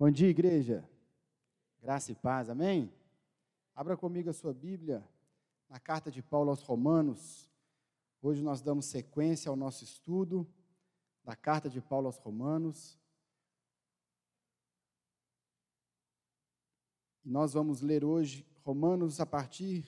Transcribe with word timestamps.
Bom 0.00 0.12
dia, 0.12 0.28
igreja. 0.28 0.88
Graça 1.82 2.12
e 2.12 2.14
paz, 2.14 2.48
amém? 2.48 2.88
Abra 3.74 3.96
comigo 3.96 4.30
a 4.30 4.32
sua 4.32 4.54
Bíblia 4.54 5.04
na 5.68 5.80
carta 5.80 6.08
de 6.08 6.22
Paulo 6.22 6.50
aos 6.50 6.62
Romanos. 6.62 7.50
Hoje 8.22 8.40
nós 8.40 8.60
damos 8.60 8.86
sequência 8.86 9.50
ao 9.50 9.56
nosso 9.56 9.82
estudo 9.82 10.46
da 11.24 11.34
carta 11.34 11.68
de 11.68 11.80
Paulo 11.80 12.06
aos 12.06 12.16
Romanos. 12.16 12.96
E 17.24 17.28
nós 17.28 17.52
vamos 17.52 17.80
ler 17.80 18.04
hoje 18.04 18.46
Romanos 18.64 19.18
a 19.18 19.26
partir 19.26 19.84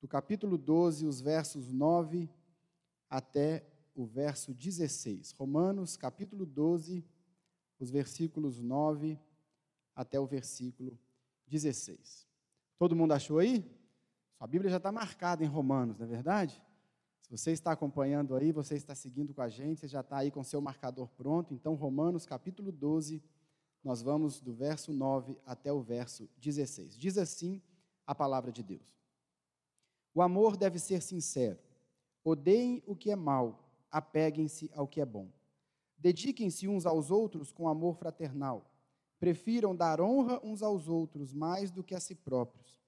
do 0.00 0.08
capítulo 0.08 0.56
12, 0.56 1.04
os 1.04 1.20
versos 1.20 1.70
9 1.70 2.26
até 3.10 3.66
o 3.94 4.06
verso 4.06 4.54
16. 4.54 5.32
Romanos, 5.32 5.94
capítulo 5.94 6.46
12, 6.46 7.04
os 7.78 7.90
versículos 7.90 8.60
9 8.60 9.18
até 9.94 10.18
o 10.18 10.26
versículo 10.26 10.98
16. 11.46 12.26
Todo 12.78 12.96
mundo 12.96 13.12
achou 13.12 13.38
aí? 13.38 13.64
Sua 14.36 14.46
Bíblia 14.46 14.70
já 14.70 14.78
está 14.78 14.90
marcada 14.90 15.44
em 15.44 15.46
Romanos, 15.46 15.98
não 15.98 16.06
é 16.06 16.08
verdade? 16.08 16.62
Se 17.22 17.30
você 17.30 17.52
está 17.52 17.72
acompanhando 17.72 18.36
aí, 18.36 18.52
você 18.52 18.74
está 18.74 18.94
seguindo 18.94 19.32
com 19.32 19.40
a 19.40 19.48
gente, 19.48 19.80
você 19.80 19.88
já 19.88 20.00
está 20.00 20.18
aí 20.18 20.30
com 20.30 20.44
seu 20.44 20.60
marcador 20.60 21.08
pronto. 21.16 21.54
Então, 21.54 21.74
Romanos 21.74 22.26
capítulo 22.26 22.70
12, 22.70 23.22
nós 23.82 24.02
vamos 24.02 24.40
do 24.40 24.52
verso 24.52 24.92
9 24.92 25.38
até 25.46 25.72
o 25.72 25.80
verso 25.80 26.28
16. 26.36 26.98
Diz 26.98 27.16
assim 27.16 27.62
a 28.06 28.14
palavra 28.14 28.52
de 28.52 28.62
Deus: 28.62 29.02
O 30.14 30.20
amor 30.20 30.56
deve 30.56 30.78
ser 30.78 31.00
sincero. 31.00 31.58
Odeiem 32.22 32.82
o 32.86 32.94
que 32.96 33.10
é 33.10 33.16
mal, 33.16 33.70
apeguem-se 33.90 34.70
ao 34.74 34.86
que 34.86 35.00
é 35.00 35.06
bom. 35.06 35.28
Dediquem-se 36.04 36.68
uns 36.68 36.84
aos 36.84 37.10
outros 37.10 37.50
com 37.50 37.66
amor 37.66 37.96
fraternal. 37.96 38.70
Prefiram 39.18 39.74
dar 39.74 40.02
honra 40.02 40.38
uns 40.44 40.62
aos 40.62 40.86
outros 40.86 41.32
mais 41.32 41.70
do 41.70 41.82
que 41.82 41.94
a 41.94 41.98
si 41.98 42.14
próprios. 42.14 42.78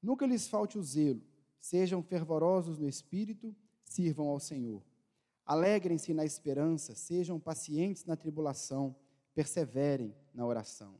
Nunca 0.00 0.24
lhes 0.24 0.46
falte 0.46 0.78
o 0.78 0.82
zelo. 0.84 1.20
Sejam 1.58 2.00
fervorosos 2.00 2.78
no 2.78 2.88
espírito, 2.88 3.52
sirvam 3.82 4.28
ao 4.28 4.38
Senhor. 4.38 4.84
Alegrem-se 5.44 6.14
na 6.14 6.24
esperança, 6.24 6.94
sejam 6.94 7.40
pacientes 7.40 8.04
na 8.04 8.14
tribulação, 8.14 8.94
perseverem 9.34 10.14
na 10.32 10.46
oração. 10.46 10.94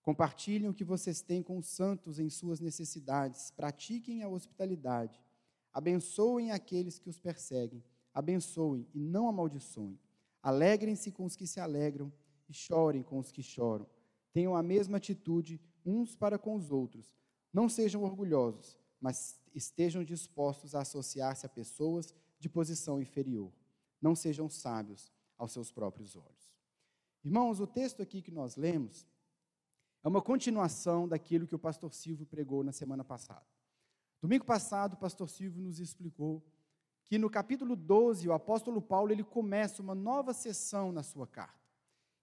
Compartilhem 0.00 0.68
o 0.68 0.74
que 0.74 0.84
vocês 0.84 1.20
têm 1.20 1.42
com 1.42 1.58
os 1.58 1.66
santos 1.66 2.20
em 2.20 2.30
suas 2.30 2.60
necessidades, 2.60 3.50
pratiquem 3.50 4.22
a 4.22 4.28
hospitalidade. 4.28 5.20
Abençoem 5.72 6.52
aqueles 6.52 7.00
que 7.00 7.10
os 7.10 7.18
perseguem, 7.18 7.82
abençoem 8.14 8.86
e 8.94 9.00
não 9.00 9.26
amaldiçoem. 9.26 9.98
Alegrem-se 10.44 11.10
com 11.10 11.24
os 11.24 11.34
que 11.34 11.46
se 11.46 11.58
alegram 11.58 12.12
e 12.46 12.52
chorem 12.52 13.02
com 13.02 13.18
os 13.18 13.32
que 13.32 13.42
choram. 13.42 13.86
Tenham 14.30 14.54
a 14.54 14.62
mesma 14.62 14.98
atitude 14.98 15.58
uns 15.86 16.14
para 16.14 16.38
com 16.38 16.54
os 16.54 16.70
outros. 16.70 17.16
Não 17.50 17.66
sejam 17.66 18.02
orgulhosos, 18.02 18.78
mas 19.00 19.40
estejam 19.54 20.04
dispostos 20.04 20.74
a 20.74 20.82
associar-se 20.82 21.46
a 21.46 21.48
pessoas 21.48 22.14
de 22.38 22.50
posição 22.50 23.00
inferior. 23.00 23.50
Não 24.02 24.14
sejam 24.14 24.50
sábios 24.50 25.10
aos 25.38 25.50
seus 25.50 25.72
próprios 25.72 26.14
olhos. 26.14 26.52
Irmãos, 27.24 27.58
o 27.58 27.66
texto 27.66 28.02
aqui 28.02 28.20
que 28.20 28.30
nós 28.30 28.54
lemos 28.54 29.06
é 30.02 30.08
uma 30.08 30.20
continuação 30.20 31.08
daquilo 31.08 31.46
que 31.46 31.54
o 31.54 31.58
pastor 31.58 31.94
Silvio 31.94 32.26
pregou 32.26 32.62
na 32.62 32.72
semana 32.72 33.02
passada. 33.02 33.46
Domingo 34.20 34.44
passado, 34.44 34.92
o 34.92 34.98
pastor 34.98 35.30
Silvio 35.30 35.62
nos 35.62 35.80
explicou 35.80 36.44
que 37.04 37.18
no 37.18 37.28
capítulo 37.28 37.76
12, 37.76 38.28
o 38.28 38.32
apóstolo 38.32 38.80
Paulo 38.80 39.12
ele 39.12 39.22
começa 39.22 39.82
uma 39.82 39.94
nova 39.94 40.32
sessão 40.32 40.90
na 40.90 41.02
sua 41.02 41.26
carta. 41.26 41.64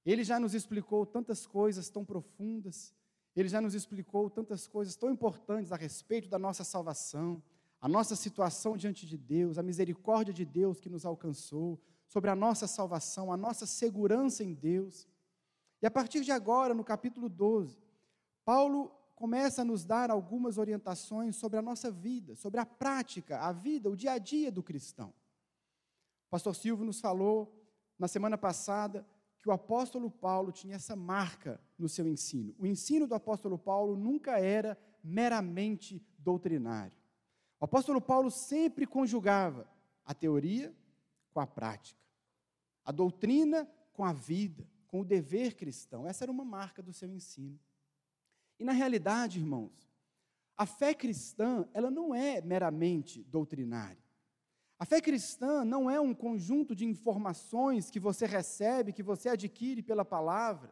Ele 0.06 0.24
já 0.24 0.40
nos 0.40 0.54
explicou 0.54 1.06
tantas 1.06 1.46
coisas 1.46 1.90
tão 1.90 2.04
profundas, 2.04 2.94
ele 3.36 3.48
já 3.48 3.62
nos 3.62 3.76
explicou 3.76 4.30
tantas 4.30 4.68
coisas 4.68 4.96
tão 4.96 5.12
importantes 5.12 5.72
a 5.72 5.76
respeito 5.76 6.28
da 6.28 6.40
nossa 6.40 6.64
salvação, 6.64 7.42
a 7.80 7.88
nossa 7.88 8.16
situação 8.16 8.76
diante 8.76 9.06
de 9.06 9.18
Deus, 9.18 9.58
a 9.58 9.64
misericórdia 9.64 10.34
de 10.34 10.46
Deus 10.46 10.80
que 10.80 10.90
nos 10.90 11.06
alcançou, 11.06 11.80
sobre 12.08 12.30
a 12.30 12.36
nossa 12.36 12.68
salvação, 12.68 13.32
a 13.32 13.38
nossa 13.38 13.66
segurança 13.66 14.44
em 14.44 14.54
Deus. 14.54 15.08
E 15.82 15.86
a 15.86 15.92
partir 15.92 16.22
de 16.22 16.32
agora, 16.32 16.74
no 16.74 16.84
capítulo 16.84 17.30
12, 17.30 17.80
Paulo 18.44 18.92
começa 19.22 19.62
a 19.62 19.66
nos 19.66 19.86
dar 19.86 20.10
algumas 20.10 20.58
orientações 20.58 21.36
sobre 21.36 21.60
a 21.60 21.62
nossa 21.62 21.92
vida, 21.92 22.36
sobre 22.36 22.60
a 22.60 22.66
prática, 22.66 23.40
a 23.40 23.52
vida, 23.52 23.88
o 23.88 23.96
dia 23.96 24.14
a 24.14 24.18
dia 24.18 24.52
do 24.52 24.64
cristão. 24.64 25.10
O 26.26 26.32
pastor 26.32 26.56
Silvio 26.56 26.84
nos 26.84 27.00
falou 27.00 27.56
na 28.00 28.08
semana 28.08 28.36
passada 28.36 29.06
que 29.38 29.48
o 29.48 29.52
apóstolo 29.52 30.10
Paulo 30.10 30.52
tinha 30.52 30.76
essa 30.76 30.96
marca 30.96 31.62
no 31.78 31.88
seu 31.88 32.08
ensino. 32.08 32.56
O 32.58 32.66
ensino 32.66 33.06
do 33.06 33.14
apóstolo 33.14 33.60
Paulo 33.60 33.96
nunca 33.96 34.40
era 34.40 34.76
meramente 35.04 36.04
doutrinário. 36.18 36.98
O 37.60 37.66
apóstolo 37.66 38.02
Paulo 38.02 38.32
sempre 38.32 38.88
conjugava 38.88 39.70
a 40.04 40.16
teoria 40.16 40.76
com 41.32 41.40
a 41.40 41.46
prática, 41.46 42.02
a 42.84 42.92
doutrina 42.92 43.70
com 43.94 44.04
a 44.04 44.14
vida, 44.14 44.68
com 44.88 45.02
o 45.02 45.06
dever 45.06 45.54
cristão. 45.56 46.08
Essa 46.08 46.26
era 46.26 46.32
uma 46.32 46.44
marca 46.44 46.82
do 46.82 46.92
seu 46.92 47.14
ensino. 47.14 47.60
E 48.62 48.64
na 48.64 48.74
realidade, 48.74 49.40
irmãos, 49.40 49.72
a 50.56 50.68
fé 50.68 50.94
cristã, 50.94 51.68
ela 51.74 51.90
não 51.90 52.14
é 52.14 52.40
meramente 52.42 53.24
doutrinária. 53.24 53.98
A 54.78 54.86
fé 54.86 55.02
cristã 55.02 55.66
não 55.66 55.90
é 55.90 56.00
um 56.00 56.14
conjunto 56.14 56.76
de 56.76 56.86
informações 56.86 57.90
que 57.90 58.00
você 58.00 58.28
recebe, 58.28 58.94
que 58.94 59.02
você 59.02 59.30
adquire 59.30 59.82
pela 59.82 60.06
palavra. 60.06 60.72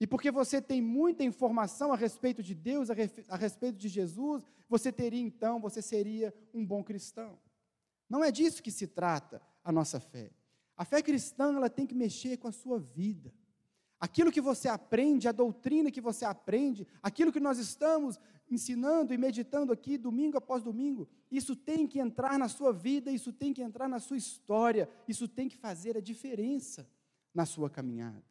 E 0.00 0.06
porque 0.06 0.30
você 0.30 0.62
tem 0.62 0.80
muita 0.80 1.22
informação 1.22 1.92
a 1.92 1.96
respeito 1.96 2.42
de 2.42 2.54
Deus, 2.54 2.88
a 2.88 3.36
respeito 3.36 3.76
de 3.76 3.88
Jesus, 3.88 4.42
você 4.66 4.90
teria 4.90 5.20
então, 5.20 5.60
você 5.60 5.82
seria 5.82 6.34
um 6.54 6.64
bom 6.64 6.82
cristão. 6.82 7.38
Não 8.08 8.24
é 8.24 8.32
disso 8.32 8.62
que 8.62 8.70
se 8.70 8.86
trata 8.86 9.42
a 9.62 9.70
nossa 9.70 10.00
fé. 10.00 10.32
A 10.74 10.86
fé 10.86 11.02
cristã, 11.02 11.54
ela 11.54 11.68
tem 11.68 11.86
que 11.86 11.94
mexer 11.94 12.38
com 12.38 12.48
a 12.48 12.52
sua 12.52 12.78
vida. 12.78 13.30
Aquilo 14.00 14.32
que 14.32 14.40
você 14.40 14.66
aprende, 14.66 15.28
a 15.28 15.32
doutrina 15.32 15.90
que 15.90 16.00
você 16.00 16.24
aprende, 16.24 16.86
aquilo 17.02 17.30
que 17.30 17.38
nós 17.38 17.58
estamos 17.58 18.18
ensinando 18.50 19.12
e 19.12 19.18
meditando 19.18 19.72
aqui 19.72 19.98
domingo 19.98 20.38
após 20.38 20.62
domingo, 20.62 21.06
isso 21.30 21.54
tem 21.54 21.86
que 21.86 22.00
entrar 22.00 22.38
na 22.38 22.48
sua 22.48 22.72
vida, 22.72 23.12
isso 23.12 23.30
tem 23.30 23.52
que 23.52 23.62
entrar 23.62 23.88
na 23.88 24.00
sua 24.00 24.16
história, 24.16 24.88
isso 25.06 25.28
tem 25.28 25.48
que 25.48 25.56
fazer 25.56 25.98
a 25.98 26.00
diferença 26.00 26.88
na 27.34 27.44
sua 27.44 27.68
caminhada. 27.68 28.24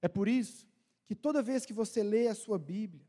É 0.00 0.08
por 0.08 0.26
isso 0.26 0.66
que 1.06 1.14
toda 1.14 1.42
vez 1.42 1.66
que 1.66 1.72
você 1.74 2.02
lê 2.02 2.26
a 2.26 2.34
sua 2.34 2.58
Bíblia, 2.58 3.06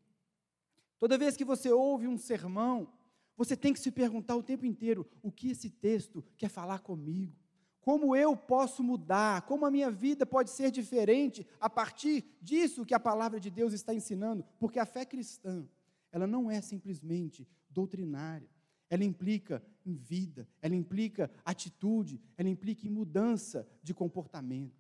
toda 1.00 1.18
vez 1.18 1.38
que 1.38 1.46
você 1.46 1.72
ouve 1.72 2.08
um 2.08 2.18
sermão, 2.18 2.92
você 3.38 3.56
tem 3.56 3.74
que 3.74 3.80
se 3.80 3.90
perguntar 3.90 4.36
o 4.36 4.44
tempo 4.44 4.66
inteiro: 4.66 5.10
o 5.22 5.32
que 5.32 5.52
esse 5.52 5.70
texto 5.70 6.24
quer 6.38 6.50
falar 6.50 6.80
comigo? 6.80 7.41
Como 7.82 8.16
eu 8.16 8.38
posso 8.38 8.84
mudar? 8.84 9.42
Como 9.42 9.66
a 9.66 9.72
minha 9.72 9.90
vida 9.90 10.24
pode 10.24 10.52
ser 10.52 10.70
diferente 10.70 11.46
a 11.60 11.68
partir 11.68 12.24
disso 12.40 12.86
que 12.86 12.94
a 12.94 13.00
palavra 13.00 13.40
de 13.40 13.50
Deus 13.50 13.74
está 13.74 13.94
ensinando? 13.94 14.46
Porque 14.60 14.78
a 14.78 14.86
fé 14.86 15.04
cristã, 15.04 15.68
ela 16.12 16.28
não 16.28 16.50
é 16.50 16.62
simplesmente 16.62 17.48
doutrinária. 17.70 18.48
Ela 18.88 19.04
implica 19.04 19.64
em 19.84 19.96
vida, 19.96 20.48
ela 20.62 20.76
implica 20.76 21.32
atitude, 21.44 22.22
ela 22.38 22.50
implica 22.50 22.86
em 22.86 22.92
mudança 22.92 23.68
de 23.82 23.94
comportamento. 23.94 24.80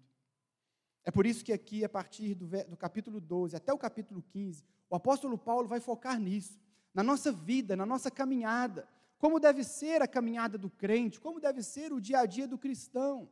É 1.04 1.10
por 1.10 1.26
isso 1.26 1.44
que 1.44 1.52
aqui, 1.52 1.84
a 1.84 1.90
partir 1.90 2.36
do, 2.36 2.46
do 2.46 2.78
capítulo 2.78 3.20
12 3.20 3.56
até 3.56 3.74
o 3.74 3.78
capítulo 3.78 4.22
15, 4.22 4.64
o 4.90 4.96
apóstolo 4.96 5.38
Paulo 5.38 5.68
vai 5.68 5.80
focar 5.80 6.20
nisso, 6.20 6.60
na 6.94 7.02
nossa 7.02 7.32
vida, 7.32 7.76
na 7.76 7.86
nossa 7.86 8.12
caminhada 8.12 8.88
como 9.22 9.40
deve 9.40 9.64
ser 9.64 10.02
a 10.02 10.08
caminhada 10.08 10.58
do 10.58 10.68
crente, 10.68 11.20
como 11.20 11.40
deve 11.40 11.62
ser 11.62 11.94
o 11.94 12.02
dia 12.02 12.22
a 12.22 12.26
dia 12.26 12.48
do 12.48 12.58
cristão. 12.58 13.30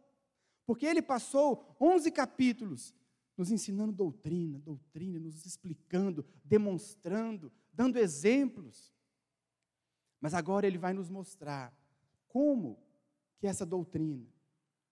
Porque 0.64 0.86
ele 0.86 1.02
passou 1.02 1.76
11 1.82 2.12
capítulos 2.12 2.94
nos 3.36 3.50
ensinando 3.50 3.92
doutrina, 3.92 4.60
doutrina, 4.60 5.18
nos 5.18 5.48
explicando, 5.48 6.24
demonstrando, 6.46 7.52
dando 7.74 7.98
exemplos. 7.98 8.94
Mas 10.22 10.36
agora 10.36 10.68
ele 10.68 10.78
vai 10.78 10.94
nos 10.94 11.10
mostrar 11.10 11.76
como 12.28 12.78
que 13.40 13.48
essa 13.48 13.66
doutrina, 13.66 14.28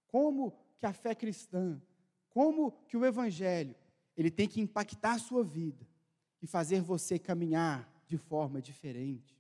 como 0.07 0.57
que 0.79 0.87
a 0.87 0.93
fé 0.93 1.13
cristã, 1.13 1.79
como 2.27 2.71
que 2.87 2.97
o 2.97 3.05
evangelho, 3.05 3.75
ele 4.15 4.31
tem 4.31 4.47
que 4.47 4.59
impactar 4.59 5.13
a 5.13 5.19
sua 5.19 5.43
vida 5.43 5.87
e 6.41 6.47
fazer 6.47 6.81
você 6.81 7.19
caminhar 7.19 7.87
de 8.07 8.17
forma 8.17 8.59
diferente. 8.59 9.36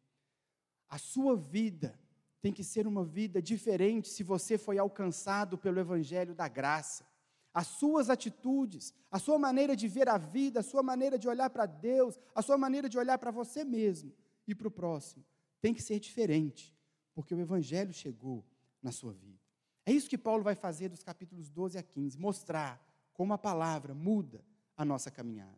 A 0.89 0.97
sua 0.97 1.35
vida 1.35 1.97
tem 2.41 2.53
que 2.53 2.63
ser 2.63 2.87
uma 2.87 3.03
vida 3.03 3.41
diferente 3.41 4.09
se 4.09 4.23
você 4.23 4.57
foi 4.57 4.77
alcançado 4.77 5.57
pelo 5.57 5.79
Evangelho 5.79 6.33
da 6.33 6.47
graça. 6.47 7.05
As 7.53 7.67
suas 7.67 8.09
atitudes, 8.09 8.93
a 9.09 9.19
sua 9.19 9.39
maneira 9.39 9.75
de 9.75 9.87
ver 9.87 10.07
a 10.07 10.17
vida, 10.17 10.59
a 10.59 10.63
sua 10.63 10.83
maneira 10.83 11.17
de 11.17 11.27
olhar 11.27 11.49
para 11.49 11.65
Deus, 11.65 12.19
a 12.35 12.41
sua 12.41 12.57
maneira 12.57 12.87
de 12.87 12.97
olhar 12.97 13.17
para 13.17 13.31
você 13.31 13.63
mesmo 13.63 14.13
e 14.47 14.53
para 14.53 14.67
o 14.67 14.71
próximo, 14.71 15.25
tem 15.59 15.73
que 15.73 15.81
ser 15.81 15.99
diferente, 15.99 16.75
porque 17.15 17.33
o 17.33 17.39
Evangelho 17.39 17.91
chegou 17.93 18.45
na 18.81 18.91
sua 18.91 19.11
vida. 19.11 19.39
É 19.85 19.91
isso 19.91 20.09
que 20.09 20.17
Paulo 20.17 20.43
vai 20.43 20.53
fazer 20.53 20.89
dos 20.89 21.01
capítulos 21.01 21.49
12 21.49 21.77
a 21.77 21.83
15, 21.83 22.17
mostrar 22.17 22.79
como 23.11 23.33
a 23.33 23.37
palavra 23.37 23.95
muda 23.95 24.43
a 24.75 24.85
nossa 24.85 25.09
caminhada. 25.09 25.57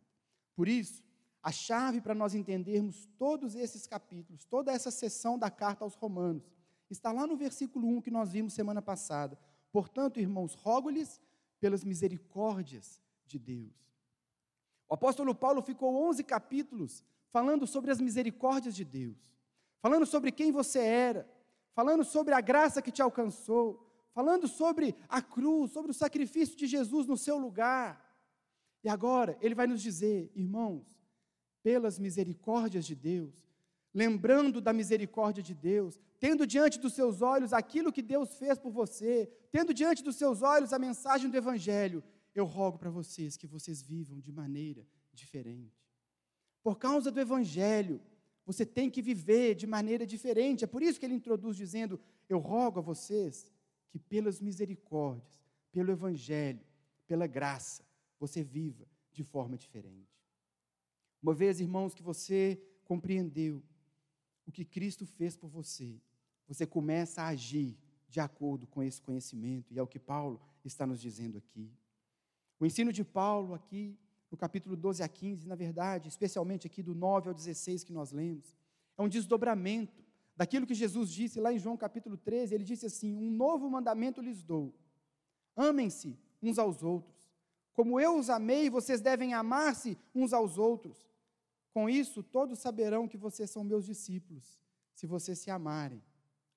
Por 0.54 0.66
isso, 0.68 1.02
a 1.42 1.50
chave 1.50 2.00
para 2.00 2.14
nós 2.14 2.34
entendermos 2.34 3.06
todos 3.18 3.54
esses 3.54 3.86
capítulos, 3.86 4.44
toda 4.44 4.72
essa 4.72 4.90
sessão 4.90 5.38
da 5.38 5.50
carta 5.50 5.84
aos 5.84 5.94
Romanos, 5.94 6.50
está 6.90 7.12
lá 7.12 7.26
no 7.26 7.36
versículo 7.36 7.88
1 7.88 8.02
que 8.02 8.10
nós 8.10 8.32
vimos 8.32 8.52
semana 8.52 8.82
passada. 8.82 9.38
Portanto, 9.72 10.20
irmãos, 10.20 10.54
rogo-lhes 10.54 11.20
pelas 11.58 11.84
misericórdias 11.84 13.00
de 13.26 13.38
Deus. 13.38 13.72
O 14.88 14.94
apóstolo 14.94 15.34
Paulo 15.34 15.62
ficou 15.62 15.94
11 16.08 16.24
capítulos 16.24 17.04
falando 17.30 17.66
sobre 17.66 17.90
as 17.92 18.00
misericórdias 18.00 18.74
de 18.74 18.84
Deus, 18.84 19.16
falando 19.80 20.04
sobre 20.04 20.32
quem 20.32 20.50
você 20.50 20.80
era, 20.80 21.30
falando 21.72 22.04
sobre 22.04 22.34
a 22.34 22.40
graça 22.40 22.82
que 22.82 22.90
te 22.90 23.00
alcançou, 23.00 23.86
falando 24.12 24.48
sobre 24.48 24.96
a 25.08 25.22
cruz, 25.22 25.70
sobre 25.70 25.92
o 25.92 25.94
sacrifício 25.94 26.56
de 26.56 26.66
Jesus 26.66 27.06
no 27.06 27.16
seu 27.16 27.38
lugar. 27.38 28.04
E 28.82 28.88
agora 28.88 29.38
ele 29.40 29.54
vai 29.54 29.66
nos 29.66 29.80
dizer, 29.80 30.30
irmãos, 30.34 30.99
pelas 31.62 31.98
misericórdias 31.98 32.86
de 32.86 32.94
Deus, 32.94 33.34
lembrando 33.92 34.60
da 34.60 34.72
misericórdia 34.72 35.42
de 35.42 35.54
Deus, 35.54 35.98
tendo 36.18 36.46
diante 36.46 36.78
dos 36.78 36.92
seus 36.92 37.22
olhos 37.22 37.52
aquilo 37.52 37.92
que 37.92 38.02
Deus 38.02 38.34
fez 38.34 38.58
por 38.58 38.70
você, 38.70 39.30
tendo 39.50 39.74
diante 39.74 40.02
dos 40.02 40.16
seus 40.16 40.42
olhos 40.42 40.72
a 40.72 40.78
mensagem 40.78 41.30
do 41.30 41.36
Evangelho, 41.36 42.02
eu 42.34 42.44
rogo 42.44 42.78
para 42.78 42.90
vocês 42.90 43.36
que 43.36 43.46
vocês 43.46 43.82
vivam 43.82 44.20
de 44.20 44.32
maneira 44.32 44.86
diferente. 45.12 45.90
Por 46.62 46.78
causa 46.78 47.10
do 47.10 47.20
Evangelho, 47.20 48.00
você 48.44 48.64
tem 48.66 48.90
que 48.90 49.02
viver 49.02 49.54
de 49.54 49.66
maneira 49.66 50.06
diferente. 50.06 50.64
É 50.64 50.66
por 50.66 50.82
isso 50.82 50.98
que 50.98 51.06
ele 51.06 51.14
introduz 51.14 51.56
dizendo: 51.56 52.00
Eu 52.28 52.38
rogo 52.38 52.78
a 52.78 52.82
vocês 52.82 53.50
que, 53.88 53.98
pelas 53.98 54.40
misericórdias, 54.40 55.40
pelo 55.72 55.90
Evangelho, 55.90 56.60
pela 57.06 57.26
graça, 57.26 57.82
você 58.18 58.42
viva 58.42 58.86
de 59.12 59.24
forma 59.24 59.56
diferente. 59.56 60.19
Uma 61.22 61.34
vez, 61.34 61.60
irmãos, 61.60 61.94
que 61.94 62.02
você 62.02 62.60
compreendeu 62.84 63.62
o 64.46 64.52
que 64.52 64.64
Cristo 64.64 65.06
fez 65.06 65.36
por 65.36 65.48
você, 65.48 66.00
você 66.48 66.66
começa 66.66 67.22
a 67.22 67.28
agir 67.28 67.78
de 68.08 68.18
acordo 68.18 68.66
com 68.66 68.82
esse 68.82 69.00
conhecimento, 69.00 69.72
e 69.72 69.78
é 69.78 69.82
o 69.82 69.86
que 69.86 69.98
Paulo 69.98 70.40
está 70.64 70.86
nos 70.86 71.00
dizendo 71.00 71.38
aqui. 71.38 71.70
O 72.58 72.66
ensino 72.66 72.92
de 72.92 73.04
Paulo 73.04 73.54
aqui, 73.54 73.96
no 74.30 74.36
capítulo 74.36 74.76
12 74.76 75.02
a 75.02 75.08
15, 75.08 75.46
na 75.46 75.54
verdade, 75.54 76.08
especialmente 76.08 76.66
aqui 76.66 76.82
do 76.82 76.94
9 76.94 77.28
ao 77.28 77.34
16 77.34 77.84
que 77.84 77.92
nós 77.92 78.10
lemos, 78.10 78.56
é 78.98 79.02
um 79.02 79.08
desdobramento 79.08 80.02
daquilo 80.36 80.66
que 80.66 80.74
Jesus 80.74 81.10
disse 81.10 81.40
lá 81.40 81.52
em 81.52 81.58
João 81.58 81.76
capítulo 81.76 82.16
13. 82.16 82.54
Ele 82.54 82.64
disse 82.64 82.86
assim: 82.86 83.14
Um 83.14 83.30
novo 83.30 83.68
mandamento 83.70 84.20
lhes 84.20 84.42
dou. 84.42 84.74
Amem-se 85.56 86.18
uns 86.42 86.58
aos 86.58 86.82
outros. 86.82 87.30
Como 87.72 87.98
eu 87.98 88.18
os 88.18 88.28
amei, 88.28 88.68
vocês 88.68 89.00
devem 89.00 89.32
amar-se 89.32 89.96
uns 90.14 90.32
aos 90.32 90.58
outros. 90.58 91.09
Com 91.72 91.88
isso, 91.88 92.22
todos 92.22 92.58
saberão 92.58 93.06
que 93.06 93.16
vocês 93.16 93.50
são 93.50 93.62
meus 93.62 93.84
discípulos, 93.84 94.60
se 94.94 95.06
vocês 95.06 95.38
se 95.38 95.50
amarem 95.50 96.02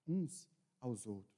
uns 0.08 0.50
aos 0.80 1.06
outros. 1.06 1.32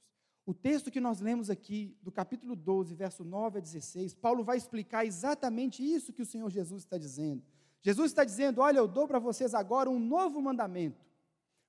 O 0.46 0.54
texto 0.54 0.92
que 0.92 1.00
nós 1.00 1.20
lemos 1.20 1.50
aqui, 1.50 1.98
do 2.02 2.12
capítulo 2.12 2.56
12, 2.56 2.94
verso 2.94 3.24
9 3.24 3.58
a 3.58 3.62
16, 3.62 4.14
Paulo 4.14 4.44
vai 4.44 4.58
explicar 4.58 5.06
exatamente 5.06 5.84
isso 5.84 6.14
que 6.14 6.22
o 6.22 6.26
Senhor 6.26 6.50
Jesus 6.50 6.84
está 6.84 6.98
dizendo. 6.98 7.44
Jesus 7.82 8.12
está 8.12 8.24
dizendo: 8.24 8.62
Olha, 8.62 8.78
eu 8.78 8.88
dou 8.88 9.08
para 9.08 9.20
vocês 9.20 9.54
agora 9.54 9.90
um 9.90 10.00
novo 10.00 10.42
mandamento. 10.42 11.04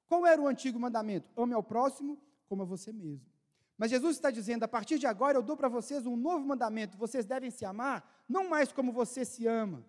Qual 0.07 0.27
era 0.27 0.41
o 0.41 0.47
antigo 0.47 0.79
mandamento? 0.79 1.29
Ame 1.37 1.55
ao 1.55 1.63
próximo 1.63 2.19
como 2.47 2.63
a 2.63 2.65
você 2.67 2.93
mesmo. 2.93 3.27
Mas 3.79 3.91
Jesus 3.91 4.17
está 4.17 4.31
dizendo: 4.31 4.63
a 4.63 4.69
partir 4.69 4.99
de 4.99 5.07
agora 5.07 5.39
eu 5.39 5.43
dou 5.43 5.57
para 5.57 5.69
vocês 5.69 6.07
um 6.07 6.17
novo 6.17 6.47
mandamento. 6.47 6.97
Vocês 6.97 7.25
devem 7.25 7.51
se 7.51 7.65
amar, 7.65 8.25
não 8.29 8.49
mais 8.49 8.73
como 8.73 8.93
você 8.93 9.25
se 9.25 9.47
ama, 9.47 9.85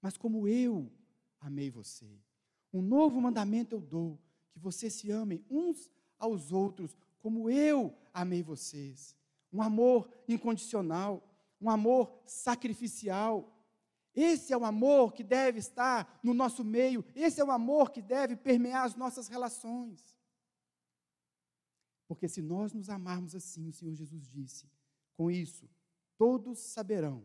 mas 0.00 0.16
como 0.16 0.46
eu 0.46 0.90
amei 1.42 1.70
você. 1.70 2.06
Um 2.72 2.80
novo 2.80 3.20
mandamento 3.20 3.74
eu 3.76 3.80
dou: 3.80 4.18
que 4.52 4.58
vocês 4.58 4.94
se 4.94 5.10
amem 5.10 5.44
uns 5.50 5.90
aos 6.18 6.52
outros, 6.52 6.96
como 7.20 7.50
eu 7.50 7.94
amei 8.14 8.42
vocês. 8.42 9.16
Um 9.52 9.60
amor 9.60 10.08
incondicional, 10.26 11.22
um 11.60 11.68
amor 11.68 12.12
sacrificial. 12.26 13.48
Esse 14.14 14.52
é 14.52 14.56
o 14.56 14.64
amor 14.64 15.12
que 15.12 15.24
deve 15.24 15.58
estar 15.58 16.20
no 16.22 16.34
nosso 16.34 16.62
meio, 16.62 17.04
esse 17.14 17.40
é 17.40 17.44
o 17.44 17.50
amor 17.50 17.90
que 17.90 18.02
deve 18.02 18.36
permear 18.36 18.84
as 18.84 18.94
nossas 18.94 19.26
relações. 19.26 20.14
Porque 22.06 22.28
se 22.28 22.42
nós 22.42 22.74
nos 22.74 22.90
amarmos 22.90 23.34
assim, 23.34 23.68
o 23.68 23.72
Senhor 23.72 23.94
Jesus 23.94 24.28
disse, 24.28 24.70
com 25.16 25.30
isso, 25.30 25.66
todos 26.18 26.58
saberão 26.58 27.24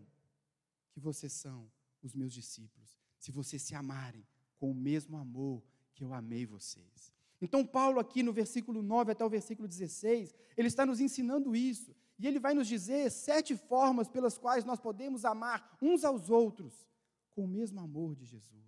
que 0.93 0.99
vocês 1.01 1.33
são 1.33 1.69
os 2.01 2.13
meus 2.13 2.31
discípulos, 2.31 2.86
se 3.27 3.31
vocês 3.33 3.61
se 3.61 3.75
amarem 3.75 4.25
com 4.57 4.71
o 4.71 4.73
mesmo 4.73 5.17
amor 5.17 5.61
que 5.93 6.01
eu 6.01 6.13
amei 6.13 6.45
vocês. 6.45 7.13
Então, 7.41 7.65
Paulo, 7.65 7.99
aqui 7.99 8.23
no 8.23 8.31
versículo 8.31 8.81
9 8.81 9.11
até 9.11 9.25
o 9.25 9.29
versículo 9.29 9.67
16, 9.67 10.33
ele 10.55 10.69
está 10.69 10.85
nos 10.85 11.01
ensinando 11.01 11.53
isso. 11.53 11.93
E 12.17 12.25
ele 12.25 12.39
vai 12.39 12.53
nos 12.53 12.67
dizer 12.69 13.11
sete 13.11 13.55
formas 13.57 14.07
pelas 14.07 14.37
quais 14.37 14.63
nós 14.63 14.79
podemos 14.79 15.25
amar 15.25 15.77
uns 15.81 16.05
aos 16.05 16.29
outros 16.29 16.87
com 17.31 17.43
o 17.43 17.47
mesmo 17.47 17.81
amor 17.81 18.15
de 18.15 18.23
Jesus. 18.23 18.65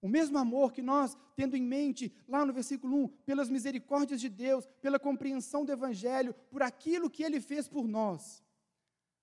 O 0.00 0.08
mesmo 0.08 0.38
amor 0.38 0.72
que 0.72 0.80
nós, 0.80 1.18
tendo 1.34 1.56
em 1.56 1.62
mente, 1.62 2.14
lá 2.28 2.46
no 2.46 2.52
versículo 2.52 3.04
1, 3.04 3.08
pelas 3.26 3.50
misericórdias 3.50 4.20
de 4.20 4.28
Deus, 4.28 4.64
pela 4.80 5.00
compreensão 5.00 5.64
do 5.64 5.72
Evangelho, 5.72 6.32
por 6.52 6.62
aquilo 6.62 7.10
que 7.10 7.24
ele 7.24 7.40
fez 7.40 7.66
por 7.66 7.88
nós. 7.88 8.44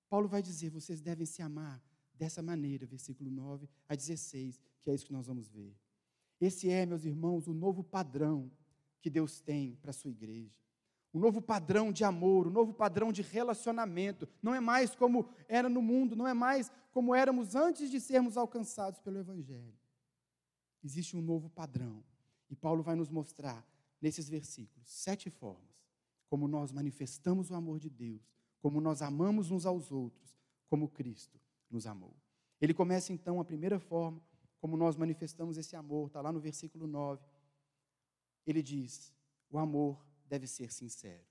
Paulo 0.10 0.28
vai 0.28 0.42
dizer: 0.42 0.70
vocês 0.70 1.00
devem 1.00 1.26
se 1.26 1.42
amar 1.42 1.82
dessa 2.18 2.42
maneira, 2.42 2.86
versículo 2.86 3.30
9 3.30 3.68
a 3.88 3.96
16, 3.96 4.60
que 4.82 4.90
é 4.90 4.94
isso 4.94 5.06
que 5.06 5.14
nós 5.14 5.28
vamos 5.28 5.48
ver. 5.50 5.76
Esse 6.40 6.70
é, 6.70 6.86
meus 6.86 7.06
irmãos, 7.06 7.48
o 7.48 7.54
novo 7.54 7.84
padrão 7.84 8.52
que 9.02 9.10
Deus 9.10 9.40
tem 9.42 9.76
para 9.82 9.92
a 9.92 9.94
sua 9.94 10.12
igreja. 10.12 10.60
Um 11.14 11.20
novo 11.20 11.42
padrão 11.42 11.92
de 11.92 12.04
amor, 12.04 12.48
um 12.48 12.52
novo 12.52 12.74
padrão 12.74 13.12
de 13.12 13.22
relacionamento. 13.22 14.28
Não 14.42 14.54
é 14.54 14.60
mais 14.60 14.94
como 14.94 15.30
era 15.48 15.70
no 15.70 15.82
mundo, 15.82 16.16
não 16.16 16.28
é 16.28 16.34
mais 16.34 16.72
como 16.92 17.16
éramos 17.16 17.56
antes 17.56 17.90
de 17.90 18.02
sermos 18.02 18.36
alcançados 18.36 19.00
pelo 19.00 19.18
Evangelho. 19.18 19.78
Existe 20.84 21.16
um 21.16 21.22
novo 21.22 21.50
padrão. 21.50 22.04
E 22.50 22.56
Paulo 22.56 22.84
vai 22.84 22.96
nos 22.96 23.10
mostrar, 23.10 23.66
nesses 24.02 24.28
versículos, 24.30 24.90
sete 24.90 25.30
formas 25.30 25.76
como 26.30 26.48
nós 26.48 26.72
manifestamos 26.72 27.50
o 27.50 27.56
amor 27.56 27.80
de 27.80 27.90
Deus, 27.90 28.22
como 28.60 28.82
nós 28.82 29.02
amamos 29.02 29.52
uns 29.52 29.66
aos 29.66 29.92
outros, 29.92 30.38
como 30.68 30.90
Cristo 30.90 31.40
nos 31.76 31.86
amou. 31.86 32.16
Ele 32.60 32.74
começa 32.74 33.14
então 33.14 33.40
a 33.40 33.46
primeira 33.46 33.80
forma, 33.80 34.22
como 34.60 34.76
nós 34.76 34.96
manifestamos 34.96 35.58
esse 35.58 35.76
amor, 35.76 36.08
está 36.08 36.22
lá 36.22 36.32
no 36.32 36.40
versículo 36.40 36.88
9 36.88 37.36
ele 38.46 38.62
diz: 38.62 39.14
o 39.50 39.58
amor 39.58 40.06
deve 40.28 40.48
ser 40.48 40.72
sincero. 40.72 41.26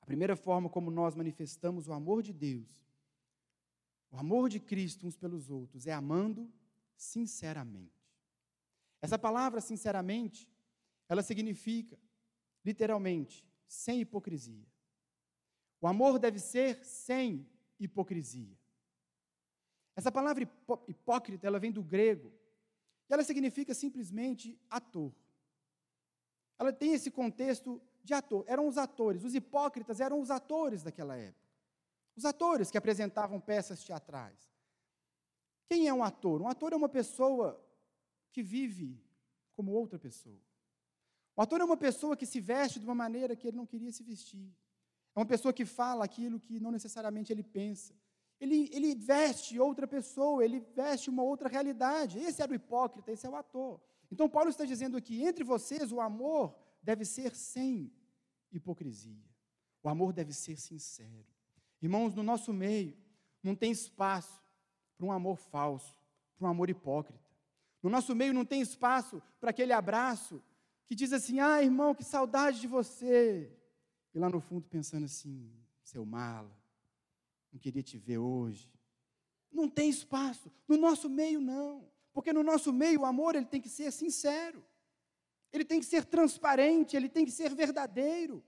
A 0.00 0.06
primeira 0.06 0.36
forma 0.36 0.68
como 0.68 0.90
nós 0.90 1.14
manifestamos 1.14 1.88
o 1.88 1.92
amor 1.92 2.22
de 2.22 2.32
Deus, 2.32 2.86
o 4.10 4.16
amor 4.16 4.48
de 4.48 4.60
Cristo 4.60 5.06
uns 5.06 5.16
pelos 5.16 5.48
outros, 5.48 5.86
é 5.86 5.92
amando 5.92 6.52
sinceramente. 6.96 8.02
Essa 9.00 9.18
palavra, 9.18 9.60
sinceramente, 9.60 10.48
ela 11.08 11.22
significa, 11.22 11.98
literalmente, 12.64 13.46
sem 13.66 14.00
hipocrisia. 14.00 14.66
O 15.80 15.86
amor 15.86 16.18
deve 16.18 16.38
ser 16.38 16.84
sem 16.84 17.48
hipocrisia. 17.78 18.56
Essa 19.94 20.10
palavra 20.10 20.48
hipócrita, 20.88 21.46
ela 21.46 21.58
vem 21.58 21.72
do 21.72 21.82
grego, 21.82 22.32
e 23.08 23.12
ela 23.12 23.22
significa 23.22 23.74
simplesmente 23.74 24.58
ator 24.70 25.12
ela 26.62 26.72
tem 26.72 26.92
esse 26.92 27.10
contexto 27.10 27.82
de 28.04 28.14
ator. 28.14 28.44
Eram 28.46 28.68
os 28.68 28.78
atores, 28.78 29.24
os 29.24 29.34
hipócritas 29.34 30.00
eram 30.00 30.20
os 30.20 30.30
atores 30.30 30.82
daquela 30.82 31.16
época. 31.16 31.42
Os 32.14 32.24
atores 32.24 32.70
que 32.70 32.78
apresentavam 32.78 33.40
peças 33.40 33.82
teatrais. 33.82 34.38
Quem 35.68 35.88
é 35.88 35.94
um 35.94 36.04
ator? 36.04 36.40
Um 36.40 36.46
ator 36.46 36.72
é 36.72 36.76
uma 36.76 36.88
pessoa 36.88 37.60
que 38.30 38.42
vive 38.42 39.02
como 39.56 39.72
outra 39.72 39.98
pessoa. 39.98 40.38
O 41.34 41.42
ator 41.42 41.60
é 41.60 41.64
uma 41.64 41.76
pessoa 41.76 42.16
que 42.16 42.26
se 42.26 42.40
veste 42.40 42.78
de 42.78 42.84
uma 42.84 42.94
maneira 42.94 43.34
que 43.34 43.48
ele 43.48 43.56
não 43.56 43.66
queria 43.66 43.90
se 43.90 44.04
vestir. 44.04 44.48
É 45.16 45.18
uma 45.18 45.26
pessoa 45.26 45.52
que 45.52 45.64
fala 45.64 46.04
aquilo 46.04 46.38
que 46.38 46.60
não 46.60 46.70
necessariamente 46.70 47.32
ele 47.32 47.42
pensa. 47.42 47.94
Ele, 48.42 48.68
ele 48.72 48.96
veste 48.96 49.60
outra 49.60 49.86
pessoa, 49.86 50.44
ele 50.44 50.58
veste 50.58 51.08
uma 51.08 51.22
outra 51.22 51.48
realidade. 51.48 52.18
Esse 52.18 52.42
era 52.42 52.50
o 52.50 52.54
hipócrita, 52.56 53.12
esse 53.12 53.24
é 53.24 53.30
o 53.30 53.36
ator. 53.36 53.80
Então, 54.10 54.28
Paulo 54.28 54.50
está 54.50 54.64
dizendo 54.64 54.96
aqui: 54.96 55.22
entre 55.22 55.44
vocês 55.44 55.92
o 55.92 56.00
amor 56.00 56.52
deve 56.82 57.04
ser 57.04 57.36
sem 57.36 57.92
hipocrisia. 58.50 59.22
O 59.80 59.88
amor 59.88 60.12
deve 60.12 60.32
ser 60.32 60.56
sincero. 60.56 61.24
Irmãos, 61.80 62.16
no 62.16 62.22
nosso 62.24 62.52
meio 62.52 62.96
não 63.44 63.54
tem 63.54 63.70
espaço 63.70 64.42
para 64.98 65.06
um 65.06 65.12
amor 65.12 65.36
falso, 65.36 65.96
para 66.36 66.48
um 66.48 66.50
amor 66.50 66.68
hipócrita. 66.68 67.22
No 67.80 67.90
nosso 67.90 68.12
meio 68.12 68.34
não 68.34 68.44
tem 68.44 68.60
espaço 68.60 69.22
para 69.40 69.50
aquele 69.50 69.72
abraço 69.72 70.42
que 70.84 70.96
diz 70.96 71.12
assim: 71.12 71.38
ah, 71.38 71.62
irmão, 71.62 71.94
que 71.94 72.02
saudade 72.02 72.60
de 72.60 72.66
você. 72.66 73.56
E 74.12 74.18
lá 74.18 74.28
no 74.28 74.40
fundo 74.40 74.66
pensando 74.66 75.04
assim: 75.04 75.48
seu 75.84 76.04
mala, 76.04 76.50
não 77.52 77.58
queria 77.58 77.82
te 77.82 77.98
ver 77.98 78.18
hoje. 78.18 78.70
Não 79.50 79.68
tem 79.68 79.90
espaço. 79.90 80.50
No 80.66 80.76
nosso 80.76 81.08
meio, 81.08 81.40
não. 81.40 81.86
Porque 82.12 82.32
no 82.32 82.42
nosso 82.42 82.72
meio, 82.72 83.00
o 83.00 83.04
amor 83.04 83.34
ele 83.34 83.46
tem 83.46 83.60
que 83.60 83.68
ser 83.68 83.92
sincero. 83.92 84.64
Ele 85.52 85.64
tem 85.64 85.78
que 85.78 85.86
ser 85.86 86.04
transparente, 86.06 86.96
ele 86.96 87.08
tem 87.08 87.24
que 87.24 87.30
ser 87.30 87.54
verdadeiro. 87.54 88.42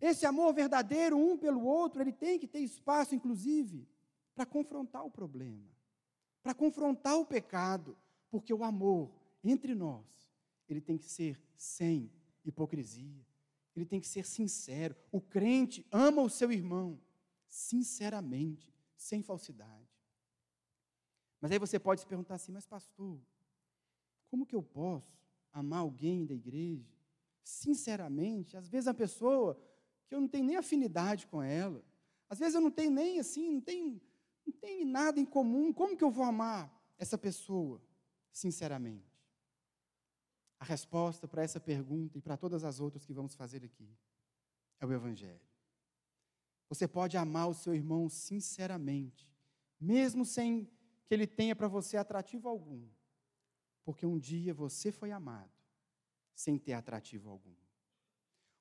Esse 0.00 0.26
amor 0.26 0.52
verdadeiro 0.52 1.16
um 1.16 1.36
pelo 1.36 1.64
outro, 1.64 2.02
ele 2.02 2.12
tem 2.12 2.38
que 2.38 2.46
ter 2.46 2.60
espaço, 2.60 3.14
inclusive, 3.14 3.88
para 4.34 4.46
confrontar 4.46 5.04
o 5.04 5.10
problema, 5.10 5.68
para 6.42 6.54
confrontar 6.54 7.18
o 7.18 7.26
pecado, 7.26 7.96
porque 8.30 8.54
o 8.54 8.62
amor 8.62 9.10
entre 9.42 9.74
nós, 9.74 10.04
ele 10.68 10.80
tem 10.80 10.96
que 10.96 11.08
ser 11.08 11.40
sem 11.56 12.12
hipocrisia, 12.44 13.26
ele 13.74 13.86
tem 13.86 13.98
que 13.98 14.06
ser 14.06 14.24
sincero. 14.24 14.94
O 15.10 15.20
crente 15.20 15.84
ama 15.90 16.22
o 16.22 16.30
seu 16.30 16.52
irmão, 16.52 17.00
sinceramente, 17.48 18.72
sem 18.96 19.22
falsidade. 19.22 19.88
Mas 21.40 21.50
aí 21.50 21.58
você 21.58 21.78
pode 21.78 22.00
se 22.00 22.06
perguntar 22.06 22.34
assim, 22.34 22.52
mas 22.52 22.66
pastor, 22.66 23.20
como 24.28 24.46
que 24.46 24.54
eu 24.54 24.62
posso 24.62 25.18
amar 25.52 25.80
alguém 25.80 26.26
da 26.26 26.34
igreja, 26.34 26.92
sinceramente? 27.42 28.56
Às 28.56 28.68
vezes 28.68 28.88
a 28.88 28.94
pessoa 28.94 29.58
que 30.06 30.14
eu 30.14 30.20
não 30.20 30.28
tenho 30.28 30.44
nem 30.44 30.56
afinidade 30.56 31.26
com 31.26 31.42
ela, 31.42 31.84
às 32.28 32.38
vezes 32.38 32.54
eu 32.54 32.60
não 32.60 32.70
tenho 32.70 32.90
nem 32.90 33.18
assim, 33.18 33.52
não 33.52 33.60
tenho, 33.60 34.00
não 34.46 34.52
tenho 34.52 34.86
nada 34.86 35.18
em 35.18 35.24
comum, 35.24 35.72
como 35.72 35.96
que 35.96 36.04
eu 36.04 36.10
vou 36.10 36.24
amar 36.24 36.72
essa 36.98 37.16
pessoa, 37.16 37.80
sinceramente? 38.32 39.08
A 40.58 40.64
resposta 40.64 41.28
para 41.28 41.42
essa 41.42 41.60
pergunta 41.60 42.18
e 42.18 42.20
para 42.20 42.36
todas 42.36 42.64
as 42.64 42.80
outras 42.80 43.06
que 43.06 43.12
vamos 43.12 43.34
fazer 43.34 43.64
aqui 43.64 43.96
é 44.80 44.86
o 44.86 44.92
Evangelho. 44.92 45.47
Você 46.68 46.86
pode 46.86 47.16
amar 47.16 47.48
o 47.48 47.54
seu 47.54 47.74
irmão 47.74 48.08
sinceramente, 48.08 49.28
mesmo 49.80 50.24
sem 50.24 50.64
que 51.06 51.14
ele 51.14 51.26
tenha 51.26 51.56
para 51.56 51.68
você 51.68 51.96
atrativo 51.96 52.48
algum, 52.48 52.86
porque 53.84 54.04
um 54.04 54.18
dia 54.18 54.52
você 54.52 54.92
foi 54.92 55.10
amado 55.10 55.50
sem 56.34 56.58
ter 56.58 56.74
atrativo 56.74 57.30
algum. 57.30 57.54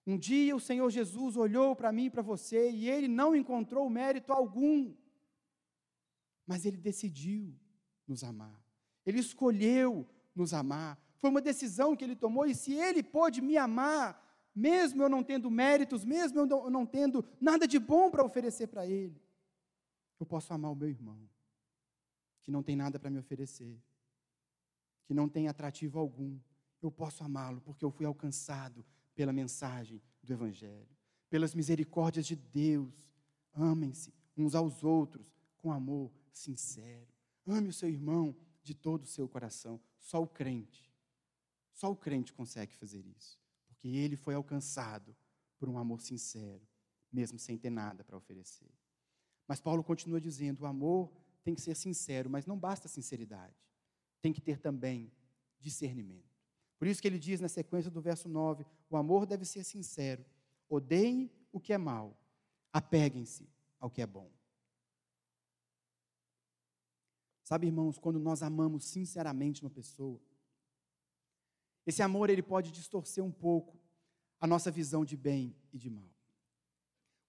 Um 0.05 0.17
dia 0.17 0.55
o 0.55 0.59
Senhor 0.59 0.89
Jesus 0.89 1.35
olhou 1.35 1.75
para 1.75 1.91
mim 1.91 2.05
e 2.05 2.09
para 2.09 2.21
você 2.21 2.71
e 2.71 2.89
ele 2.89 3.09
não 3.09 3.35
encontrou 3.35 3.89
mérito 3.89 4.31
algum, 4.31 4.95
mas 6.45 6.65
ele 6.65 6.77
decidiu 6.77 7.53
nos 8.07 8.23
amar, 8.23 8.57
ele 9.05 9.19
escolheu 9.19 10.07
nos 10.33 10.53
amar, 10.53 10.97
foi 11.17 11.29
uma 11.29 11.41
decisão 11.41 11.95
que 11.95 12.05
ele 12.05 12.15
tomou, 12.15 12.45
e 12.45 12.55
se 12.55 12.73
ele 12.73 13.03
pôde 13.03 13.41
me 13.41 13.57
amar, 13.57 14.23
mesmo 14.57 15.03
eu 15.03 15.09
não 15.09 15.23
tendo 15.23 15.51
méritos, 15.51 16.03
mesmo 16.03 16.39
eu 16.39 16.69
não 16.71 16.83
tendo 16.83 17.23
nada 17.39 17.67
de 17.67 17.77
bom 17.77 18.09
para 18.09 18.25
oferecer 18.25 18.65
para 18.67 18.87
ele, 18.87 19.21
eu 20.19 20.25
posso 20.25 20.51
amar 20.51 20.71
o 20.71 20.75
meu 20.75 20.89
irmão, 20.89 21.29
que 22.41 22.49
não 22.49 22.63
tem 22.63 22.75
nada 22.75 22.97
para 22.97 23.11
me 23.11 23.19
oferecer, 23.19 23.79
que 25.05 25.13
não 25.13 25.29
tem 25.29 25.47
atrativo 25.47 25.99
algum. 25.99 26.39
Eu 26.81 26.91
posso 26.91 27.23
amá-lo 27.23 27.61
porque 27.61 27.85
eu 27.85 27.91
fui 27.91 28.05
alcançado 28.05 28.83
pela 29.13 29.31
mensagem 29.31 30.01
do 30.23 30.33
Evangelho, 30.33 30.89
pelas 31.29 31.53
misericórdias 31.53 32.25
de 32.25 32.35
Deus. 32.35 32.91
Amem-se 33.53 34.11
uns 34.35 34.55
aos 34.55 34.83
outros 34.83 35.35
com 35.57 35.71
amor 35.71 36.11
sincero. 36.31 37.07
Ame 37.45 37.69
o 37.69 37.73
seu 37.73 37.89
irmão 37.89 38.35
de 38.63 38.73
todo 38.73 39.03
o 39.03 39.07
seu 39.07 39.27
coração. 39.29 39.79
Só 39.99 40.21
o 40.21 40.27
crente, 40.27 40.91
só 41.73 41.91
o 41.91 41.95
crente 41.95 42.33
consegue 42.33 42.75
fazer 42.75 43.05
isso 43.05 43.46
porque 43.77 43.95
ele 43.95 44.15
foi 44.15 44.33
alcançado 44.33 45.15
por 45.59 45.69
um 45.69 45.77
amor 45.77 46.01
sincero, 46.01 46.67
mesmo 47.11 47.37
sem 47.37 47.57
ter 47.57 47.69
nada 47.69 48.03
para 48.03 48.17
oferecer. 48.17 48.71
Mas 49.47 49.61
Paulo 49.61 49.83
continua 49.83 50.19
dizendo: 50.19 50.61
o 50.61 50.65
amor 50.65 51.11
tem 51.43 51.53
que 51.53 51.61
ser 51.61 51.75
sincero, 51.75 52.29
mas 52.29 52.45
não 52.45 52.57
basta 52.57 52.87
sinceridade, 52.87 53.55
tem 54.21 54.33
que 54.33 54.41
ter 54.41 54.59
também 54.59 55.11
discernimento. 55.59 56.35
Por 56.77 56.87
isso 56.87 57.01
que 57.01 57.07
ele 57.07 57.19
diz 57.19 57.39
na 57.39 57.47
sequência 57.47 57.91
do 57.91 58.01
verso 58.01 58.27
9: 58.27 58.65
o 58.89 58.97
amor 58.97 59.25
deve 59.25 59.45
ser 59.45 59.63
sincero, 59.63 60.25
odeiem 60.67 61.31
o 61.51 61.59
que 61.59 61.71
é 61.71 61.77
mal, 61.77 62.17
apeguem-se 62.73 63.47
ao 63.79 63.89
que 63.89 64.01
é 64.01 64.07
bom. 64.07 64.31
Sabe, 67.43 67.67
irmãos, 67.67 67.97
quando 67.97 68.19
nós 68.19 68.43
amamos 68.43 68.83
sinceramente 68.83 69.61
uma 69.61 69.69
pessoa, 69.69 70.19
esse 71.87 72.03
amor 72.03 72.29
ele 72.29 72.43
pode 72.43 72.69
distorcer 72.69 73.23
um 73.23 73.31
pouco 73.31 73.79
a 74.41 74.45
nossa 74.45 74.69
visão 74.69 75.05
de 75.05 75.15
bem 75.15 75.55
e 75.71 75.77
de 75.79 75.89
mal. 75.89 76.11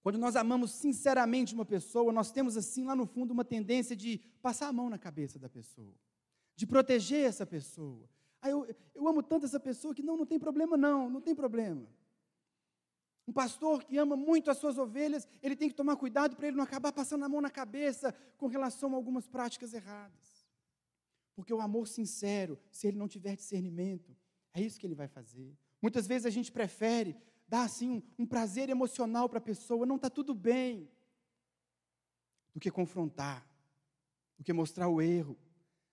Quando 0.03 0.17
nós 0.17 0.35
amamos 0.35 0.71
sinceramente 0.71 1.53
uma 1.53 1.65
pessoa, 1.65 2.11
nós 2.11 2.29
temos 2.29 2.57
assim 2.57 2.85
lá 2.85 2.93
no 2.93 3.05
fundo 3.05 3.31
uma 3.31 3.45
tendência 3.45 3.95
de 3.95 4.17
passar 4.41 4.67
a 4.67 4.73
mão 4.73 4.89
na 4.89 4.97
cabeça 4.97 5.39
da 5.39 5.47
pessoa, 5.47 5.95
de 6.57 6.67
proteger 6.67 7.25
essa 7.25 7.45
pessoa. 7.45 8.09
Ah, 8.41 8.49
eu, 8.49 8.67
eu 8.93 9.07
amo 9.07 9.23
tanto 9.23 9.45
essa 9.45 9.59
pessoa 9.61 9.95
que 9.95 10.03
não, 10.03 10.17
não 10.17 10.25
tem 10.25 10.37
problema 10.37 10.75
não, 10.75 11.09
não 11.09 11.21
tem 11.21 11.33
problema. 11.33 11.87
Um 13.25 13.31
pastor 13.31 13.83
que 13.85 13.97
ama 13.97 14.17
muito 14.17 14.51
as 14.51 14.57
suas 14.57 14.77
ovelhas, 14.77 15.25
ele 15.41 15.55
tem 15.55 15.69
que 15.69 15.75
tomar 15.75 15.95
cuidado 15.95 16.35
para 16.35 16.47
ele 16.47 16.57
não 16.57 16.63
acabar 16.63 16.91
passando 16.91 17.23
a 17.23 17.29
mão 17.29 17.39
na 17.39 17.49
cabeça 17.49 18.13
com 18.37 18.47
relação 18.47 18.91
a 18.91 18.95
algumas 18.95 19.27
práticas 19.27 19.73
erradas. 19.73 20.45
Porque 21.35 21.53
o 21.53 21.61
amor 21.61 21.87
sincero, 21.87 22.59
se 22.71 22.87
ele 22.87 22.97
não 22.97 23.07
tiver 23.07 23.35
discernimento, 23.35 24.13
é 24.53 24.61
isso 24.61 24.79
que 24.79 24.87
ele 24.87 24.95
vai 24.95 25.07
fazer. 25.07 25.55
Muitas 25.81 26.07
vezes 26.07 26.25
a 26.25 26.29
gente 26.29 26.51
prefere 26.51 27.15
dar 27.47 27.63
assim 27.63 27.89
um, 27.89 28.03
um 28.19 28.25
prazer 28.25 28.69
emocional 28.69 29.27
para 29.27 29.39
a 29.39 29.41
pessoa, 29.41 29.85
não 29.85 29.95
está 29.95 30.09
tudo 30.09 30.33
bem, 30.33 30.89
do 32.53 32.59
que 32.59 32.69
confrontar, 32.69 33.47
do 34.37 34.43
que 34.43 34.53
mostrar 34.53 34.87
o 34.87 35.01
erro. 35.01 35.37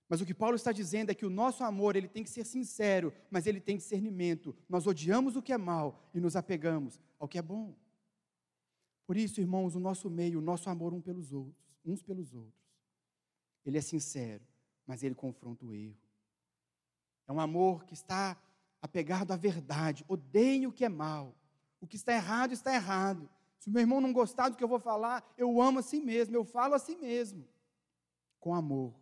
Mas 0.09 0.21
o 0.21 0.27
que 0.27 0.35
Paulo 0.35 0.55
está 0.55 0.71
dizendo 0.71 1.11
é 1.11 1.15
que 1.15 1.27
o 1.27 1.31
nosso 1.31 1.65
amor 1.65 1.97
ele 1.97 2.09
tem 2.09 2.23
que 2.23 2.31
ser 2.31 2.45
sincero, 2.45 3.13
mas 3.31 3.47
ele 3.47 3.61
tem 3.61 3.77
discernimento. 3.77 4.55
Nós 4.69 4.87
odiamos 4.87 5.35
o 5.35 5.43
que 5.43 5.53
é 5.53 5.59
mal 5.59 6.09
e 6.15 6.21
nos 6.21 6.37
apegamos 6.37 7.01
ao 7.19 7.27
que 7.27 7.39
é 7.39 7.43
bom. 7.43 7.75
Por 9.07 9.17
isso, 9.17 9.41
irmãos, 9.41 9.75
o 9.75 9.81
nosso 9.81 10.11
meio, 10.11 10.39
o 10.39 10.43
nosso 10.43 10.69
amor 10.69 10.93
um 10.93 11.01
pelos 11.01 11.33
outros, 11.33 11.57
uns 11.85 12.03
pelos 12.03 12.35
outros, 12.35 12.67
ele 13.65 13.79
é 13.79 13.81
sincero, 13.81 14.45
mas 14.87 15.03
ele 15.03 15.15
confronta 15.15 15.65
o 15.65 15.73
erro. 15.75 16.06
É 17.27 17.33
um 17.33 17.41
amor 17.41 17.85
que 17.85 17.95
está 17.95 18.37
apegado 18.81 19.33
à 19.33 19.37
verdade. 19.37 20.05
Odeiem 20.09 20.67
o 20.67 20.73
que 20.73 20.85
é 20.85 20.89
mal. 20.89 21.35
O 21.81 21.87
que 21.87 21.97
está 21.97 22.13
errado, 22.13 22.53
está 22.53 22.75
errado. 22.75 23.29
Se 23.59 23.69
o 23.69 23.73
meu 23.73 23.81
irmão 23.81 24.01
não 24.01 24.13
gostar 24.13 24.49
do 24.49 24.57
que 24.57 24.63
eu 24.63 24.69
vou 24.69 24.79
falar, 24.79 25.29
eu 25.37 25.61
amo 25.61 25.81
a 25.81 25.83
si 25.83 26.01
mesmo, 26.01 26.37
eu 26.37 26.45
falo 26.45 26.75
a 26.75 26.79
si 26.79 26.97
mesmo. 26.97 27.47
Com 28.39 28.55
amor, 28.55 28.95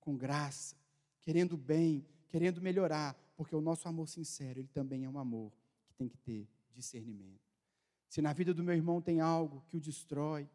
com 0.00 0.16
graça, 0.16 0.76
querendo 1.20 1.56
bem, 1.56 2.04
querendo 2.28 2.60
melhorar, 2.60 3.14
porque 3.36 3.54
o 3.54 3.60
nosso 3.60 3.88
amor 3.88 4.08
sincero, 4.08 4.58
ele 4.58 4.68
também 4.68 5.04
é 5.04 5.08
um 5.08 5.18
amor 5.18 5.52
que 5.84 5.94
tem 5.94 6.08
que 6.08 6.16
ter 6.18 6.48
discernimento. 6.72 7.40
Se 8.08 8.20
na 8.20 8.32
vida 8.32 8.52
do 8.52 8.64
meu 8.64 8.74
irmão 8.74 9.00
tem 9.00 9.20
algo 9.20 9.62
que 9.68 9.76
o 9.76 9.80
destrói, 9.80 10.48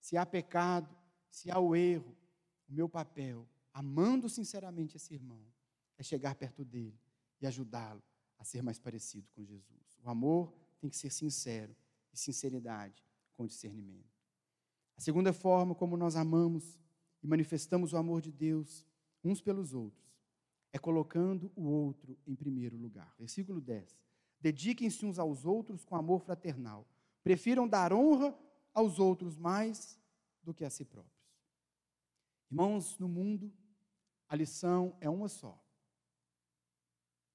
se 0.00 0.16
há 0.16 0.24
pecado, 0.24 0.88
se 1.30 1.50
há 1.50 1.58
o 1.58 1.74
erro, 1.74 2.16
o 2.68 2.72
meu 2.72 2.88
papel, 2.88 3.46
amando 3.72 4.28
sinceramente 4.28 4.96
esse 4.96 5.12
irmão, 5.12 5.44
é 5.98 6.02
chegar 6.02 6.34
perto 6.34 6.64
dele 6.64 6.98
e 7.40 7.46
ajudá-lo 7.46 8.02
a 8.38 8.44
ser 8.44 8.62
mais 8.62 8.78
parecido 8.78 9.28
com 9.34 9.44
Jesus. 9.44 9.98
O 10.02 10.08
amor 10.08 10.52
tem 10.80 10.90
que 10.90 10.96
ser 10.96 11.10
sincero 11.10 11.74
e 12.12 12.18
sinceridade 12.18 13.02
com 13.34 13.46
discernimento. 13.46 14.16
A 14.96 15.00
segunda 15.00 15.32
forma 15.32 15.74
como 15.74 15.96
nós 15.96 16.16
amamos 16.16 16.78
e 17.22 17.26
manifestamos 17.26 17.92
o 17.92 17.96
amor 17.96 18.20
de 18.20 18.32
Deus 18.32 18.86
uns 19.22 19.40
pelos 19.40 19.74
outros 19.74 20.06
é 20.72 20.78
colocando 20.78 21.50
o 21.56 21.64
outro 21.64 22.18
em 22.26 22.34
primeiro 22.34 22.76
lugar. 22.76 23.14
Versículo 23.18 23.60
10. 23.60 23.98
Dediquem-se 24.40 25.04
uns 25.06 25.18
aos 25.18 25.44
outros 25.44 25.84
com 25.84 25.96
amor 25.96 26.20
fraternal. 26.20 26.86
Prefiram 27.22 27.66
dar 27.66 27.92
honra 27.92 28.36
aos 28.72 28.98
outros 28.98 29.36
mais 29.36 29.98
do 30.42 30.52
que 30.52 30.64
a 30.64 30.70
si 30.70 30.84
próprios. 30.84 31.16
Irmãos, 32.50 32.98
no 32.98 33.08
mundo, 33.08 33.52
a 34.28 34.36
lição 34.36 34.96
é 35.00 35.08
uma 35.08 35.28
só. 35.28 35.60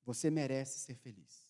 Você 0.06 0.30
merece 0.30 0.80
ser 0.80 0.96
feliz. 0.96 1.48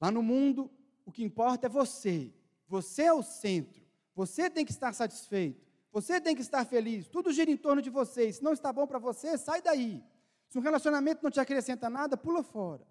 Lá 0.00 0.10
no 0.10 0.22
mundo, 0.22 0.70
o 1.04 1.12
que 1.12 1.22
importa 1.22 1.66
é 1.66 1.70
você. 1.70 2.32
Você 2.68 3.02
é 3.02 3.12
o 3.12 3.22
centro. 3.22 3.82
Você 4.14 4.50
tem 4.50 4.64
que 4.64 4.72
estar 4.72 4.92
satisfeito. 4.92 5.66
Você 5.92 6.20
tem 6.20 6.34
que 6.34 6.42
estar 6.42 6.64
feliz. 6.64 7.06
Tudo 7.06 7.32
gira 7.32 7.50
em 7.50 7.56
torno 7.56 7.82
de 7.82 7.90
você. 7.90 8.32
Se 8.32 8.42
não 8.42 8.52
está 8.52 8.72
bom 8.72 8.86
para 8.86 8.98
você, 8.98 9.36
sai 9.36 9.60
daí. 9.60 10.02
Se 10.48 10.58
um 10.58 10.62
relacionamento 10.62 11.22
não 11.22 11.30
te 11.30 11.40
acrescenta 11.40 11.88
nada, 11.88 12.16
pula 12.16 12.42
fora. 12.42 12.86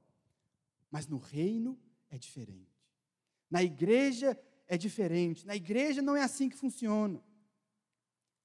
Mas 0.89 1.08
no 1.08 1.18
reino 1.18 1.80
é 2.10 2.18
diferente. 2.18 2.72
Na 3.50 3.63
igreja 3.63 4.39
é 4.68 4.77
diferente. 4.77 5.46
Na 5.46 5.56
igreja 5.56 6.01
não 6.01 6.15
é 6.15 6.24
assim 6.24 6.50
que 6.50 6.56
funciona. 6.56 7.22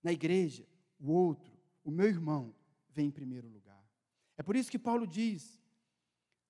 Na 0.02 0.12
igreja, 0.12 0.66
o 0.98 1.12
outro, 1.12 1.52
o 1.84 1.90
meu 1.90 2.06
irmão, 2.06 2.54
vem 2.90 3.08
em 3.08 3.10
primeiro 3.10 3.48
lugar. 3.48 3.84
É 4.36 4.42
por 4.42 4.56
isso 4.56 4.70
que 4.70 4.78
Paulo 4.78 5.06
diz: 5.06 5.60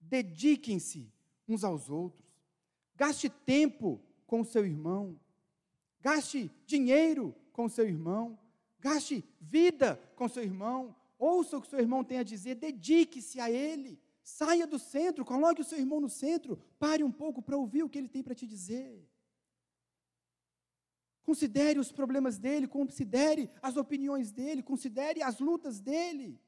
dediquem-se 0.08 1.12
uns 1.48 1.64
aos 1.64 1.88
outros, 1.88 2.34
gaste 2.94 3.28
tempo 3.28 4.00
com 4.26 4.44
seu 4.44 4.64
irmão, 4.64 5.18
gaste 6.00 6.50
dinheiro 6.66 7.34
com 7.52 7.68
seu 7.68 7.86
irmão, 7.86 8.38
gaste 8.80 9.24
vida 9.40 9.96
com 10.16 10.28
seu 10.28 10.42
irmão, 10.42 10.94
ouça 11.18 11.58
o 11.58 11.62
que 11.62 11.68
seu 11.68 11.78
irmão 11.78 12.04
tem 12.04 12.18
a 12.18 12.22
dizer, 12.22 12.54
dedique-se 12.56 13.40
a 13.40 13.50
ele, 13.50 13.98
saia 14.22 14.66
do 14.66 14.78
centro, 14.78 15.24
coloque 15.24 15.60
o 15.60 15.64
seu 15.64 15.78
irmão 15.78 16.00
no 16.00 16.08
centro, 16.08 16.58
pare 16.78 17.02
um 17.04 17.12
pouco 17.12 17.40
para 17.40 17.56
ouvir 17.56 17.82
o 17.82 17.88
que 17.88 17.98
ele 17.98 18.08
tem 18.08 18.22
para 18.22 18.34
te 18.34 18.46
dizer. 18.46 19.08
Considere 21.22 21.80
os 21.80 21.90
problemas 21.90 22.38
dele, 22.38 22.68
considere 22.68 23.50
as 23.60 23.76
opiniões 23.76 24.30
dele, 24.30 24.62
considere 24.62 25.22
as 25.22 25.40
lutas 25.40 25.80
dele. 25.80 26.40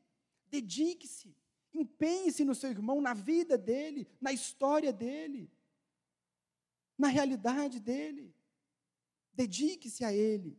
Dedique-se, 0.48 1.34
empenhe-se 1.72 2.44
no 2.44 2.54
seu 2.54 2.70
irmão, 2.70 3.00
na 3.00 3.14
vida 3.14 3.56
dele, 3.56 4.08
na 4.20 4.32
história 4.32 4.92
dele, 4.92 5.50
na 6.96 7.08
realidade 7.08 7.78
dele. 7.80 8.34
Dedique-se 9.32 10.04
a 10.04 10.12
ele. 10.12 10.58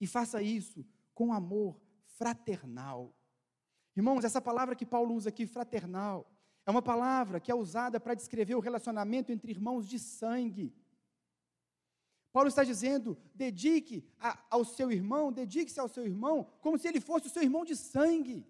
E 0.00 0.06
faça 0.06 0.42
isso 0.42 0.84
com 1.14 1.32
amor 1.32 1.80
fraternal. 2.04 3.14
Irmãos, 3.96 4.24
essa 4.24 4.40
palavra 4.40 4.74
que 4.74 4.84
Paulo 4.84 5.14
usa 5.14 5.28
aqui, 5.28 5.46
fraternal, 5.46 6.30
é 6.66 6.70
uma 6.70 6.82
palavra 6.82 7.38
que 7.40 7.50
é 7.50 7.54
usada 7.54 8.00
para 8.00 8.14
descrever 8.14 8.54
o 8.54 8.60
relacionamento 8.60 9.30
entre 9.30 9.52
irmãos 9.52 9.88
de 9.88 9.98
sangue. 9.98 10.74
Paulo 12.32 12.48
está 12.48 12.64
dizendo: 12.64 13.16
dedique 13.34 14.04
a, 14.18 14.42
ao 14.50 14.64
seu 14.64 14.90
irmão, 14.90 15.32
dedique-se 15.32 15.78
ao 15.78 15.88
seu 15.88 16.04
irmão, 16.04 16.50
como 16.60 16.76
se 16.76 16.88
ele 16.88 17.00
fosse 17.00 17.28
o 17.28 17.30
seu 17.30 17.42
irmão 17.42 17.64
de 17.64 17.76
sangue. 17.76 18.44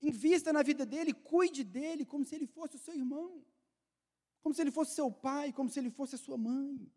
Invista 0.00 0.52
na 0.52 0.62
vida 0.62 0.86
dele, 0.86 1.12
cuide 1.12 1.64
dele 1.64 2.04
como 2.04 2.24
se 2.24 2.34
ele 2.34 2.46
fosse 2.46 2.76
o 2.76 2.78
seu 2.78 2.94
irmão, 2.94 3.44
como 4.40 4.54
se 4.54 4.60
ele 4.60 4.70
fosse 4.70 4.94
seu 4.94 5.10
pai, 5.10 5.52
como 5.52 5.68
se 5.68 5.78
ele 5.78 5.90
fosse 5.90 6.14
a 6.14 6.18
sua 6.18 6.38
mãe. 6.38 6.90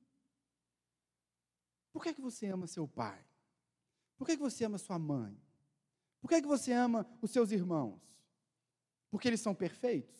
Por 1.91 2.03
que, 2.03 2.09
é 2.09 2.13
que 2.13 2.21
você 2.21 2.47
ama 2.47 2.67
seu 2.67 2.87
pai? 2.87 3.25
Por 4.17 4.25
que, 4.25 4.33
é 4.33 4.35
que 4.35 4.41
você 4.41 4.63
ama 4.65 4.77
sua 4.77 4.99
mãe? 4.99 5.35
Por 6.21 6.27
que, 6.27 6.35
é 6.35 6.41
que 6.41 6.47
você 6.47 6.71
ama 6.71 7.09
os 7.21 7.31
seus 7.31 7.51
irmãos? 7.51 7.99
Porque 9.09 9.27
eles 9.27 9.41
são 9.41 9.53
perfeitos? 9.55 10.15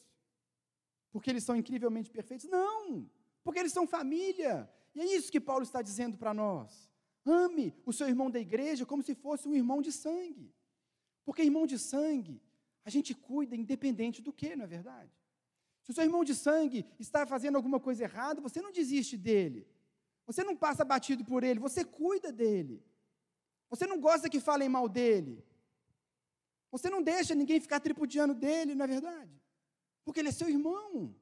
Porque 1.12 1.30
eles 1.30 1.44
são 1.44 1.56
incrivelmente 1.56 2.10
perfeitos? 2.10 2.50
Não! 2.50 3.10
porque 3.44 3.60
eles 3.60 3.72
são 3.72 3.88
família. 3.88 4.70
E 4.94 5.02
é 5.02 5.06
isso 5.06 5.32
que 5.32 5.40
Paulo 5.40 5.64
está 5.64 5.82
dizendo 5.82 6.18
para 6.18 6.34
nós. 6.34 6.90
Ame 7.26 7.74
o 7.86 7.94
seu 7.94 8.08
irmão 8.08 8.30
da 8.30 8.40
igreja 8.40 8.86
como 8.86 9.04
se 9.04 9.14
fosse 9.16 9.48
um 9.48 9.54
irmão 9.54 9.82
de 9.82 9.92
sangue. 9.92 10.54
Porque 11.24 11.44
irmão 11.44 11.66
de 11.68 11.78
sangue, 11.78 12.42
a 12.84 12.90
gente 12.90 13.14
cuida 13.14 13.56
independente 13.56 14.22
do 14.22 14.34
que, 14.34 14.56
não 14.56 14.66
é 14.66 14.68
verdade? 14.68 15.12
Se 15.84 15.92
o 15.92 15.94
seu 15.94 16.04
irmão 16.04 16.24
de 16.24 16.36
sangue 16.36 16.86
está 17.00 17.26
fazendo 17.26 17.56
alguma 17.56 17.80
coisa 17.80 18.04
errada, 18.04 18.42
você 18.42 18.62
não 18.62 18.72
desiste 18.72 19.18
dele. 19.18 19.68
Você 20.26 20.44
não 20.44 20.56
passa 20.56 20.86
batido 20.86 21.26
por 21.26 21.44
ele, 21.44 21.60
você 21.60 21.84
cuida 21.84 22.32
dele. 22.32 22.84
Você 23.70 23.88
não 23.88 24.00
gosta 24.00 24.30
que 24.30 24.40
falem 24.40 24.70
mal 24.70 24.88
dele. 24.88 25.44
Você 26.72 26.90
não 26.90 27.02
deixa 27.02 27.36
ninguém 27.36 27.60
ficar 27.60 27.80
tripudiando 27.80 28.34
dele, 28.34 28.76
não 28.76 28.86
é 28.86 28.88
verdade? 28.88 29.42
Porque 30.04 30.20
ele 30.20 30.30
é 30.30 30.32
seu 30.32 30.50
irmão. 30.50 31.16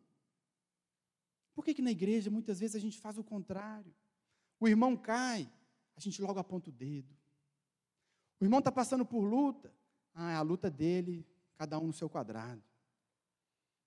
Por 1.54 1.66
que, 1.66 1.74
que 1.74 1.82
na 1.82 1.92
igreja 1.92 2.30
muitas 2.30 2.60
vezes 2.60 2.76
a 2.76 2.80
gente 2.80 3.00
faz 3.00 3.18
o 3.18 3.24
contrário? 3.24 3.94
O 4.60 4.68
irmão 4.68 4.96
cai, 4.96 5.52
a 5.96 6.00
gente 6.00 6.22
logo 6.22 6.40
aponta 6.40 6.70
o 6.70 6.74
dedo. 6.74 7.14
O 8.40 8.46
irmão 8.46 8.60
está 8.60 8.72
passando 8.72 9.06
por 9.06 9.22
luta, 9.22 9.74
ah, 10.14 10.32
é 10.32 10.36
a 10.36 10.42
luta 10.42 10.70
dele, 10.70 11.28
cada 11.60 11.78
um 11.78 11.88
no 11.88 11.94
seu 11.94 12.10
quadrado. 12.10 12.64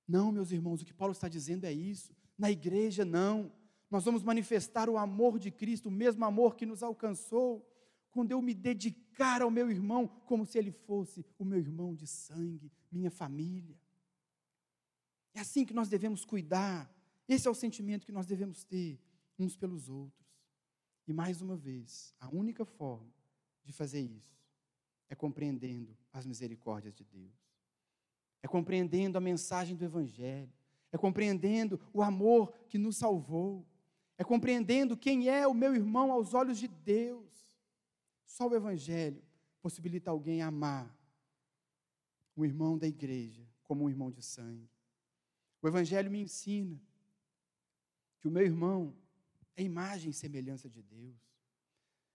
Não, 0.06 0.30
meus 0.30 0.52
irmãos, 0.52 0.80
o 0.80 0.84
que 0.84 0.94
Paulo 0.94 1.12
está 1.12 1.28
dizendo 1.28 1.64
é 1.64 1.72
isso. 1.72 2.14
Na 2.38 2.50
igreja, 2.50 3.04
não. 3.04 3.50
Nós 3.90 4.04
vamos 4.04 4.22
manifestar 4.22 4.88
o 4.88 4.96
amor 4.96 5.38
de 5.38 5.50
Cristo, 5.50 5.88
o 5.88 5.92
mesmo 5.92 6.24
amor 6.24 6.54
que 6.54 6.64
nos 6.64 6.82
alcançou, 6.82 7.68
quando 8.10 8.30
eu 8.30 8.40
me 8.40 8.54
dedicar 8.54 9.42
ao 9.42 9.50
meu 9.50 9.70
irmão 9.70 10.06
como 10.06 10.46
se 10.46 10.58
ele 10.58 10.70
fosse 10.70 11.24
o 11.38 11.44
meu 11.44 11.58
irmão 11.58 11.94
de 11.94 12.06
sangue, 12.06 12.70
minha 12.90 13.10
família. 13.10 13.76
É 15.34 15.40
assim 15.40 15.64
que 15.64 15.74
nós 15.74 15.88
devemos 15.88 16.24
cuidar 16.24 16.88
esse 17.28 17.48
é 17.48 17.50
o 17.50 17.54
sentimento 17.54 18.04
que 18.04 18.12
nós 18.12 18.26
devemos 18.26 18.64
ter 18.64 19.00
uns 19.38 19.56
pelos 19.56 19.88
outros. 19.88 20.30
E 21.06 21.12
mais 21.12 21.40
uma 21.40 21.56
vez, 21.56 22.14
a 22.20 22.28
única 22.28 22.64
forma 22.64 23.12
de 23.64 23.72
fazer 23.72 24.00
isso 24.00 24.38
é 25.08 25.14
compreendendo 25.14 25.96
as 26.12 26.26
misericórdias 26.26 26.94
de 26.94 27.04
Deus. 27.04 27.41
É 28.42 28.48
compreendendo 28.48 29.16
a 29.16 29.20
mensagem 29.20 29.76
do 29.76 29.84
Evangelho. 29.84 30.52
É 30.90 30.98
compreendendo 30.98 31.80
o 31.92 32.02
amor 32.02 32.52
que 32.68 32.78
nos 32.78 32.96
salvou. 32.96 33.66
É 34.18 34.24
compreendendo 34.24 34.96
quem 34.96 35.28
é 35.28 35.46
o 35.46 35.54
meu 35.54 35.74
irmão 35.74 36.12
aos 36.12 36.34
olhos 36.34 36.58
de 36.58 36.68
Deus. 36.68 37.30
Só 38.24 38.48
o 38.48 38.54
Evangelho 38.54 39.22
possibilita 39.60 40.10
alguém 40.10 40.42
amar 40.42 40.94
o 42.34 42.44
irmão 42.44 42.76
da 42.76 42.86
igreja 42.86 43.46
como 43.62 43.84
um 43.84 43.90
irmão 43.90 44.10
de 44.10 44.22
sangue. 44.22 44.68
O 45.60 45.68
Evangelho 45.68 46.10
me 46.10 46.20
ensina 46.20 46.80
que 48.18 48.28
o 48.28 48.30
meu 48.30 48.42
irmão 48.42 48.94
é 49.56 49.62
imagem 49.62 50.10
e 50.10 50.14
semelhança 50.14 50.68
de 50.68 50.82
Deus. 50.82 51.31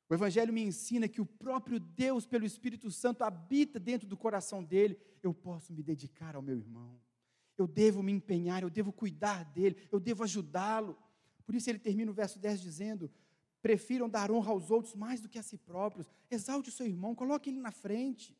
O 0.10 0.14
Evangelho 0.14 0.54
me 0.54 0.62
ensina 0.62 1.08
que 1.08 1.20
o 1.20 1.26
próprio 1.26 1.80
Deus, 1.80 2.26
pelo 2.26 2.46
Espírito 2.46 2.90
Santo, 2.90 3.24
habita 3.24 3.80
dentro 3.80 4.08
do 4.08 4.16
coração 4.16 4.64
dele. 4.64 4.98
Eu 5.22 5.34
posso 5.34 5.74
me 5.74 5.84
dedicar 5.84 6.36
ao 6.36 6.42
meu 6.42 6.58
irmão. 6.58 7.00
Eu 7.58 7.68
devo 7.68 8.02
me 8.02 8.12
empenhar, 8.12 8.64
eu 8.64 8.70
devo 8.70 8.94
cuidar 8.94 9.44
dele, 9.44 9.76
eu 9.92 10.00
devo 10.00 10.24
ajudá-lo. 10.24 10.98
Por 11.46 11.56
isso 11.56 11.70
ele 11.70 11.80
termina 11.80 12.12
o 12.12 12.14
verso 12.14 12.40
10 12.40 12.62
dizendo: 12.62 13.12
Prefiram 13.62 14.08
dar 14.08 14.32
honra 14.32 14.52
aos 14.52 14.72
outros 14.72 14.96
mais 14.96 15.20
do 15.20 15.28
que 15.28 15.40
a 15.40 15.44
si 15.44 15.58
próprios. 15.58 16.10
Exalte 16.32 16.70
o 16.70 16.72
seu 16.72 16.86
irmão, 16.86 17.16
coloque 17.16 17.50
ele 17.50 17.60
na 17.60 17.72
frente. 17.72 18.38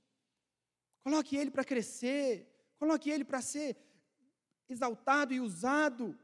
Coloque 1.02 1.36
ele 1.36 1.52
para 1.52 1.66
crescer. 1.66 2.54
Coloque 2.78 3.10
ele 3.10 3.26
para 3.26 3.42
ser 3.42 3.76
exaltado 4.70 5.34
e 5.34 5.40
usado 5.40 6.18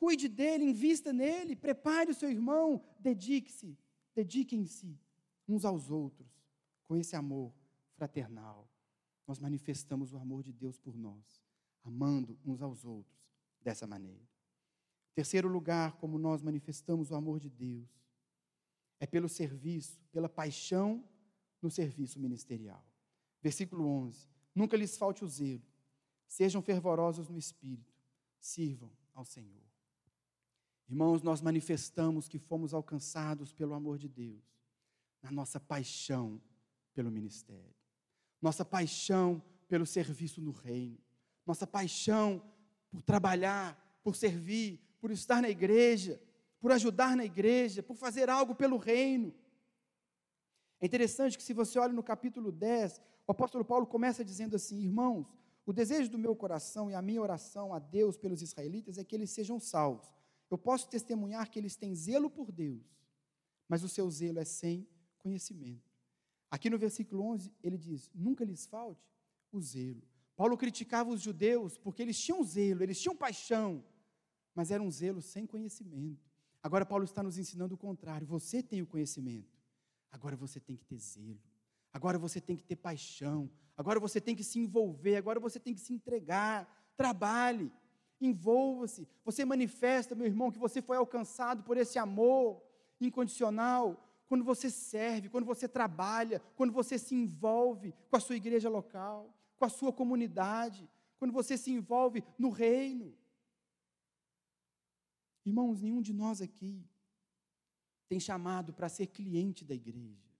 cuide 0.00 0.28
dele, 0.28 0.64
invista 0.64 1.12
nele, 1.12 1.54
prepare 1.54 2.10
o 2.10 2.14
seu 2.14 2.30
irmão, 2.30 2.82
dedique-se, 2.98 3.76
dediquem-se 4.20 4.98
uns 5.48 5.64
aos 5.64 5.90
outros, 5.90 6.28
com 6.84 6.94
esse 6.96 7.16
amor 7.16 7.54
fraternal. 7.94 8.68
Nós 9.26 9.38
manifestamos 9.38 10.12
o 10.12 10.18
amor 10.18 10.42
de 10.42 10.52
Deus 10.52 10.78
por 10.78 10.94
nós, 10.96 11.42
amando 11.82 12.38
uns 12.44 12.60
aos 12.60 12.84
outros 12.84 13.18
dessa 13.62 13.86
maneira. 13.86 14.28
Terceiro 15.14 15.48
lugar, 15.48 15.96
como 15.96 16.18
nós 16.18 16.42
manifestamos 16.42 17.10
o 17.10 17.14
amor 17.14 17.40
de 17.40 17.48
Deus, 17.48 17.88
é 18.98 19.06
pelo 19.06 19.28
serviço, 19.28 19.98
pela 20.12 20.28
paixão 20.28 21.02
no 21.62 21.70
serviço 21.70 22.20
ministerial. 22.20 22.84
Versículo 23.40 23.86
11: 23.86 24.28
Nunca 24.54 24.76
lhes 24.76 24.98
falte 24.98 25.24
o 25.24 25.28
zelo, 25.28 25.62
sejam 26.26 26.60
fervorosos 26.60 27.28
no 27.30 27.38
espírito, 27.38 27.94
sirvam 28.38 28.92
ao 29.14 29.24
Senhor. 29.24 29.69
Irmãos, 30.90 31.22
nós 31.22 31.40
manifestamos 31.40 32.26
que 32.26 32.36
fomos 32.36 32.74
alcançados 32.74 33.52
pelo 33.52 33.74
amor 33.74 33.96
de 33.96 34.08
Deus, 34.08 34.42
na 35.22 35.30
nossa 35.30 35.60
paixão 35.60 36.42
pelo 36.92 37.12
ministério, 37.12 37.76
nossa 38.42 38.64
paixão 38.64 39.40
pelo 39.68 39.86
serviço 39.86 40.40
no 40.40 40.50
reino, 40.50 40.98
nossa 41.46 41.64
paixão 41.64 42.42
por 42.90 43.02
trabalhar, 43.02 44.00
por 44.02 44.16
servir, 44.16 44.80
por 45.00 45.12
estar 45.12 45.40
na 45.40 45.48
igreja, 45.48 46.20
por 46.60 46.72
ajudar 46.72 47.16
na 47.16 47.24
igreja, 47.24 47.84
por 47.84 47.94
fazer 47.94 48.28
algo 48.28 48.52
pelo 48.52 48.76
reino. 48.76 49.32
É 50.80 50.86
interessante 50.86 51.38
que, 51.38 51.44
se 51.44 51.52
você 51.52 51.78
olha 51.78 51.92
no 51.92 52.02
capítulo 52.02 52.50
10, 52.50 53.00
o 53.28 53.30
apóstolo 53.30 53.64
Paulo 53.64 53.86
começa 53.86 54.24
dizendo 54.24 54.56
assim: 54.56 54.80
Irmãos, 54.80 55.32
o 55.64 55.72
desejo 55.72 56.10
do 56.10 56.18
meu 56.18 56.34
coração 56.34 56.90
e 56.90 56.94
a 56.94 57.02
minha 57.02 57.22
oração 57.22 57.72
a 57.72 57.78
Deus 57.78 58.16
pelos 58.16 58.42
israelitas 58.42 58.98
é 58.98 59.04
que 59.04 59.14
eles 59.14 59.30
sejam 59.30 59.60
salvos. 59.60 60.19
Eu 60.50 60.58
posso 60.58 60.88
testemunhar 60.88 61.48
que 61.48 61.58
eles 61.58 61.76
têm 61.76 61.94
zelo 61.94 62.28
por 62.28 62.50
Deus, 62.50 62.82
mas 63.68 63.84
o 63.84 63.88
seu 63.88 64.10
zelo 64.10 64.40
é 64.40 64.44
sem 64.44 64.86
conhecimento. 65.18 65.88
Aqui 66.50 66.68
no 66.68 66.76
versículo 66.76 67.22
11, 67.22 67.54
ele 67.62 67.78
diz: 67.78 68.10
Nunca 68.12 68.44
lhes 68.44 68.66
falte 68.66 69.08
o 69.52 69.60
zelo. 69.60 70.02
Paulo 70.34 70.56
criticava 70.56 71.10
os 71.10 71.20
judeus 71.20 71.78
porque 71.78 72.02
eles 72.02 72.18
tinham 72.18 72.42
zelo, 72.42 72.82
eles 72.82 73.00
tinham 73.00 73.14
paixão, 73.14 73.84
mas 74.54 74.70
era 74.70 74.82
um 74.82 74.90
zelo 74.90 75.22
sem 75.22 75.46
conhecimento. 75.46 76.28
Agora, 76.62 76.84
Paulo 76.84 77.04
está 77.04 77.22
nos 77.22 77.38
ensinando 77.38 77.74
o 77.74 77.78
contrário: 77.78 78.26
você 78.26 78.62
tem 78.62 78.82
o 78.82 78.86
conhecimento, 78.86 79.56
agora 80.10 80.34
você 80.36 80.58
tem 80.58 80.76
que 80.76 80.84
ter 80.84 80.98
zelo, 80.98 81.40
agora 81.92 82.18
você 82.18 82.40
tem 82.40 82.56
que 82.56 82.64
ter 82.64 82.76
paixão, 82.76 83.48
agora 83.76 84.00
você 84.00 84.20
tem 84.20 84.34
que 84.34 84.42
se 84.42 84.58
envolver, 84.58 85.16
agora 85.16 85.38
você 85.38 85.60
tem 85.60 85.74
que 85.74 85.80
se 85.80 85.92
entregar. 85.92 86.68
Trabalhe, 86.96 87.72
envolva-se. 88.20 89.08
Você 89.24 89.44
manifesta, 89.44 90.14
meu 90.14 90.26
irmão, 90.26 90.50
que 90.50 90.58
você 90.58 90.82
foi 90.82 90.96
alcançado 90.96 91.62
por 91.62 91.76
esse 91.76 91.98
amor 91.98 92.62
incondicional 93.00 94.06
quando 94.28 94.44
você 94.44 94.70
serve, 94.70 95.28
quando 95.28 95.44
você 95.44 95.66
trabalha, 95.66 96.40
quando 96.54 96.72
você 96.72 96.98
se 96.98 97.14
envolve 97.14 97.92
com 98.08 98.16
a 98.16 98.20
sua 98.20 98.36
igreja 98.36 98.68
local, 98.68 99.34
com 99.58 99.64
a 99.64 99.68
sua 99.68 99.92
comunidade, 99.92 100.88
quando 101.18 101.32
você 101.32 101.58
se 101.58 101.70
envolve 101.70 102.22
no 102.38 102.50
reino. 102.50 103.12
Irmãos, 105.44 105.80
nenhum 105.80 106.00
de 106.00 106.12
nós 106.12 106.40
aqui 106.40 106.86
tem 108.08 108.20
chamado 108.20 108.72
para 108.72 108.88
ser 108.88 109.06
cliente 109.06 109.64
da 109.64 109.74
igreja. 109.74 110.30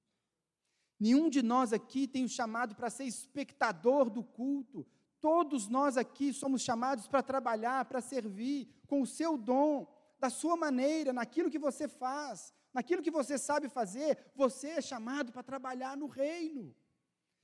Nenhum 0.98 1.30
de 1.30 1.42
nós 1.42 1.72
aqui 1.72 2.06
tem 2.06 2.24
o 2.24 2.28
chamado 2.28 2.74
para 2.74 2.90
ser 2.90 3.04
espectador 3.04 4.10
do 4.10 4.22
culto. 4.22 4.86
Todos 5.20 5.68
nós 5.68 5.96
aqui 5.96 6.32
somos 6.32 6.62
chamados 6.62 7.06
para 7.06 7.22
trabalhar, 7.22 7.84
para 7.84 8.00
servir, 8.00 8.68
com 8.86 9.02
o 9.02 9.06
seu 9.06 9.36
dom, 9.36 9.86
da 10.18 10.30
sua 10.30 10.56
maneira, 10.56 11.12
naquilo 11.12 11.50
que 11.50 11.58
você 11.58 11.86
faz, 11.86 12.52
naquilo 12.72 13.02
que 13.02 13.10
você 13.10 13.38
sabe 13.38 13.68
fazer. 13.68 14.18
Você 14.34 14.68
é 14.68 14.80
chamado 14.80 15.32
para 15.32 15.42
trabalhar 15.42 15.96
no 15.96 16.06
reino. 16.06 16.74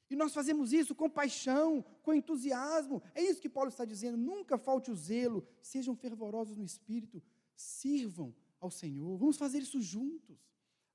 E 0.09 0.15
nós 0.15 0.33
fazemos 0.33 0.73
isso 0.73 0.95
com 0.95 1.11
paixão, 1.11 1.85
com 2.03 2.15
entusiasmo. 2.15 3.03
É 3.15 3.23
isso 3.23 3.41
que 3.41 3.49
Paulo 3.49 3.71
está 3.71 3.85
dizendo. 3.85 4.17
Nunca 4.17 4.57
falte 4.57 4.91
o 4.91 4.97
zelo, 4.97 5.47
sejam 5.61 5.97
fervorosos 5.97 6.57
no 6.57 6.65
espírito, 6.65 7.23
sirvam 7.55 8.35
ao 8.61 8.71
Senhor. 8.71 9.17
Vamos 9.19 9.37
fazer 9.37 9.59
isso 9.59 9.81
juntos. 9.81 10.39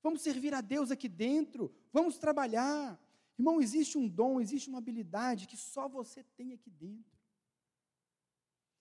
Vamos 0.02 0.22
servir 0.22 0.52
a 0.52 0.60
Deus 0.60 0.90
aqui 0.90 1.08
dentro, 1.08 1.72
vamos 1.92 2.18
trabalhar. 2.18 2.98
Irmão, 3.38 3.60
existe 3.60 3.96
um 3.98 4.08
dom, 4.08 4.40
existe 4.40 4.68
uma 4.68 4.78
habilidade 4.78 5.46
que 5.46 5.56
só 5.56 5.88
você 5.88 6.22
tem 6.22 6.52
aqui 6.52 6.70
dentro. 6.70 7.18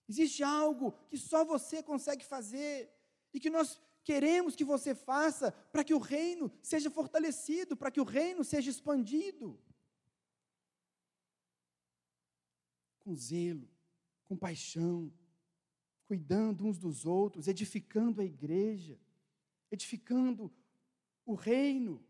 Existe 0.08 0.44
algo 0.44 0.92
que 1.10 1.18
só 1.18 1.46
você 1.46 1.82
consegue 1.82 2.26
fazer 2.26 2.92
e 3.34 3.40
que 3.40 3.50
nós 3.50 3.80
queremos 4.04 4.56
que 4.56 4.64
você 4.64 4.94
faça 4.94 5.52
para 5.72 5.84
que 5.84 5.94
o 5.94 6.00
reino 6.00 6.52
seja 6.62 6.90
fortalecido, 6.90 7.78
para 7.78 7.92
que 7.92 8.02
o 8.02 8.04
reino 8.04 8.44
seja 8.44 8.70
expandido. 8.70 9.60
Com 13.00 13.16
zelo, 13.16 13.70
com 14.26 14.36
paixão, 14.36 15.12
cuidando 16.06 16.66
uns 16.66 16.78
dos 16.78 17.06
outros, 17.06 17.48
edificando 17.48 18.22
a 18.22 18.26
igreja, 18.26 19.00
edificando 19.72 20.54
o 21.26 21.34
reino. 21.36 22.06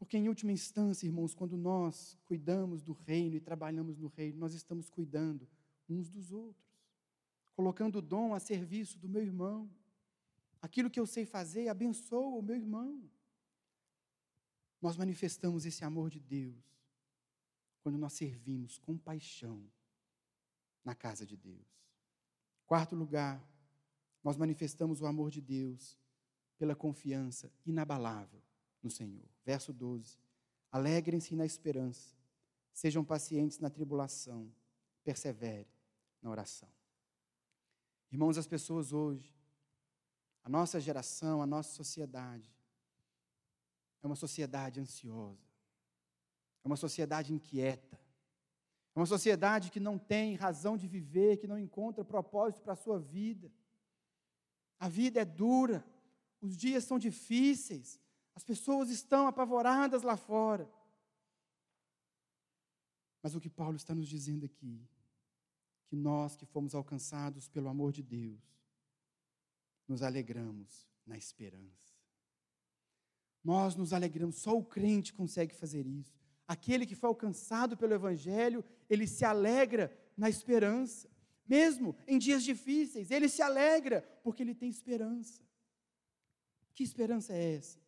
Porque, 0.00 0.16
em 0.16 0.30
última 0.30 0.50
instância, 0.50 1.06
irmãos, 1.06 1.34
quando 1.34 1.58
nós 1.58 2.16
cuidamos 2.24 2.82
do 2.82 2.94
reino 2.94 3.36
e 3.36 3.40
trabalhamos 3.40 3.98
no 3.98 4.08
reino, 4.08 4.38
nós 4.38 4.54
estamos 4.54 4.88
cuidando 4.88 5.46
uns 5.86 6.08
dos 6.08 6.32
outros, 6.32 6.74
colocando 7.54 7.98
o 7.98 8.02
dom 8.02 8.34
a 8.34 8.40
serviço 8.40 8.98
do 8.98 9.06
meu 9.06 9.22
irmão. 9.22 9.70
Aquilo 10.62 10.88
que 10.88 10.98
eu 10.98 11.06
sei 11.06 11.26
fazer, 11.26 11.68
abençoa 11.68 12.38
o 12.38 12.42
meu 12.42 12.56
irmão. 12.56 13.10
Nós 14.80 14.96
manifestamos 14.96 15.66
esse 15.66 15.84
amor 15.84 16.08
de 16.08 16.18
Deus 16.18 16.64
quando 17.82 17.98
nós 17.98 18.14
servimos 18.14 18.78
com 18.78 18.96
paixão 18.96 19.62
na 20.82 20.94
casa 20.94 21.26
de 21.26 21.36
Deus. 21.36 21.68
Quarto 22.66 22.96
lugar, 22.96 23.46
nós 24.24 24.38
manifestamos 24.38 25.02
o 25.02 25.06
amor 25.06 25.30
de 25.30 25.42
Deus 25.42 25.98
pela 26.56 26.74
confiança 26.74 27.52
inabalável 27.66 28.40
no 28.82 28.90
Senhor. 28.90 29.28
Verso 29.44 29.72
12: 29.72 30.18
Alegrem-se 30.70 31.34
na 31.34 31.44
esperança, 31.44 32.16
sejam 32.72 33.04
pacientes 33.04 33.58
na 33.58 33.70
tribulação, 33.70 34.52
persevere 35.04 35.68
na 36.22 36.30
oração. 36.30 36.68
Irmãos, 38.10 38.38
as 38.38 38.46
pessoas 38.46 38.92
hoje, 38.92 39.34
a 40.42 40.48
nossa 40.48 40.80
geração, 40.80 41.42
a 41.42 41.46
nossa 41.46 41.72
sociedade, 41.72 42.50
é 44.02 44.06
uma 44.06 44.16
sociedade 44.16 44.80
ansiosa, 44.80 45.46
é 46.64 46.66
uma 46.66 46.76
sociedade 46.76 47.32
inquieta, 47.32 47.98
é 48.94 48.98
uma 48.98 49.06
sociedade 49.06 49.70
que 49.70 49.78
não 49.78 49.98
tem 49.98 50.34
razão 50.34 50.76
de 50.76 50.88
viver, 50.88 51.36
que 51.36 51.46
não 51.46 51.58
encontra 51.58 52.04
propósito 52.04 52.62
para 52.62 52.72
a 52.72 52.76
sua 52.76 52.98
vida. 52.98 53.50
A 54.78 54.88
vida 54.88 55.20
é 55.20 55.24
dura, 55.24 55.84
os 56.40 56.56
dias 56.56 56.84
são 56.84 56.98
difíceis, 56.98 58.00
as 58.34 58.44
pessoas 58.44 58.90
estão 58.90 59.26
apavoradas 59.26 60.02
lá 60.02 60.16
fora. 60.16 60.70
Mas 63.22 63.34
o 63.34 63.40
que 63.40 63.50
Paulo 63.50 63.76
está 63.76 63.94
nos 63.94 64.08
dizendo 64.08 64.46
aqui, 64.46 64.80
que 65.86 65.96
nós 65.96 66.36
que 66.36 66.46
fomos 66.46 66.74
alcançados 66.74 67.48
pelo 67.48 67.68
amor 67.68 67.92
de 67.92 68.02
Deus, 68.02 68.40
nos 69.86 70.02
alegramos 70.02 70.86
na 71.04 71.18
esperança. 71.18 71.90
Nós 73.42 73.74
nos 73.74 73.92
alegramos, 73.92 74.36
só 74.36 74.56
o 74.56 74.64
crente 74.64 75.12
consegue 75.12 75.54
fazer 75.54 75.86
isso. 75.86 76.18
Aquele 76.46 76.86
que 76.86 76.94
foi 76.94 77.08
alcançado 77.08 77.76
pelo 77.76 77.94
Evangelho, 77.94 78.64
ele 78.88 79.06
se 79.06 79.24
alegra 79.24 79.96
na 80.16 80.28
esperança. 80.28 81.08
Mesmo 81.46 81.96
em 82.06 82.18
dias 82.18 82.44
difíceis, 82.44 83.10
ele 83.10 83.28
se 83.28 83.42
alegra 83.42 84.02
porque 84.22 84.42
ele 84.42 84.54
tem 84.54 84.68
esperança. 84.68 85.42
Que 86.74 86.84
esperança 86.84 87.32
é 87.32 87.56
essa? 87.56 87.78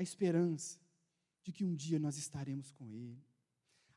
A 0.00 0.02
esperança 0.02 0.78
de 1.42 1.52
que 1.52 1.62
um 1.62 1.74
dia 1.74 1.98
nós 1.98 2.16
estaremos 2.16 2.72
com 2.72 2.88
Ele. 2.90 3.22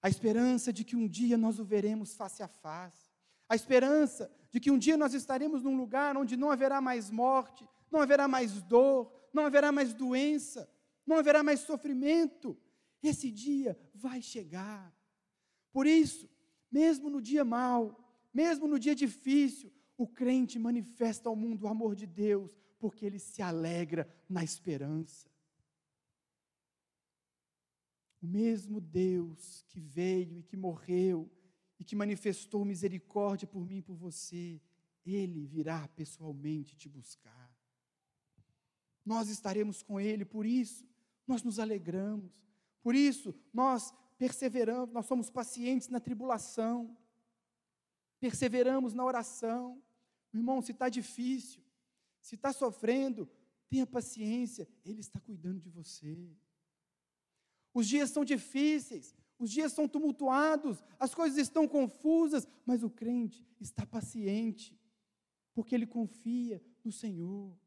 A 0.01 0.09
esperança 0.09 0.73
de 0.73 0.83
que 0.83 0.97
um 0.97 1.07
dia 1.07 1.37
nós 1.37 1.59
o 1.59 1.63
veremos 1.63 2.13
face 2.13 2.43
a 2.43 2.47
face. 2.49 3.09
A 3.47 3.55
esperança 3.55 4.29
de 4.51 4.59
que 4.59 4.69
um 4.69 4.77
dia 4.77 4.97
nós 4.97 5.13
estaremos 5.13 5.63
num 5.63 5.77
lugar 5.77 6.17
onde 6.17 6.35
não 6.35 6.51
haverá 6.51 6.81
mais 6.81 7.09
morte, 7.09 7.65
não 7.89 8.01
haverá 8.01 8.27
mais 8.27 8.61
dor, 8.63 9.13
não 9.33 9.45
haverá 9.45 9.71
mais 9.71 9.93
doença, 9.93 10.69
não 11.07 11.15
haverá 11.15 11.41
mais 11.41 11.61
sofrimento. 11.61 12.57
Esse 13.01 13.31
dia 13.31 13.79
vai 13.95 14.21
chegar. 14.21 14.93
Por 15.71 15.87
isso, 15.87 16.29
mesmo 16.69 17.09
no 17.09 17.21
dia 17.21 17.45
mau, 17.45 17.97
mesmo 18.33 18.67
no 18.67 18.77
dia 18.77 18.93
difícil, 18.93 19.71
o 19.97 20.05
crente 20.05 20.59
manifesta 20.59 21.29
ao 21.29 21.35
mundo 21.37 21.63
o 21.63 21.69
amor 21.69 21.95
de 21.95 22.05
Deus, 22.05 22.59
porque 22.77 23.05
ele 23.05 23.19
se 23.19 23.41
alegra 23.41 24.05
na 24.27 24.43
esperança. 24.43 25.31
O 28.23 28.25
mesmo 28.25 28.79
Deus 28.79 29.65
que 29.67 29.81
veio 29.81 30.39
e 30.39 30.43
que 30.43 30.55
morreu 30.55 31.29
e 31.77 31.83
que 31.83 31.93
manifestou 31.93 32.63
misericórdia 32.63 33.45
por 33.45 33.65
mim 33.65 33.79
e 33.79 33.81
por 33.81 33.97
você, 33.97 34.61
ele 35.05 35.45
virá 35.45 35.89
pessoalmente 35.89 36.77
te 36.77 36.87
buscar. 36.87 37.53
Nós 39.05 39.27
estaremos 39.27 39.83
com 39.83 39.99
ele, 39.99 40.23
por 40.23 40.45
isso 40.45 40.87
nós 41.27 41.43
nos 41.43 41.59
alegramos. 41.59 42.31
Por 42.81 42.95
isso 42.95 43.35
nós 43.53 43.93
perseveramos, 44.17 44.93
nós 44.93 45.05
somos 45.05 45.29
pacientes 45.29 45.89
na 45.89 45.99
tribulação. 45.99 46.97
Perseveramos 48.21 48.93
na 48.93 49.03
oração. 49.03 49.83
Irmão, 50.33 50.61
se 50.61 50.71
está 50.71 50.87
difícil, 50.87 51.61
se 52.21 52.35
está 52.35 52.53
sofrendo, 52.53 53.29
tenha 53.69 53.85
paciência, 53.85 54.65
Ele 54.85 55.01
está 55.01 55.19
cuidando 55.19 55.59
de 55.59 55.69
você. 55.69 56.33
Os 57.73 57.87
dias 57.87 58.09
são 58.09 58.23
difíceis, 58.23 59.15
os 59.39 59.49
dias 59.49 59.73
são 59.73 59.87
tumultuados, 59.87 60.83
as 60.99 61.13
coisas 61.13 61.37
estão 61.37 61.67
confusas, 61.67 62.47
mas 62.65 62.83
o 62.83 62.89
crente 62.89 63.45
está 63.59 63.85
paciente, 63.85 64.79
porque 65.53 65.73
ele 65.73 65.87
confia 65.87 66.61
no 66.83 66.91
Senhor. 66.91 67.57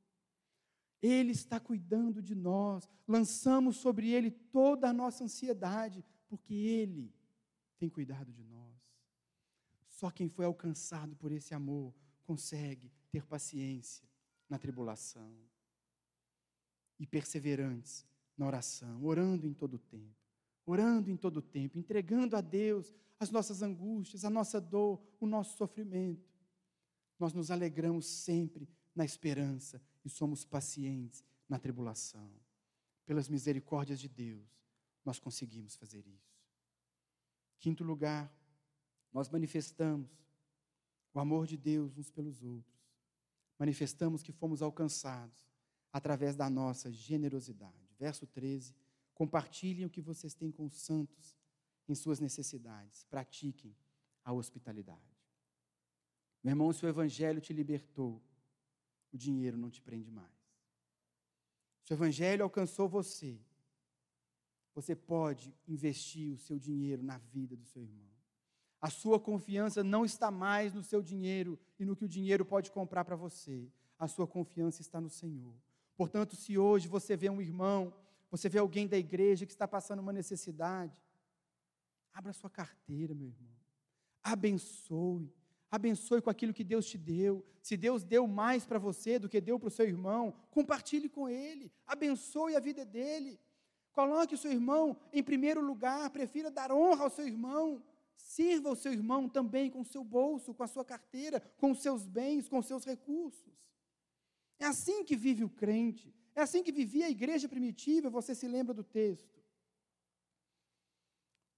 Ele 1.02 1.32
está 1.32 1.60
cuidando 1.60 2.22
de 2.22 2.34
nós, 2.34 2.88
lançamos 3.06 3.76
sobre 3.76 4.10
Ele 4.10 4.30
toda 4.30 4.88
a 4.88 4.92
nossa 4.92 5.24
ansiedade, 5.24 6.04
porque 6.28 6.54
Ele 6.54 7.14
tem 7.78 7.88
cuidado 7.88 8.32
de 8.32 8.42
nós. 8.42 8.74
Só 9.88 10.10
quem 10.10 10.28
foi 10.28 10.44
alcançado 10.44 11.14
por 11.16 11.30
esse 11.32 11.54
amor 11.54 11.94
consegue 12.24 12.90
ter 13.10 13.24
paciência 13.24 14.08
na 14.48 14.58
tribulação. 14.58 15.36
E 16.98 17.06
perseverantes 17.06 18.06
na 18.36 18.46
oração, 18.46 19.04
orando 19.04 19.46
em 19.46 19.52
todo 19.52 19.74
o 19.74 19.78
tempo, 19.78 20.16
orando 20.64 21.10
em 21.10 21.16
todo 21.16 21.38
o 21.38 21.42
tempo, 21.42 21.78
entregando 21.78 22.36
a 22.36 22.40
Deus 22.40 22.94
as 23.18 23.30
nossas 23.30 23.62
angústias, 23.62 24.24
a 24.24 24.30
nossa 24.30 24.60
dor, 24.60 25.00
o 25.18 25.26
nosso 25.26 25.56
sofrimento. 25.56 26.28
Nós 27.18 27.32
nos 27.32 27.50
alegramos 27.50 28.06
sempre 28.06 28.68
na 28.94 29.04
esperança 29.04 29.80
e 30.04 30.10
somos 30.10 30.44
pacientes 30.44 31.24
na 31.48 31.58
tribulação. 31.58 32.30
Pelas 33.06 33.28
misericórdias 33.28 34.00
de 34.00 34.08
Deus, 34.08 34.46
nós 35.04 35.18
conseguimos 35.18 35.76
fazer 35.76 36.06
isso. 36.06 36.36
Quinto 37.58 37.84
lugar, 37.84 38.30
nós 39.12 39.30
manifestamos 39.30 40.10
o 41.14 41.20
amor 41.20 41.46
de 41.46 41.56
Deus 41.56 41.96
uns 41.96 42.10
pelos 42.10 42.42
outros 42.42 42.76
manifestamos 43.58 44.22
que 44.22 44.32
fomos 44.32 44.62
alcançados 44.62 45.46
através 45.92 46.36
da 46.36 46.48
nossa 46.50 46.90
generosidade. 46.90 47.85
Verso 47.98 48.26
13: 48.26 48.74
Compartilhem 49.14 49.86
o 49.86 49.90
que 49.90 50.00
vocês 50.00 50.34
têm 50.34 50.50
com 50.50 50.66
os 50.66 50.74
santos 50.74 51.36
em 51.88 51.94
suas 51.94 52.20
necessidades, 52.20 53.04
pratiquem 53.04 53.74
a 54.24 54.32
hospitalidade. 54.32 55.16
Meu 56.42 56.52
irmão, 56.52 56.72
se 56.72 56.84
o 56.84 56.88
Evangelho 56.88 57.40
te 57.40 57.52
libertou, 57.52 58.20
o 59.12 59.16
dinheiro 59.16 59.56
não 59.56 59.70
te 59.70 59.80
prende 59.80 60.10
mais. 60.10 60.34
Se 61.82 61.92
o 61.92 61.94
Evangelho 61.94 62.42
alcançou 62.42 62.88
você, 62.88 63.38
você 64.74 64.94
pode 64.94 65.54
investir 65.66 66.34
o 66.34 66.38
seu 66.38 66.58
dinheiro 66.58 67.02
na 67.02 67.16
vida 67.18 67.56
do 67.56 67.64
seu 67.64 67.82
irmão. 67.82 68.10
A 68.80 68.90
sua 68.90 69.18
confiança 69.18 69.82
não 69.82 70.04
está 70.04 70.30
mais 70.30 70.74
no 70.74 70.82
seu 70.82 71.00
dinheiro 71.00 71.58
e 71.78 71.84
no 71.84 71.96
que 71.96 72.04
o 72.04 72.08
dinheiro 72.08 72.44
pode 72.44 72.70
comprar 72.70 73.04
para 73.04 73.16
você. 73.16 73.70
A 73.98 74.06
sua 74.06 74.26
confiança 74.26 74.82
está 74.82 75.00
no 75.00 75.08
Senhor. 75.08 75.54
Portanto, 75.96 76.36
se 76.36 76.58
hoje 76.58 76.88
você 76.88 77.16
vê 77.16 77.30
um 77.30 77.40
irmão 77.40 77.92
você 78.30 78.48
vê 78.48 78.58
alguém 78.58 78.86
da 78.86 78.98
igreja 78.98 79.46
que 79.46 79.52
está 79.52 79.66
passando 79.68 80.00
uma 80.00 80.12
necessidade, 80.12 80.92
abra 82.12 82.32
sua 82.32 82.50
carteira, 82.50 83.14
meu 83.14 83.28
irmão. 83.28 83.56
Abençoe. 84.22 85.32
Abençoe 85.70 86.20
com 86.20 86.30
aquilo 86.30 86.52
que 86.52 86.64
Deus 86.64 86.86
te 86.86 86.98
deu. 86.98 87.44
Se 87.62 87.76
Deus 87.76 88.04
deu 88.04 88.26
mais 88.26 88.64
para 88.64 88.78
você 88.78 89.18
do 89.18 89.28
que 89.28 89.40
deu 89.40 89.58
para 89.58 89.68
o 89.68 89.70
seu 89.70 89.86
irmão, 89.86 90.34
compartilhe 90.50 91.08
com 91.08 91.28
ele. 91.28 91.72
Abençoe 91.86 92.56
a 92.56 92.60
vida 92.60 92.84
dele. 92.84 93.38
Coloque 93.92 94.34
o 94.34 94.38
seu 94.38 94.52
irmão 94.52 94.96
em 95.12 95.22
primeiro 95.22 95.60
lugar. 95.60 96.10
Prefira 96.10 96.50
dar 96.50 96.72
honra 96.72 97.04
ao 97.04 97.10
seu 97.10 97.26
irmão. 97.26 97.82
Sirva 98.16 98.70
o 98.70 98.76
seu 98.76 98.92
irmão 98.92 99.28
também 99.28 99.70
com 99.70 99.80
o 99.80 99.84
seu 99.84 100.02
bolso, 100.02 100.52
com 100.52 100.62
a 100.62 100.66
sua 100.66 100.84
carteira, 100.84 101.40
com 101.58 101.70
os 101.70 101.80
seus 101.80 102.06
bens, 102.06 102.48
com 102.48 102.58
os 102.58 102.66
seus 102.66 102.84
recursos. 102.84 103.65
É 104.58 104.66
assim 104.66 105.04
que 105.04 105.16
vive 105.16 105.44
o 105.44 105.48
crente. 105.48 106.14
É 106.34 106.42
assim 106.42 106.62
que 106.62 106.72
vivia 106.72 107.06
a 107.06 107.10
igreja 107.10 107.48
primitiva, 107.48 108.10
você 108.10 108.34
se 108.34 108.46
lembra 108.46 108.74
do 108.74 108.84
texto. 108.84 109.36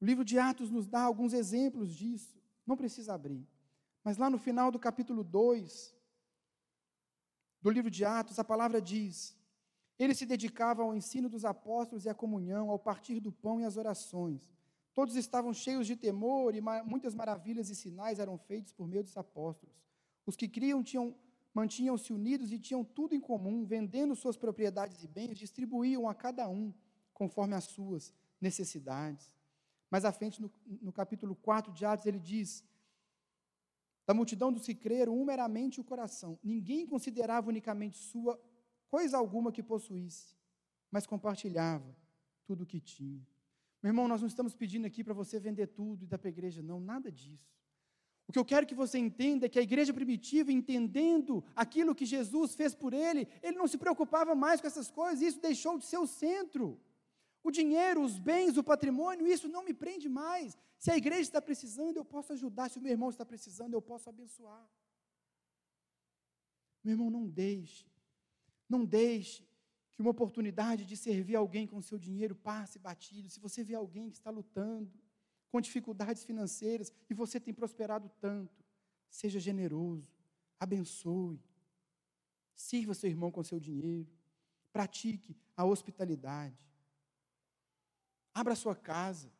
O 0.00 0.04
livro 0.04 0.24
de 0.24 0.38
Atos 0.38 0.70
nos 0.70 0.86
dá 0.86 1.02
alguns 1.02 1.32
exemplos 1.32 1.94
disso. 1.94 2.40
Não 2.64 2.76
precisa 2.76 3.14
abrir. 3.14 3.46
Mas 4.04 4.16
lá 4.16 4.30
no 4.30 4.38
final 4.38 4.70
do 4.70 4.78
capítulo 4.78 5.24
2 5.24 5.94
do 7.60 7.70
livro 7.70 7.90
de 7.90 8.04
Atos, 8.04 8.38
a 8.38 8.44
palavra 8.44 8.80
diz: 8.80 9.36
Eles 9.98 10.16
se 10.16 10.24
dedicavam 10.24 10.86
ao 10.86 10.94
ensino 10.94 11.28
dos 11.28 11.44
apóstolos 11.44 12.04
e 12.04 12.08
à 12.08 12.14
comunhão, 12.14 12.70
ao 12.70 12.78
partir 12.78 13.18
do 13.18 13.32
pão 13.32 13.60
e 13.60 13.64
às 13.64 13.76
orações. 13.76 14.48
Todos 14.94 15.16
estavam 15.16 15.52
cheios 15.52 15.86
de 15.86 15.96
temor 15.96 16.54
e 16.54 16.60
muitas 16.60 17.14
maravilhas 17.14 17.68
e 17.68 17.74
sinais 17.74 18.18
eram 18.18 18.38
feitos 18.38 18.72
por 18.72 18.86
meio 18.86 19.02
dos 19.02 19.16
apóstolos. 19.16 19.74
Os 20.26 20.36
que 20.36 20.48
criam 20.48 20.82
tinham 20.82 21.14
mantinham-se 21.54 22.12
unidos 22.12 22.52
e 22.52 22.58
tinham 22.58 22.84
tudo 22.84 23.14
em 23.14 23.20
comum, 23.20 23.64
vendendo 23.64 24.14
suas 24.14 24.36
propriedades 24.36 25.02
e 25.02 25.08
bens, 25.08 25.38
distribuíam 25.38 26.08
a 26.08 26.14
cada 26.14 26.48
um 26.48 26.72
conforme 27.12 27.54
as 27.54 27.64
suas 27.64 28.14
necessidades. 28.40 29.32
Mais 29.90 30.04
à 30.04 30.12
frente, 30.12 30.40
no, 30.40 30.50
no 30.82 30.92
capítulo 30.92 31.34
4 31.34 31.72
de 31.72 31.84
Atos, 31.84 32.06
ele 32.06 32.18
diz: 32.18 32.64
Da 34.06 34.14
multidão 34.14 34.52
dos 34.52 34.66
que 34.66 34.74
creram, 34.74 35.18
um 35.18 35.24
meramente 35.24 35.80
o 35.80 35.84
coração. 35.84 36.38
Ninguém 36.42 36.86
considerava 36.86 37.48
unicamente 37.48 37.98
sua 37.98 38.40
coisa 38.88 39.16
alguma 39.16 39.50
que 39.50 39.62
possuísse, 39.62 40.36
mas 40.90 41.06
compartilhava 41.06 41.96
tudo 42.44 42.64
o 42.64 42.66
que 42.66 42.80
tinha. 42.80 43.26
Meu 43.82 43.90
irmão, 43.90 44.08
nós 44.08 44.20
não 44.20 44.28
estamos 44.28 44.54
pedindo 44.54 44.86
aqui 44.86 45.04
para 45.04 45.14
você 45.14 45.38
vender 45.38 45.68
tudo 45.68 46.04
e 46.04 46.06
dar 46.06 46.18
para 46.18 46.28
a 46.28 46.30
igreja, 46.30 46.62
não, 46.62 46.80
nada 46.80 47.12
disso. 47.12 47.56
O 48.28 48.32
que 48.32 48.38
eu 48.38 48.44
quero 48.44 48.66
que 48.66 48.74
você 48.74 48.98
entenda 48.98 49.46
é 49.46 49.48
que 49.48 49.58
a 49.58 49.62
igreja 49.62 49.92
primitiva, 49.94 50.52
entendendo 50.52 51.42
aquilo 51.56 51.94
que 51.94 52.04
Jesus 52.04 52.54
fez 52.54 52.74
por 52.74 52.92
ele, 52.92 53.26
ele 53.42 53.56
não 53.56 53.66
se 53.66 53.78
preocupava 53.78 54.34
mais 54.34 54.60
com 54.60 54.66
essas 54.66 54.90
coisas, 54.90 55.22
isso 55.22 55.40
deixou 55.40 55.78
de 55.78 55.86
ser 55.86 55.96
o 55.96 56.06
centro. 56.06 56.78
O 57.42 57.50
dinheiro, 57.50 58.02
os 58.02 58.18
bens, 58.18 58.58
o 58.58 58.62
patrimônio, 58.62 59.26
isso 59.26 59.48
não 59.48 59.64
me 59.64 59.72
prende 59.72 60.10
mais. 60.10 60.58
Se 60.78 60.90
a 60.90 60.96
igreja 60.96 61.22
está 61.22 61.40
precisando, 61.40 61.96
eu 61.96 62.04
posso 62.04 62.34
ajudar. 62.34 62.68
Se 62.68 62.78
o 62.78 62.82
meu 62.82 62.92
irmão 62.92 63.08
está 63.08 63.24
precisando, 63.24 63.72
eu 63.72 63.80
posso 63.80 64.10
abençoar. 64.10 64.68
Meu 66.84 66.92
irmão, 66.92 67.10
não 67.10 67.26
deixe, 67.26 67.86
não 68.68 68.84
deixe 68.84 69.42
que 69.92 70.02
uma 70.02 70.10
oportunidade 70.10 70.84
de 70.84 70.96
servir 70.96 71.34
alguém 71.34 71.66
com 71.66 71.80
seu 71.80 71.98
dinheiro 71.98 72.34
passe 72.34 72.78
batido. 72.78 73.30
Se 73.30 73.40
você 73.40 73.64
vê 73.64 73.74
alguém 73.74 74.10
que 74.10 74.16
está 74.16 74.30
lutando, 74.30 74.92
com 75.50 75.60
dificuldades 75.60 76.24
financeiras 76.24 76.92
e 77.08 77.14
você 77.14 77.40
tem 77.40 77.54
prosperado 77.54 78.10
tanto, 78.20 78.64
seja 79.08 79.40
generoso, 79.40 80.10
abençoe, 80.60 81.40
sirva 82.54 82.94
seu 82.94 83.08
irmão 83.08 83.30
com 83.30 83.42
seu 83.42 83.58
dinheiro, 83.58 84.08
pratique 84.72 85.36
a 85.56 85.64
hospitalidade. 85.64 86.68
Abra 88.34 88.54
sua 88.54 88.74
casa. 88.74 89.32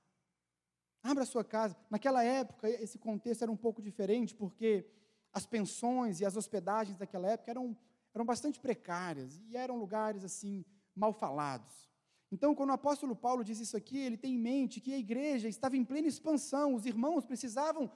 Abra 1.02 1.24
sua 1.24 1.44
casa. 1.44 1.76
Naquela 1.88 2.24
época, 2.24 2.68
esse 2.68 2.98
contexto 2.98 3.42
era 3.42 3.52
um 3.52 3.56
pouco 3.56 3.80
diferente, 3.80 4.34
porque 4.34 4.84
as 5.32 5.46
pensões 5.46 6.20
e 6.20 6.24
as 6.24 6.36
hospedagens 6.36 6.96
daquela 6.98 7.28
época 7.28 7.50
eram, 7.50 7.76
eram 8.14 8.24
bastante 8.24 8.58
precárias 8.58 9.40
e 9.48 9.56
eram 9.56 9.76
lugares 9.76 10.24
assim 10.24 10.64
mal 10.94 11.12
falados. 11.12 11.88
Então, 12.30 12.54
quando 12.54 12.70
o 12.70 12.74
apóstolo 12.74 13.16
Paulo 13.16 13.42
diz 13.42 13.58
isso 13.58 13.76
aqui, 13.76 13.98
ele 13.98 14.16
tem 14.16 14.34
em 14.34 14.38
mente 14.38 14.80
que 14.80 14.92
a 14.92 14.98
igreja 14.98 15.48
estava 15.48 15.76
em 15.76 15.84
plena 15.84 16.06
expansão, 16.06 16.74
os 16.74 16.84
irmãos 16.84 17.24
precisavam 17.24 17.90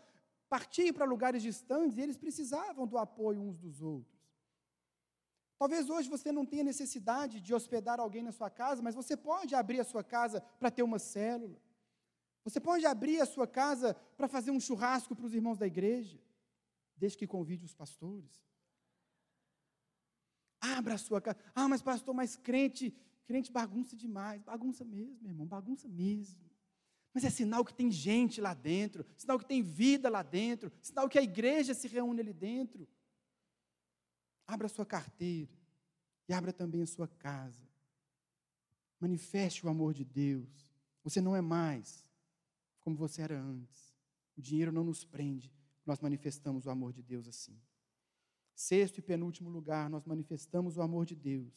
partir 0.48 0.92
para 0.92 1.04
lugares 1.04 1.42
distantes 1.42 1.96
e 1.96 2.00
eles 2.00 2.16
precisavam 2.16 2.86
do 2.86 2.96
apoio 2.98 3.40
uns 3.40 3.58
dos 3.58 3.82
outros. 3.82 4.22
Talvez 5.58 5.88
hoje 5.88 6.08
você 6.08 6.32
não 6.32 6.44
tenha 6.44 6.64
necessidade 6.64 7.40
de 7.40 7.54
hospedar 7.54 8.00
alguém 8.00 8.22
na 8.22 8.32
sua 8.32 8.50
casa, 8.50 8.82
mas 8.82 8.94
você 8.94 9.16
pode 9.16 9.54
abrir 9.54 9.80
a 9.80 9.84
sua 9.84 10.02
casa 10.02 10.40
para 10.58 10.70
ter 10.70 10.82
uma 10.82 10.98
célula. 10.98 11.56
Você 12.42 12.58
pode 12.58 12.84
abrir 12.84 13.20
a 13.20 13.26
sua 13.26 13.46
casa 13.46 13.94
para 14.16 14.26
fazer 14.26 14.50
um 14.50 14.58
churrasco 14.58 15.14
para 15.14 15.26
os 15.26 15.34
irmãos 15.34 15.58
da 15.58 15.66
igreja, 15.66 16.20
desde 16.96 17.18
que 17.18 17.26
convide 17.26 17.64
os 17.64 17.74
pastores. 17.74 18.42
Abra 20.60 20.94
a 20.94 20.98
sua 20.98 21.20
casa. 21.20 21.38
Ah, 21.54 21.68
mas 21.68 21.80
pastor, 21.80 22.14
mais 22.14 22.34
crente 22.34 22.94
Crente 23.24 23.52
bagunça 23.52 23.96
demais, 23.96 24.42
bagunça 24.42 24.84
mesmo, 24.84 25.28
irmão, 25.28 25.46
bagunça 25.46 25.88
mesmo. 25.88 26.40
Mas 27.14 27.24
é 27.24 27.30
sinal 27.30 27.64
que 27.64 27.74
tem 27.74 27.90
gente 27.90 28.40
lá 28.40 28.54
dentro, 28.54 29.04
sinal 29.16 29.38
que 29.38 29.44
tem 29.44 29.62
vida 29.62 30.08
lá 30.08 30.22
dentro, 30.22 30.72
sinal 30.80 31.08
que 31.08 31.18
a 31.18 31.22
igreja 31.22 31.74
se 31.74 31.86
reúne 31.86 32.20
ali 32.20 32.32
dentro. 32.32 32.88
Abra 34.46 34.66
a 34.66 34.70
sua 34.70 34.86
carteira 34.86 35.52
e 36.28 36.32
abra 36.32 36.52
também 36.52 36.82
a 36.82 36.86
sua 36.86 37.06
casa. 37.06 37.62
Manifeste 38.98 39.64
o 39.66 39.68
amor 39.68 39.92
de 39.92 40.04
Deus. 40.04 40.66
Você 41.04 41.20
não 41.20 41.36
é 41.36 41.40
mais 41.40 42.04
como 42.80 42.96
você 42.96 43.22
era 43.22 43.38
antes. 43.38 43.92
O 44.36 44.40
dinheiro 44.40 44.72
não 44.72 44.84
nos 44.84 45.04
prende, 45.04 45.52
nós 45.84 46.00
manifestamos 46.00 46.66
o 46.66 46.70
amor 46.70 46.92
de 46.92 47.02
Deus 47.02 47.28
assim. 47.28 47.60
Sexto 48.54 48.98
e 48.98 49.02
penúltimo 49.02 49.50
lugar, 49.50 49.90
nós 49.90 50.04
manifestamos 50.04 50.76
o 50.76 50.82
amor 50.82 51.04
de 51.04 51.14
Deus 51.14 51.52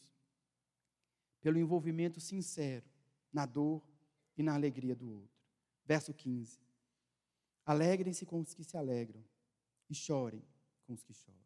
pelo 1.46 1.60
envolvimento 1.60 2.20
sincero 2.20 2.84
na 3.32 3.46
dor 3.46 3.88
e 4.36 4.42
na 4.42 4.56
alegria 4.56 4.96
do 4.96 5.08
outro. 5.08 5.38
Verso 5.86 6.12
15. 6.12 6.60
Alegrem-se 7.64 8.26
com 8.26 8.40
os 8.40 8.56
que 8.56 8.64
se 8.64 8.76
alegram 8.76 9.24
e 9.88 9.94
chorem 9.94 10.44
com 10.88 10.94
os 10.94 11.04
que 11.04 11.14
choram. 11.14 11.38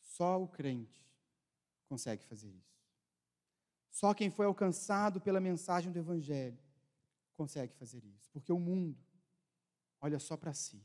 Só 0.00 0.42
o 0.42 0.48
crente 0.48 1.06
consegue 1.90 2.24
fazer 2.24 2.48
isso. 2.48 2.80
Só 3.90 4.14
quem 4.14 4.30
foi 4.30 4.46
alcançado 4.46 5.20
pela 5.20 5.42
mensagem 5.42 5.92
do 5.92 5.98
Evangelho 5.98 6.58
consegue 7.36 7.74
fazer 7.74 8.02
isso. 8.02 8.30
Porque 8.32 8.50
o 8.50 8.58
mundo 8.58 8.98
olha 10.00 10.18
só 10.18 10.38
para 10.38 10.54
si. 10.54 10.82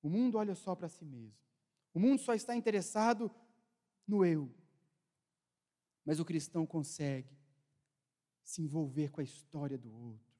O 0.00 0.08
mundo 0.08 0.38
olha 0.38 0.54
só 0.54 0.76
para 0.76 0.88
si 0.88 1.04
mesmo. 1.04 1.34
O 1.92 1.98
mundo 1.98 2.20
só 2.20 2.34
está 2.34 2.54
interessado 2.54 3.28
no 4.06 4.24
eu, 4.24 4.48
mas 6.08 6.18
o 6.18 6.24
cristão 6.24 6.64
consegue 6.64 7.36
se 8.42 8.62
envolver 8.62 9.10
com 9.10 9.20
a 9.20 9.24
história 9.24 9.76
do 9.76 9.92
outro, 9.94 10.32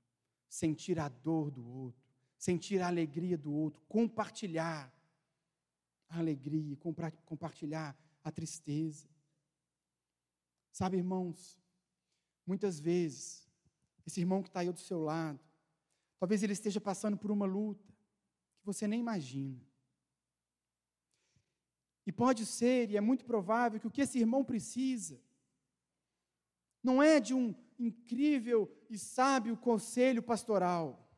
sentir 0.49 0.99
a 0.99 1.11
dor 1.11 1.51
do 1.51 1.63
outro, 1.63 2.03
sentir 2.39 2.81
a 2.81 2.87
alegria 2.87 3.37
do 3.37 3.53
outro, 3.53 3.83
compartilhar 3.87 4.91
a 6.09 6.17
alegria, 6.17 6.75
compartilhar 7.27 7.95
a 8.25 8.33
tristeza. 8.33 9.07
Sabe, 10.73 10.97
irmãos, 10.97 11.61
muitas 12.47 12.81
vezes, 12.81 13.47
esse 14.07 14.21
irmão 14.21 14.43
que 14.43 14.49
está 14.49 14.61
aí 14.61 14.73
do 14.73 14.81
seu 14.81 15.03
lado, 15.03 15.39
talvez 16.19 16.43
ele 16.43 16.55
esteja 16.55 16.81
passando 16.81 17.19
por 17.19 17.31
uma 17.31 17.45
luta 17.45 17.93
que 18.59 18.65
você 18.65 18.89
nem 18.89 19.01
imagina. 19.01 19.61
E 22.07 22.11
pode 22.11 22.47
ser, 22.47 22.91
e 22.91 22.97
é 22.97 23.03
muito 23.03 23.27
provável, 23.27 23.79
que 23.79 23.87
o 23.87 23.91
que 23.91 24.01
esse 24.01 24.19
irmão 24.19 24.43
precisa 24.43 25.28
não 26.83 27.03
é 27.03 27.21
de 27.21 27.35
um 27.35 27.55
incrível 27.79 28.71
e 28.89 28.99
sábio 28.99 29.57
conselho 29.57 30.23
pastoral. 30.23 31.09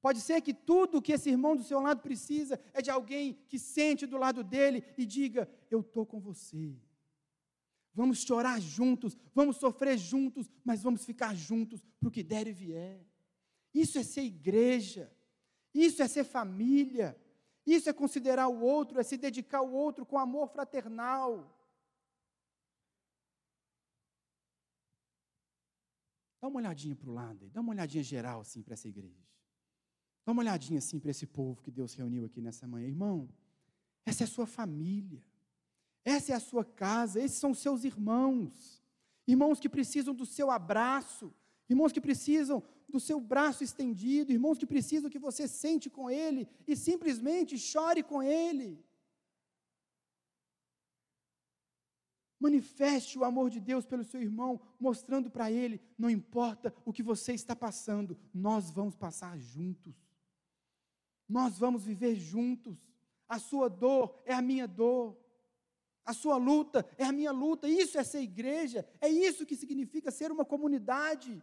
Pode 0.00 0.20
ser 0.20 0.42
que 0.42 0.52
tudo 0.52 1.00
que 1.00 1.12
esse 1.12 1.30
irmão 1.30 1.56
do 1.56 1.62
seu 1.62 1.80
lado 1.80 2.02
precisa 2.02 2.60
é 2.74 2.82
de 2.82 2.90
alguém 2.90 3.38
que 3.48 3.58
sente 3.58 4.06
do 4.06 4.18
lado 4.18 4.44
dele 4.44 4.84
e 4.98 5.06
diga: 5.06 5.48
Eu 5.70 5.80
estou 5.80 6.04
com 6.04 6.20
você. 6.20 6.76
Vamos 7.94 8.18
chorar 8.18 8.60
juntos, 8.60 9.16
vamos 9.32 9.56
sofrer 9.56 9.96
juntos, 9.96 10.50
mas 10.64 10.82
vamos 10.82 11.04
ficar 11.04 11.34
juntos 11.34 11.80
para 11.98 12.08
o 12.08 12.12
que 12.12 12.22
der 12.22 12.46
e 12.48 12.52
vier. 12.52 13.06
Isso 13.72 13.96
é 13.98 14.02
ser 14.02 14.22
igreja, 14.22 15.10
isso 15.72 16.02
é 16.02 16.08
ser 16.08 16.24
família, 16.24 17.16
isso 17.64 17.88
é 17.88 17.92
considerar 17.92 18.48
o 18.48 18.60
outro, 18.60 19.00
é 19.00 19.02
se 19.02 19.16
dedicar 19.16 19.58
ao 19.58 19.72
outro 19.72 20.04
com 20.04 20.18
amor 20.18 20.48
fraternal. 20.48 21.53
Dá 26.44 26.48
uma 26.48 26.58
olhadinha 26.58 26.94
para 26.94 27.08
o 27.08 27.14
lado, 27.14 27.50
dá 27.54 27.62
uma 27.62 27.72
olhadinha 27.72 28.04
geral 28.04 28.42
assim 28.42 28.60
para 28.60 28.74
essa 28.74 28.86
igreja. 28.86 29.26
Dá 30.26 30.30
uma 30.30 30.42
olhadinha 30.42 30.78
assim 30.78 30.98
para 30.98 31.10
esse 31.10 31.26
povo 31.26 31.62
que 31.62 31.70
Deus 31.70 31.94
reuniu 31.94 32.26
aqui 32.26 32.42
nessa 32.42 32.66
manhã. 32.66 32.86
Irmão, 32.86 33.26
essa 34.04 34.24
é 34.24 34.26
a 34.26 34.28
sua 34.28 34.46
família. 34.46 35.24
Essa 36.04 36.32
é 36.32 36.34
a 36.34 36.40
sua 36.40 36.62
casa, 36.62 37.18
esses 37.18 37.38
são 37.38 37.54
seus 37.54 37.82
irmãos. 37.82 38.82
irmãos 39.26 39.58
que 39.58 39.70
precisam 39.70 40.14
do 40.14 40.26
seu 40.26 40.50
abraço, 40.50 41.32
irmãos 41.66 41.92
que 41.92 42.00
precisam 42.08 42.62
do 42.86 43.00
seu 43.00 43.18
braço 43.18 43.64
estendido, 43.64 44.30
irmãos 44.30 44.58
que 44.58 44.66
precisam 44.66 45.08
que 45.08 45.18
você 45.18 45.48
sente 45.48 45.88
com 45.88 46.10
ele 46.10 46.46
e 46.68 46.76
simplesmente 46.76 47.56
chore 47.56 48.02
com 48.02 48.22
ele. 48.22 48.84
Manifeste 52.44 53.18
o 53.18 53.24
amor 53.24 53.48
de 53.48 53.58
Deus 53.58 53.86
pelo 53.86 54.04
seu 54.04 54.20
irmão, 54.20 54.60
mostrando 54.78 55.30
para 55.30 55.50
ele: 55.50 55.80
não 55.96 56.10
importa 56.10 56.74
o 56.84 56.92
que 56.92 57.02
você 57.02 57.32
está 57.32 57.56
passando, 57.56 58.18
nós 58.34 58.70
vamos 58.70 58.94
passar 58.94 59.38
juntos. 59.38 59.94
Nós 61.26 61.58
vamos 61.58 61.86
viver 61.86 62.16
juntos. 62.16 62.76
A 63.26 63.38
sua 63.38 63.70
dor 63.70 64.20
é 64.26 64.34
a 64.34 64.42
minha 64.42 64.68
dor. 64.68 65.16
A 66.04 66.12
sua 66.12 66.36
luta 66.36 66.86
é 66.98 67.04
a 67.04 67.12
minha 67.12 67.32
luta. 67.32 67.66
Isso 67.66 67.96
é 67.96 68.04
ser 68.04 68.20
igreja. 68.20 68.86
É 69.00 69.08
isso 69.08 69.46
que 69.46 69.56
significa 69.56 70.10
ser 70.10 70.30
uma 70.30 70.44
comunidade. 70.44 71.42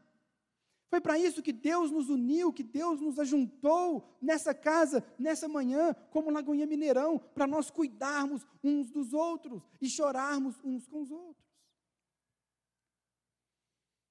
Foi 0.91 0.99
para 0.99 1.17
isso 1.17 1.41
que 1.41 1.54
Deus 1.54 1.89
nos 1.89 2.10
uniu, 2.10 2.51
que 2.51 2.63
Deus 2.63 2.99
nos 2.99 3.17
ajuntou 3.17 4.06
nessa 4.21 4.54
casa, 4.54 5.01
nessa 5.17 5.47
manhã, 5.47 5.95
como 6.10 6.30
Lagoinha 6.30 6.67
Mineirão, 6.67 7.17
para 7.17 7.47
nós 7.47 7.71
cuidarmos 7.71 8.45
uns 8.62 8.91
dos 8.91 9.13
outros 9.13 9.63
e 9.80 9.88
chorarmos 9.89 10.60
uns 10.62 10.86
com 10.86 11.01
os 11.01 11.10
outros. 11.10 11.47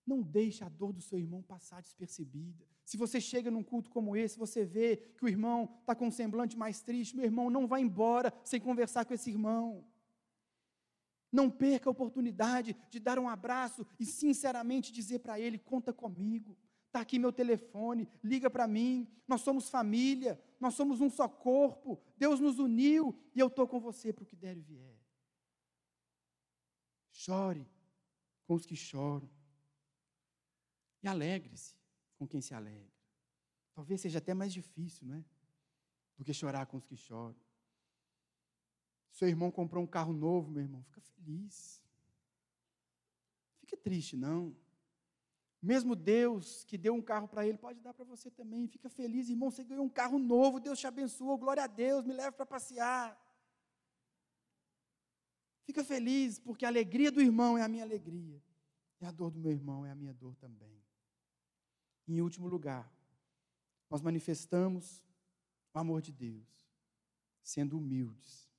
Não 0.07 0.23
deixe 0.23 0.65
a 0.65 0.71
dor 0.71 0.95
do 0.95 1.03
seu 1.03 1.19
irmão 1.19 1.43
passar 1.43 1.83
despercebida. 1.83 2.67
Se 2.87 2.97
você 2.97 3.21
chega 3.21 3.51
num 3.51 3.63
culto 3.63 3.91
como 3.91 4.17
esse, 4.17 4.39
você 4.39 4.65
vê 4.65 4.97
que 5.19 5.25
o 5.27 5.29
irmão 5.29 5.69
está 5.81 5.95
com 5.95 6.07
um 6.07 6.11
semblante 6.11 6.57
mais 6.57 6.81
triste, 6.81 7.15
meu 7.15 7.27
irmão, 7.27 7.51
não 7.51 7.67
vá 7.67 7.79
embora 7.79 8.33
sem 8.43 8.59
conversar 8.59 9.05
com 9.05 9.13
esse 9.13 9.29
irmão. 9.29 9.85
Não 11.31 11.51
perca 11.51 11.91
a 11.91 11.93
oportunidade 11.93 12.75
de 12.89 12.99
dar 12.99 13.19
um 13.19 13.29
abraço 13.29 13.87
e 13.99 14.07
sinceramente 14.07 14.91
dizer 14.91 15.19
para 15.19 15.39
ele: 15.39 15.59
conta 15.59 15.93
comigo. 15.93 16.57
Está 16.91 17.03
aqui 17.03 17.21
meu 17.21 17.33
telefone, 17.33 18.09
liga 18.23 18.51
para 18.51 18.67
mim. 18.67 19.09
Nós 19.29 19.43
somos 19.43 19.71
família, 19.71 20.43
nós 20.59 20.75
somos 20.75 21.01
um 21.01 21.09
só 21.09 21.29
corpo. 21.29 22.03
Deus 22.17 22.41
nos 22.41 22.59
uniu 22.59 23.17
e 23.33 23.39
eu 23.39 23.47
estou 23.47 23.69
com 23.69 23.79
você 23.79 24.13
para 24.13 24.25
o 24.25 24.27
que 24.27 24.35
der 24.35 24.57
e 24.57 24.61
vier. 24.61 24.99
Chore 27.13 27.65
com 28.45 28.55
os 28.55 28.67
que 28.67 28.75
choram. 28.75 29.31
E 31.01 31.07
alegre-se 31.07 31.77
com 32.19 32.27
quem 32.27 32.41
se 32.41 32.55
alegra. 32.55 32.93
Talvez 33.73 34.01
seja 34.01 34.19
até 34.19 34.35
mais 34.35 34.53
difícil, 34.53 35.07
não 35.07 35.15
é? 35.15 35.25
Do 36.19 36.25
que 36.25 36.35
chorar 36.35 36.67
com 36.67 36.77
os 36.77 36.85
que 36.85 36.97
choram. 36.97 37.37
Seu 39.13 39.29
irmão 39.29 39.53
comprou 39.53 39.85
um 39.85 39.87
carro 39.87 40.13
novo, 40.13 40.51
meu 40.51 40.63
irmão, 40.63 40.83
fica 40.83 41.01
feliz. 41.01 41.81
Fica 43.61 43.77
triste, 43.77 44.17
não. 44.17 44.57
Mesmo 45.63 45.95
Deus 45.95 46.65
que 46.65 46.79
deu 46.79 46.95
um 46.95 47.03
carro 47.03 47.29
para 47.29 47.47
ele, 47.47 47.59
pode 47.59 47.81
dar 47.81 47.93
para 47.93 48.05
você 48.05 48.31
também. 48.31 48.67
Fica 48.67 48.89
feliz, 48.89 49.29
irmão, 49.29 49.51
você 49.51 49.63
ganhou 49.63 49.85
um 49.85 49.91
carro 49.91 50.19
novo, 50.19 50.59
Deus 50.59 50.79
te 50.79 50.87
abençoou, 50.87 51.37
glória 51.37 51.65
a 51.65 51.67
Deus, 51.67 52.05
me 52.05 52.15
leve 52.15 52.33
para 52.33 52.47
passear. 52.47 53.19
Fica 55.65 55.85
feliz, 55.85 56.39
porque 56.39 56.65
a 56.65 56.69
alegria 56.69 57.13
do 57.13 57.21
irmão 57.21 57.59
é 57.59 57.63
a 57.63 57.69
minha 57.69 57.85
alegria, 57.85 58.43
e 59.01 59.05
a 59.05 59.11
dor 59.11 59.31
do 59.31 59.39
meu 59.39 59.53
irmão 59.53 59.85
é 59.85 59.91
a 59.91 59.95
minha 59.95 60.15
dor 60.15 60.35
também. 60.37 60.83
Em 62.09 62.21
último 62.21 62.49
lugar, 62.49 62.91
nós 63.89 64.01
manifestamos 64.01 65.05
o 65.73 65.79
amor 65.79 66.01
de 66.01 66.11
Deus, 66.11 66.49
sendo 67.43 67.77
humildes, 67.77 68.51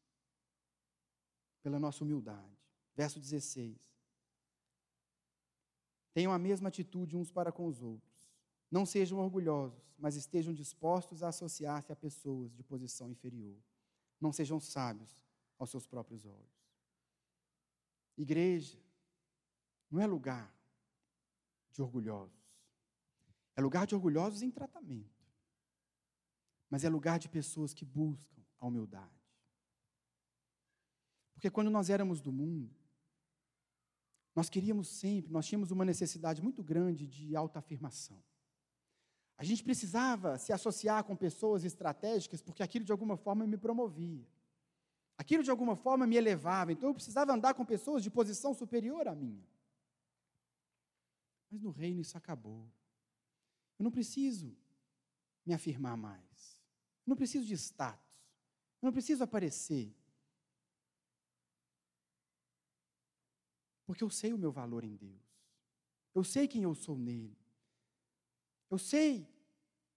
pela 1.64 1.80
nossa 1.80 2.04
humildade. 2.04 2.58
Verso 2.96 3.20
16. 3.20 3.91
Tenham 6.14 6.32
a 6.32 6.40
mesma 6.40 6.70
atitude 6.70 7.16
uns 7.16 7.32
para 7.32 7.52
com 7.52 7.66
os 7.68 7.82
outros. 7.82 8.12
Não 8.70 8.86
sejam 8.86 9.20
orgulhosos, 9.20 9.94
mas 9.98 10.16
estejam 10.16 10.54
dispostos 10.54 11.24
a 11.24 11.30
associar-se 11.30 11.92
a 11.92 11.96
pessoas 11.96 12.54
de 12.54 12.64
posição 12.64 13.10
inferior. 13.10 13.58
Não 14.20 14.32
sejam 14.32 14.60
sábios 14.60 15.26
aos 15.58 15.70
seus 15.70 15.86
próprios 15.86 16.26
olhos. 16.26 16.62
Igreja 18.18 18.78
não 19.90 20.02
é 20.02 20.06
lugar 20.06 20.54
de 21.72 21.82
orgulhosos. 21.82 22.42
É 23.56 23.62
lugar 23.62 23.86
de 23.86 23.96
orgulhosos 23.96 24.42
em 24.42 24.52
tratamento. 24.52 25.10
Mas 26.70 26.84
é 26.84 26.90
lugar 26.90 27.20
de 27.20 27.28
pessoas 27.28 27.74
que 27.74 27.84
buscam 27.84 28.42
a 28.60 28.68
humildade. 28.68 29.22
Porque 31.34 31.50
quando 31.50 31.70
nós 31.70 31.90
éramos 31.90 32.22
do 32.22 32.32
mundo, 32.32 32.74
nós 34.36 34.50
queríamos 34.50 34.88
sempre, 34.88 35.32
nós 35.32 35.46
tínhamos 35.46 35.72
uma 35.72 35.84
necessidade 35.84 36.42
muito 36.42 36.64
grande 36.64 37.06
de 37.06 37.36
autoafirmação. 37.36 38.22
A 39.38 39.44
gente 39.44 39.64
precisava 39.64 40.38
se 40.38 40.54
associar 40.54 41.04
com 41.04 41.16
pessoas 41.16 41.64
estratégicas 41.64 42.42
porque 42.42 42.62
aquilo 42.62 42.86
de 42.86 42.92
alguma 42.92 43.18
forma 43.18 43.46
me 43.48 43.58
promovia. 43.58 44.26
Aquilo 45.18 45.44
de 45.44 45.52
alguma 45.52 45.76
forma 45.76 46.08
me 46.08 46.16
elevava, 46.16 46.72
então 46.72 46.90
eu 46.90 46.94
precisava 46.94 47.34
andar 47.34 47.54
com 47.54 47.66
pessoas 47.66 48.04
de 48.04 48.10
posição 48.10 48.54
superior 48.54 49.08
à 49.08 49.16
minha. 49.16 49.48
Mas 51.50 51.62
no 51.62 51.72
reino 51.72 52.02
isso 52.02 52.18
acabou. 52.18 52.72
Eu 53.78 53.84
não 53.84 53.92
preciso 53.92 54.56
me 55.46 55.54
afirmar 55.54 55.98
mais. 55.98 56.58
Eu 57.06 57.10
não 57.10 57.16
preciso 57.16 57.46
de 57.46 57.54
status. 57.56 58.22
Eu 58.82 58.88
não 58.88 58.94
preciso 58.94 59.24
aparecer. 59.24 59.94
Porque 63.92 64.06
eu 64.06 64.10
sei 64.10 64.32
o 64.32 64.38
meu 64.38 64.54
valor 64.54 64.86
em 64.86 64.96
Deus. 64.96 65.22
Eu 66.16 66.24
sei 66.24 66.48
quem 66.48 66.64
eu 66.64 66.74
sou 66.74 66.98
nele. 66.98 67.38
Eu 68.70 68.78
sei 68.78 69.28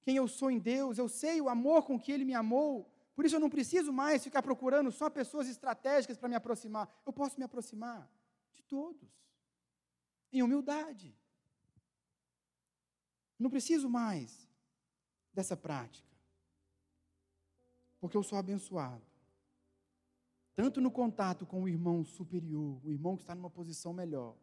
quem 0.03 0.17
eu 0.17 0.27
sou 0.27 0.51
em 0.51 0.59
Deus. 0.59 0.99
Eu 0.99 1.09
sei 1.09 1.41
o 1.41 1.49
amor 1.49 1.87
com 1.87 1.97
que 1.97 2.11
ele 2.11 2.25
me 2.25 2.35
amou. 2.35 2.93
Por 3.15 3.25
isso 3.25 3.37
eu 3.37 3.39
não 3.39 3.49
preciso 3.49 3.93
mais 3.93 4.25
ficar 4.25 4.43
procurando 4.43 4.91
só 4.91 5.09
pessoas 5.09 5.47
estratégicas 5.47 6.19
para 6.19 6.29
me 6.29 6.35
aproximar. 6.35 6.93
Eu 7.07 7.13
posso 7.13 7.39
me 7.39 7.45
aproximar 7.45 8.11
de 8.53 8.65
todos. 8.65 9.09
Em 10.33 10.43
humildade. 10.43 11.17
Não 13.39 13.49
preciso 13.49 13.89
mais 13.89 14.49
dessa 15.33 15.57
prática. 15.57 16.19
Porque 18.01 18.17
eu 18.17 18.25
sou 18.25 18.37
abençoado 18.37 19.14
tanto 20.55 20.81
no 20.81 20.91
contato 20.91 21.45
com 21.45 21.63
o 21.63 21.69
irmão 21.69 22.05
superior, 22.05 22.81
o 22.85 22.91
irmão 22.91 23.17
que 23.17 23.23
está 23.23 23.35
numa 23.35 23.51
posição 23.51 23.93
melhor, 23.93 24.37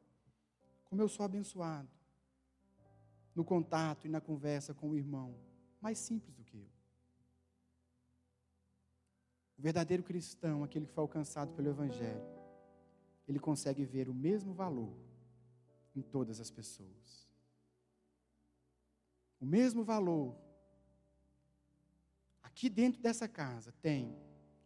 como 0.85 1.01
eu 1.01 1.07
sou 1.07 1.25
abençoado 1.25 1.89
no 3.33 3.45
contato 3.45 4.05
e 4.05 4.09
na 4.09 4.19
conversa 4.19 4.73
com 4.73 4.89
o 4.89 4.95
irmão 4.95 5.35
mais 5.79 5.97
simples 5.97 6.35
do 6.35 6.43
que 6.43 6.57
eu. 6.57 6.69
O 9.57 9.61
verdadeiro 9.61 10.03
cristão, 10.03 10.63
aquele 10.63 10.85
que 10.85 10.93
foi 10.93 11.01
alcançado 11.01 11.53
pelo 11.53 11.69
Evangelho, 11.69 12.25
ele 13.27 13.39
consegue 13.39 13.85
ver 13.85 14.09
o 14.09 14.13
mesmo 14.13 14.53
valor 14.53 14.93
em 15.95 16.01
todas 16.01 16.39
as 16.39 16.49
pessoas. 16.49 17.27
O 19.39 19.45
mesmo 19.45 19.83
valor. 19.83 20.35
Aqui 22.43 22.69
dentro 22.69 23.01
dessa 23.01 23.27
casa 23.27 23.71
tem 23.81 24.17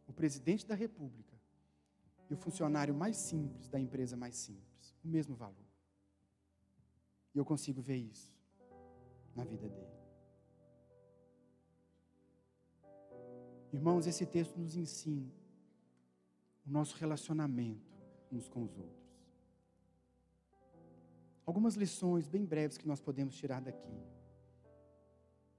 o 0.08 0.14
presidente 0.14 0.66
da 0.66 0.76
República, 0.76 1.35
e 2.30 2.34
o 2.34 2.38
funcionário 2.38 2.94
mais 2.94 3.18
simples 3.18 3.70
da 3.70 3.80
empresa 3.80 4.16
mais 4.16 4.36
simples. 4.36 4.96
O 5.04 5.08
mesmo 5.08 5.36
valor. 5.36 5.66
E 7.34 7.38
eu 7.38 7.46
consigo 7.46 7.82
ver 7.82 7.98
isso 7.98 8.34
na 9.36 9.44
vida 9.44 9.68
dele. 9.68 9.96
Irmãos, 13.72 14.08
esse 14.08 14.26
texto 14.26 14.58
nos 14.58 14.76
ensina 14.76 15.30
o 16.66 16.72
nosso 16.72 16.96
relacionamento 16.96 17.94
uns 18.32 18.48
com 18.48 18.64
os 18.64 18.78
outros. 18.78 19.06
Algumas 21.46 21.76
lições 21.76 22.26
bem 22.26 22.46
breves 22.46 22.78
que 22.78 22.88
nós 22.88 23.02
podemos 23.02 23.36
tirar 23.36 23.62
daqui. 23.62 23.94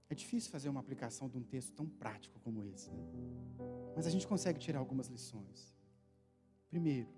É 0.09 0.15
difícil 0.15 0.51
fazer 0.51 0.69
uma 0.69 0.81
aplicação 0.81 1.29
de 1.29 1.37
um 1.37 1.43
texto 1.43 1.75
tão 1.75 1.87
prático 1.87 2.41
como 2.41 2.65
esse, 2.65 2.91
né? 2.91 3.05
mas 3.95 4.07
a 4.07 4.11
gente 4.11 4.27
consegue 4.27 4.59
tirar 4.59 4.79
algumas 4.79 5.09
lições. 5.09 5.76
Primeiro, 6.69 7.09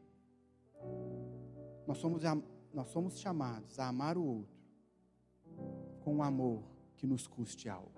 nós 1.86 1.98
somos, 1.98 2.22
nós 2.72 2.88
somos 2.88 3.18
chamados 3.18 3.78
a 3.78 3.88
amar 3.88 4.16
o 4.16 4.24
outro 4.24 4.58
com 6.00 6.16
um 6.16 6.22
amor 6.22 6.62
que 6.96 7.06
nos 7.06 7.26
custe 7.26 7.68
algo. 7.68 7.92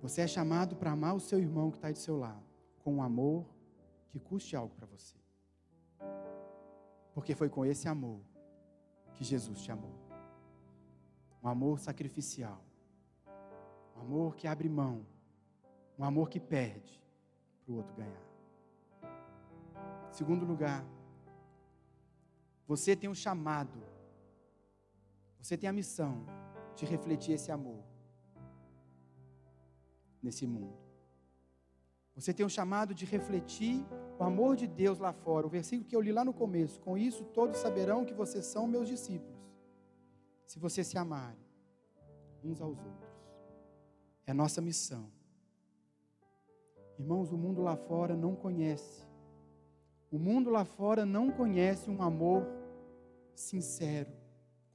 Você 0.00 0.20
é 0.20 0.26
chamado 0.26 0.76
para 0.76 0.92
amar 0.92 1.14
o 1.14 1.20
seu 1.20 1.40
irmão 1.40 1.70
que 1.70 1.78
está 1.78 1.90
do 1.90 1.98
seu 1.98 2.16
lado, 2.16 2.44
com 2.78 2.94
um 2.94 3.02
amor 3.02 3.44
que 4.08 4.20
custe 4.20 4.54
algo 4.54 4.74
para 4.74 4.86
você. 4.86 5.16
Porque 7.12 7.34
foi 7.34 7.48
com 7.48 7.64
esse 7.64 7.88
amor 7.88 8.20
que 9.14 9.24
Jesus 9.24 9.60
te 9.60 9.72
amou. 9.72 9.92
Um 11.42 11.48
amor 11.48 11.80
sacrificial. 11.80 12.64
Um 13.96 14.00
amor 14.00 14.36
que 14.36 14.46
abre 14.46 14.68
mão. 14.68 15.04
Um 15.98 16.04
amor 16.04 16.28
que 16.28 16.38
perde 16.38 17.02
para 17.64 17.72
o 17.72 17.76
outro 17.76 17.94
ganhar. 17.96 18.27
Segundo 20.10 20.44
lugar, 20.44 20.84
Você 22.68 22.94
tem 22.94 23.08
um 23.08 23.14
chamado, 23.14 23.82
você 25.38 25.56
tem 25.56 25.70
a 25.70 25.72
missão 25.72 26.26
de 26.76 26.84
refletir 26.84 27.32
esse 27.32 27.50
amor 27.50 27.82
nesse 30.22 30.46
mundo. 30.46 30.76
Você 32.14 32.34
tem 32.34 32.44
um 32.44 32.48
chamado 32.48 32.92
de 32.92 33.06
refletir 33.06 33.86
o 34.18 34.22
amor 34.22 34.54
de 34.54 34.66
Deus 34.66 34.98
lá 34.98 35.14
fora. 35.14 35.46
O 35.46 35.48
versículo 35.48 35.88
que 35.88 35.96
eu 35.96 36.00
li 36.00 36.12
lá 36.12 36.24
no 36.26 36.34
começo. 36.34 36.78
Com 36.80 36.98
isso, 36.98 37.24
todos 37.24 37.56
saberão 37.56 38.04
que 38.04 38.12
vocês 38.12 38.44
são 38.44 38.66
meus 38.66 38.86
discípulos. 38.86 39.40
Se 40.44 40.58
vocês 40.58 40.86
se 40.86 40.98
amarem 40.98 41.48
uns 42.44 42.60
aos 42.60 42.76
outros. 42.76 43.08
É 44.26 44.34
nossa 44.34 44.60
missão. 44.60 45.10
Irmãos, 46.98 47.32
o 47.32 47.38
mundo 47.38 47.62
lá 47.62 47.76
fora 47.76 48.14
não 48.14 48.36
conhece. 48.36 49.07
O 50.10 50.18
mundo 50.18 50.50
lá 50.50 50.64
fora 50.64 51.04
não 51.04 51.30
conhece 51.30 51.90
um 51.90 52.02
amor 52.02 52.46
sincero, 53.34 54.10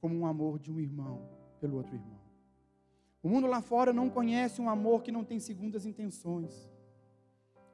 como 0.00 0.14
um 0.14 0.26
amor 0.26 0.58
de 0.58 0.70
um 0.70 0.78
irmão 0.78 1.28
pelo 1.60 1.76
outro 1.76 1.94
irmão. 1.94 2.20
O 3.22 3.28
mundo 3.28 3.46
lá 3.46 3.60
fora 3.60 3.92
não 3.92 4.08
conhece 4.08 4.60
um 4.60 4.68
amor 4.68 5.02
que 5.02 5.10
não 5.10 5.24
tem 5.24 5.40
segundas 5.40 5.86
intenções. 5.86 6.70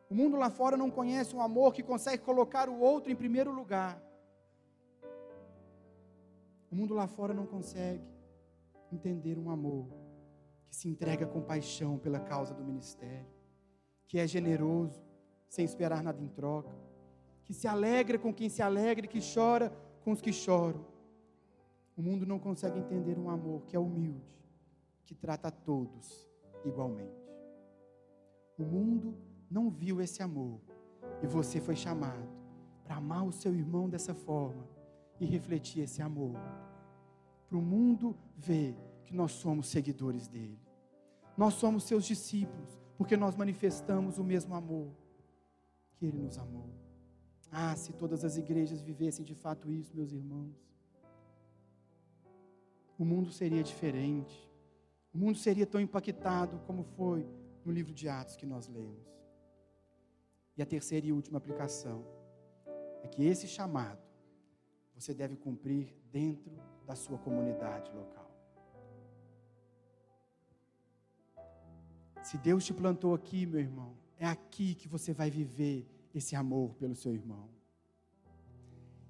O 0.08 0.14
mundo 0.14 0.36
lá 0.36 0.48
fora 0.48 0.76
não 0.76 0.90
conhece 0.90 1.34
um 1.36 1.40
amor 1.40 1.74
que 1.74 1.82
consegue 1.82 2.22
colocar 2.22 2.68
o 2.68 2.78
outro 2.80 3.12
em 3.12 3.16
primeiro 3.16 3.52
lugar. 3.52 4.00
O 6.70 6.74
mundo 6.74 6.94
lá 6.94 7.06
fora 7.06 7.34
não 7.34 7.46
consegue 7.46 8.04
entender 8.92 9.38
um 9.38 9.50
amor 9.50 9.86
que 10.68 10.76
se 10.76 10.88
entrega 10.88 11.26
com 11.26 11.42
paixão 11.42 11.98
pela 11.98 12.20
causa 12.20 12.54
do 12.54 12.64
ministério, 12.64 13.26
que 14.06 14.18
é 14.18 14.26
generoso, 14.26 15.02
sem 15.48 15.64
esperar 15.64 16.02
nada 16.02 16.22
em 16.22 16.28
troca, 16.28 16.72
que 17.50 17.54
se 17.54 17.66
alegra 17.66 18.16
com 18.16 18.32
quem 18.32 18.48
se 18.48 18.62
alegra 18.62 19.06
e 19.06 19.08
que 19.08 19.18
chora 19.18 19.76
com 20.04 20.12
os 20.12 20.20
que 20.20 20.32
choram. 20.32 20.86
O 21.96 22.00
mundo 22.00 22.24
não 22.24 22.38
consegue 22.38 22.78
entender 22.78 23.18
um 23.18 23.28
amor 23.28 23.62
que 23.66 23.74
é 23.74 23.78
humilde, 23.78 24.38
que 25.04 25.16
trata 25.16 25.48
a 25.48 25.50
todos 25.50 26.30
igualmente. 26.64 27.28
O 28.56 28.62
mundo 28.62 29.16
não 29.50 29.68
viu 29.68 30.00
esse 30.00 30.22
amor. 30.22 30.60
E 31.20 31.26
você 31.26 31.60
foi 31.60 31.74
chamado 31.74 32.28
para 32.84 32.94
amar 32.94 33.26
o 33.26 33.32
seu 33.32 33.52
irmão 33.52 33.88
dessa 33.88 34.14
forma 34.14 34.64
e 35.18 35.26
refletir 35.26 35.82
esse 35.82 36.00
amor. 36.00 36.36
Para 37.48 37.58
o 37.58 37.60
mundo 37.60 38.16
ver 38.36 38.76
que 39.04 39.12
nós 39.12 39.32
somos 39.32 39.66
seguidores 39.66 40.28
dele. 40.28 40.60
Nós 41.36 41.54
somos 41.54 41.82
seus 41.82 42.04
discípulos, 42.04 42.78
porque 42.96 43.16
nós 43.16 43.34
manifestamos 43.34 44.18
o 44.18 44.22
mesmo 44.22 44.54
amor 44.54 44.92
que 45.96 46.06
ele 46.06 46.18
nos 46.18 46.38
amou. 46.38 46.79
Ah, 47.50 47.74
se 47.76 47.92
todas 47.92 48.24
as 48.24 48.36
igrejas 48.36 48.80
vivessem 48.80 49.24
de 49.24 49.34
fato 49.34 49.70
isso, 49.70 49.96
meus 49.96 50.12
irmãos. 50.12 50.54
O 52.98 53.04
mundo 53.04 53.30
seria 53.30 53.62
diferente. 53.62 54.48
O 55.12 55.18
mundo 55.18 55.38
seria 55.38 55.66
tão 55.66 55.80
impactado 55.80 56.60
como 56.66 56.84
foi 56.84 57.26
no 57.64 57.72
livro 57.72 57.92
de 57.92 58.08
Atos 58.08 58.36
que 58.36 58.46
nós 58.46 58.68
lemos. 58.68 59.10
E 60.56 60.62
a 60.62 60.66
terceira 60.66 61.06
e 61.06 61.12
última 61.12 61.38
aplicação 61.38 62.04
é 63.02 63.08
que 63.08 63.24
esse 63.24 63.48
chamado 63.48 64.02
você 64.94 65.14
deve 65.14 65.34
cumprir 65.34 65.94
dentro 66.12 66.52
da 66.86 66.94
sua 66.94 67.18
comunidade 67.18 67.90
local. 67.92 68.30
Se 72.22 72.36
Deus 72.36 72.64
te 72.64 72.74
plantou 72.74 73.14
aqui, 73.14 73.46
meu 73.46 73.60
irmão, 73.60 73.96
é 74.18 74.26
aqui 74.26 74.74
que 74.74 74.86
você 74.86 75.14
vai 75.14 75.30
viver 75.30 75.88
esse 76.14 76.34
amor 76.36 76.74
pelo 76.74 76.94
seu 76.94 77.14
irmão. 77.14 77.48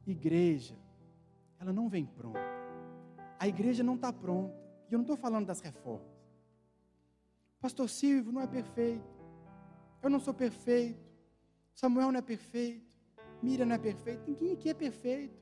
Igreja, 0.07 0.76
ela 1.59 1.72
não 1.72 1.88
vem 1.88 2.05
pronta. 2.05 2.40
A 3.38 3.46
igreja 3.46 3.82
não 3.82 3.94
está 3.94 4.12
pronta. 4.12 4.55
E 4.88 4.92
eu 4.92 4.98
não 4.98 5.05
estou 5.05 5.16
falando 5.16 5.46
das 5.46 5.61
reformas. 5.61 6.09
Pastor 7.61 7.88
Silvio 7.88 8.32
não 8.32 8.40
é 8.40 8.46
perfeito. 8.46 9.05
Eu 10.03 10.11
não 10.11 10.18
sou 10.18 10.34
perfeito. 10.34 11.11
Samuel 11.80 12.12
não 12.12 12.18
é 12.18 12.22
perfeito, 12.22 12.84
Miriam 13.42 13.64
não 13.64 13.74
é 13.74 13.78
perfeita, 13.78 14.22
ninguém 14.26 14.53
aqui 14.53 14.68
é 14.68 14.74
perfeito. 14.74 15.40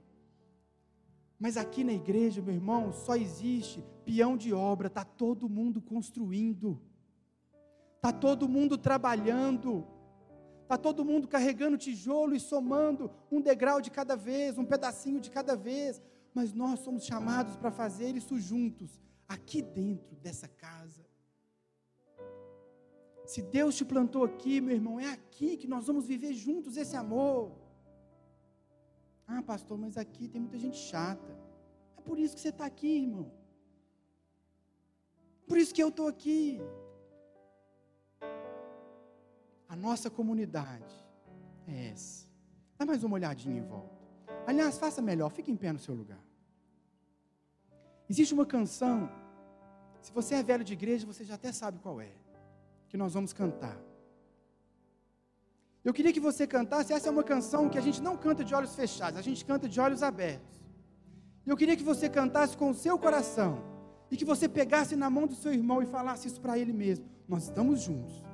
Mas 1.37 1.57
aqui 1.57 1.83
na 1.83 1.93
igreja, 1.93 2.41
meu 2.41 2.55
irmão, 2.55 2.93
só 2.93 3.17
existe 3.17 3.85
peão 4.05 4.37
de 4.37 4.53
obra, 4.53 4.87
está 4.87 5.05
todo 5.05 5.49
mundo 5.49 5.81
construindo, 5.81 6.81
está 7.97 8.13
todo 8.13 8.49
mundo 8.49 8.79
trabalhando, 8.79 9.85
está 10.69 10.77
todo 10.77 11.03
mundo 11.03 11.27
carregando 11.27 11.79
tijolo 11.79 12.35
e 12.35 12.41
somando 12.41 13.11
um 13.33 13.41
degrau 13.41 13.81
de 13.81 13.91
cada 13.91 14.15
vez, 14.15 14.59
um 14.59 14.67
pedacinho 14.67 15.19
de 15.19 15.31
cada 15.31 15.57
vez, 15.57 16.03
mas 16.35 16.53
nós 16.53 16.81
somos 16.81 17.05
chamados 17.05 17.57
para 17.57 17.71
fazer 17.71 18.15
isso 18.15 18.39
juntos, 18.39 19.01
aqui 19.27 19.63
dentro 19.63 20.15
dessa 20.17 20.47
casa. 20.47 21.03
Se 23.25 23.41
Deus 23.41 23.77
te 23.77 23.85
plantou 23.93 24.25
aqui, 24.25 24.61
meu 24.61 24.75
irmão, 24.75 25.01
é 25.01 25.11
aqui 25.11 25.57
que 25.57 25.67
nós 25.67 25.87
vamos 25.87 26.07
viver 26.07 26.35
juntos 26.35 26.77
esse 26.77 26.97
amor. 26.97 27.51
Ah, 29.27 29.43
pastor, 29.43 29.79
mas 29.79 29.97
aqui 29.97 30.29
tem 30.29 30.39
muita 30.39 30.59
gente 30.59 30.77
chata. 30.77 31.33
É 31.97 32.01
por 32.03 32.19
isso 32.19 32.35
que 32.35 32.43
você 32.43 32.51
está 32.51 32.67
aqui, 32.67 32.93
irmão. 33.05 33.33
Por 35.47 35.57
isso 35.57 35.75
que 35.75 35.83
eu 35.83 35.89
estou 35.89 36.09
aqui. 36.09 36.61
A 39.69 39.77
nossa 39.77 40.09
comunidade 40.09 40.95
é 41.67 41.91
essa. 41.91 42.27
Dá 42.79 42.87
mais 42.87 43.05
uma 43.05 43.15
olhadinha 43.15 43.59
em 43.59 43.63
volta. 43.63 43.99
Aliás, 44.47 44.79
faça 44.79 45.03
melhor, 45.03 45.31
fique 45.31 45.51
em 45.51 45.57
pé 45.57 45.73
no 45.73 45.79
seu 45.79 45.95
lugar. 45.95 46.23
Existe 48.09 48.33
uma 48.33 48.47
canção, 48.47 49.11
se 50.01 50.11
você 50.11 50.37
é 50.37 50.43
velho 50.43 50.65
de 50.65 50.73
igreja, 50.73 51.07
você 51.07 51.23
já 51.23 51.35
até 51.35 51.53
sabe 51.53 51.79
qual 51.81 52.01
é 52.01 52.11
que 52.89 52.97
nós 52.97 53.13
vamos 53.13 53.35
cantar. 53.35 53.79
Eu 55.85 55.93
queria 55.93 56.13
que 56.13 56.21
você 56.21 56.47
cantasse, 56.47 56.93
essa 56.93 57.09
é 57.09 57.11
uma 57.11 57.23
canção 57.23 57.69
que 57.69 57.77
a 57.77 57.81
gente 57.81 58.01
não 58.03 58.17
canta 58.17 58.43
de 58.43 58.55
olhos 58.55 58.75
fechados, 58.75 59.19
a 59.19 59.23
gente 59.23 59.45
canta 59.45 59.69
de 59.69 59.79
olhos 59.79 60.03
abertos. 60.03 60.59
Eu 61.47 61.57
queria 61.57 61.77
que 61.77 61.83
você 61.83 62.09
cantasse 62.09 62.57
com 62.57 62.71
o 62.71 62.75
seu 62.75 62.99
coração 62.99 63.63
e 64.11 64.17
que 64.17 64.25
você 64.25 64.49
pegasse 64.49 64.97
na 64.97 65.11
mão 65.11 65.27
do 65.27 65.35
seu 65.35 65.53
irmão 65.53 65.83
e 65.83 65.87
falasse 65.87 66.29
isso 66.29 66.41
para 66.41 66.59
ele 66.59 66.73
mesmo. 66.73 67.07
Nós 67.29 67.45
estamos 67.45 67.83
juntos. 67.83 68.28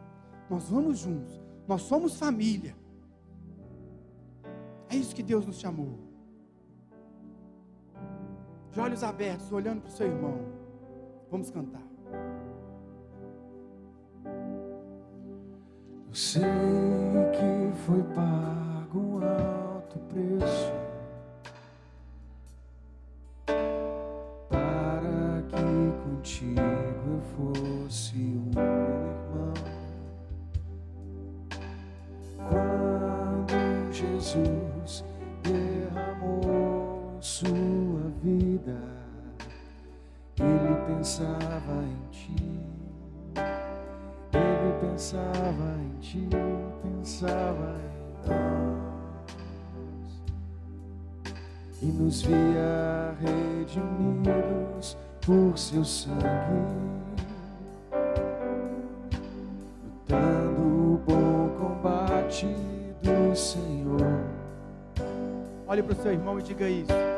Nós 0.49 0.69
vamos 0.69 0.99
juntos. 0.99 1.41
Nós 1.67 1.83
somos 1.83 2.19
família. 2.19 2.77
É 4.89 4.97
isso 4.97 5.15
que 5.15 5.23
Deus 5.23 5.47
nos 5.47 5.59
chamou. 5.59 5.99
De 8.71 8.81
olhos 8.81 9.03
abertos, 9.03 9.51
olhando 9.53 9.81
para 9.81 9.89
o 9.89 9.93
seu 9.93 10.07
irmão. 10.07 10.39
Vamos 11.31 11.51
cantar. 11.51 11.83
Eu 16.09 16.15
sei 16.15 16.43
que 17.33 17.77
foi 17.87 18.03
pago 18.15 18.99
um 19.01 19.21
alto 19.75 19.99
preço 20.01 20.73
para 24.49 25.43
que 25.49 26.05
contigo 26.05 26.61
eu 26.61 27.21
fosse 27.21 28.17
um 28.17 28.44
Jesus 34.25 35.05
derramou 35.43 37.19
sua 37.21 38.11
vida, 38.23 38.81
ele 40.41 40.75
pensava 40.87 41.85
em 41.85 42.11
ti. 42.11 42.35
Pensava 44.81 45.77
em 45.81 45.99
ti, 46.01 46.29
pensava 46.83 47.75
em 47.77 48.29
nós. 48.29 48.63
E 51.83 51.87
nos 51.87 52.23
via 52.23 53.15
redimidos 53.21 54.97
por 55.21 55.59
seu 55.59 55.85
sangue, 55.85 56.23
seu 66.05 66.13
irmão 66.13 66.39
e 66.39 66.43
diga 66.43 66.69
isso. 66.69 67.14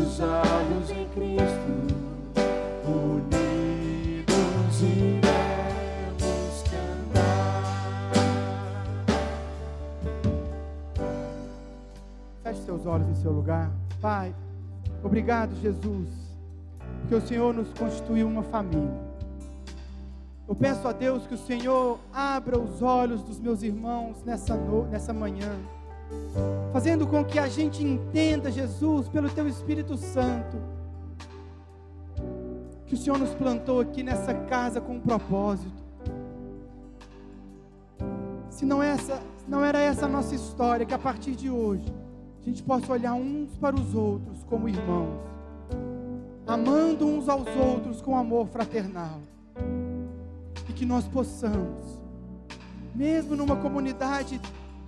Nossos 0.00 0.20
olhos 0.20 0.90
em 0.90 1.06
Cristo, 1.08 1.70
unidos 2.86 4.82
iremos. 4.82 5.30
Feche 12.42 12.60
seus 12.62 12.86
olhos 12.86 13.06
no 13.06 13.16
seu 13.16 13.32
lugar. 13.32 13.70
Pai, 14.00 14.34
obrigado, 15.02 15.54
Jesus, 15.60 16.08
porque 17.00 17.14
o 17.14 17.20
Senhor 17.20 17.52
nos 17.54 17.68
constituiu 17.74 18.26
uma 18.26 18.42
família. 18.42 19.10
Eu 20.48 20.54
peço 20.54 20.88
a 20.88 20.92
Deus 20.92 21.26
que 21.26 21.34
o 21.34 21.38
Senhor 21.38 21.98
abra 22.12 22.58
os 22.58 22.82
olhos 22.82 23.22
dos 23.22 23.38
meus 23.38 23.62
irmãos 23.62 24.16
nessa, 24.24 24.56
no- 24.56 24.86
nessa 24.86 25.12
manhã, 25.12 25.52
fazendo 26.72 27.06
com 27.06 27.24
que 27.24 27.38
a 27.38 27.48
gente 27.48 27.84
entenda, 27.84 28.50
Jesus, 28.50 29.08
pelo 29.08 29.28
Teu 29.28 29.48
Espírito 29.48 29.96
Santo, 29.96 30.56
que 32.86 32.94
o 32.94 32.96
Senhor 32.96 33.18
nos 33.18 33.34
plantou 33.34 33.80
aqui 33.80 34.02
nessa 34.02 34.34
casa 34.34 34.80
com 34.80 34.96
um 34.96 35.00
propósito. 35.00 35.80
Se 38.48 38.64
não, 38.64 38.82
essa, 38.82 39.16
se 39.36 39.48
não 39.48 39.64
era 39.64 39.78
essa 39.78 40.06
a 40.06 40.08
nossa 40.08 40.34
história, 40.34 40.84
que 40.84 40.94
a 40.94 40.98
partir 40.98 41.36
de 41.36 41.48
hoje 41.48 41.92
a 42.40 42.44
gente 42.44 42.62
possa 42.62 42.92
olhar 42.92 43.14
uns 43.14 43.56
para 43.56 43.76
os 43.76 43.94
outros 43.94 44.42
como 44.44 44.68
irmãos, 44.68 45.20
amando 46.46 47.06
uns 47.06 47.28
aos 47.28 47.46
outros 47.56 48.00
com 48.00 48.16
amor 48.16 48.48
fraternal, 48.48 49.20
e 50.68 50.72
que 50.72 50.84
nós 50.84 51.06
possamos, 51.06 52.00
mesmo 52.94 53.36
numa 53.36 53.56
comunidade 53.56 54.40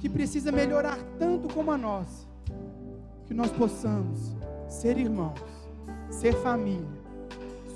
que 0.02 0.08
precisa 0.08 0.50
melhorar 0.50 0.98
tanto 1.16 1.46
como 1.54 1.70
a 1.70 1.78
nossa, 1.78 2.26
que 3.24 3.32
nós 3.32 3.52
possamos 3.52 4.34
ser 4.68 4.98
irmãos, 4.98 5.38
ser 6.10 6.34
família, 6.34 6.90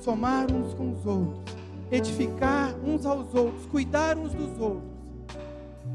somar 0.03 0.51
uns 0.51 0.75
com 0.75 0.91
os 0.91 1.07
outros, 1.07 1.55
edificar 1.89 2.75
uns 2.85 3.07
aos 3.07 3.33
outros, 3.33 3.65
cuidar 3.67 4.19
uns 4.19 4.35
dos 4.35 4.61
outros 4.61 4.91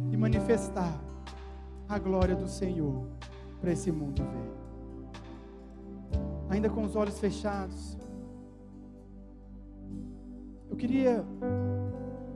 e 0.10 0.16
manifestar 0.16 0.98
a 1.90 2.00
glória 2.00 2.34
do 2.34 2.48
Senhor 2.48 3.06
para 3.60 3.74
esse 3.74 3.92
mundo 3.92 4.24
ver. 4.24 4.54
Ainda 6.50 6.70
com 6.70 6.86
os 6.86 6.96
olhos 6.96 7.20
fechados, 7.20 7.98
eu 10.70 10.78
queria 10.78 11.26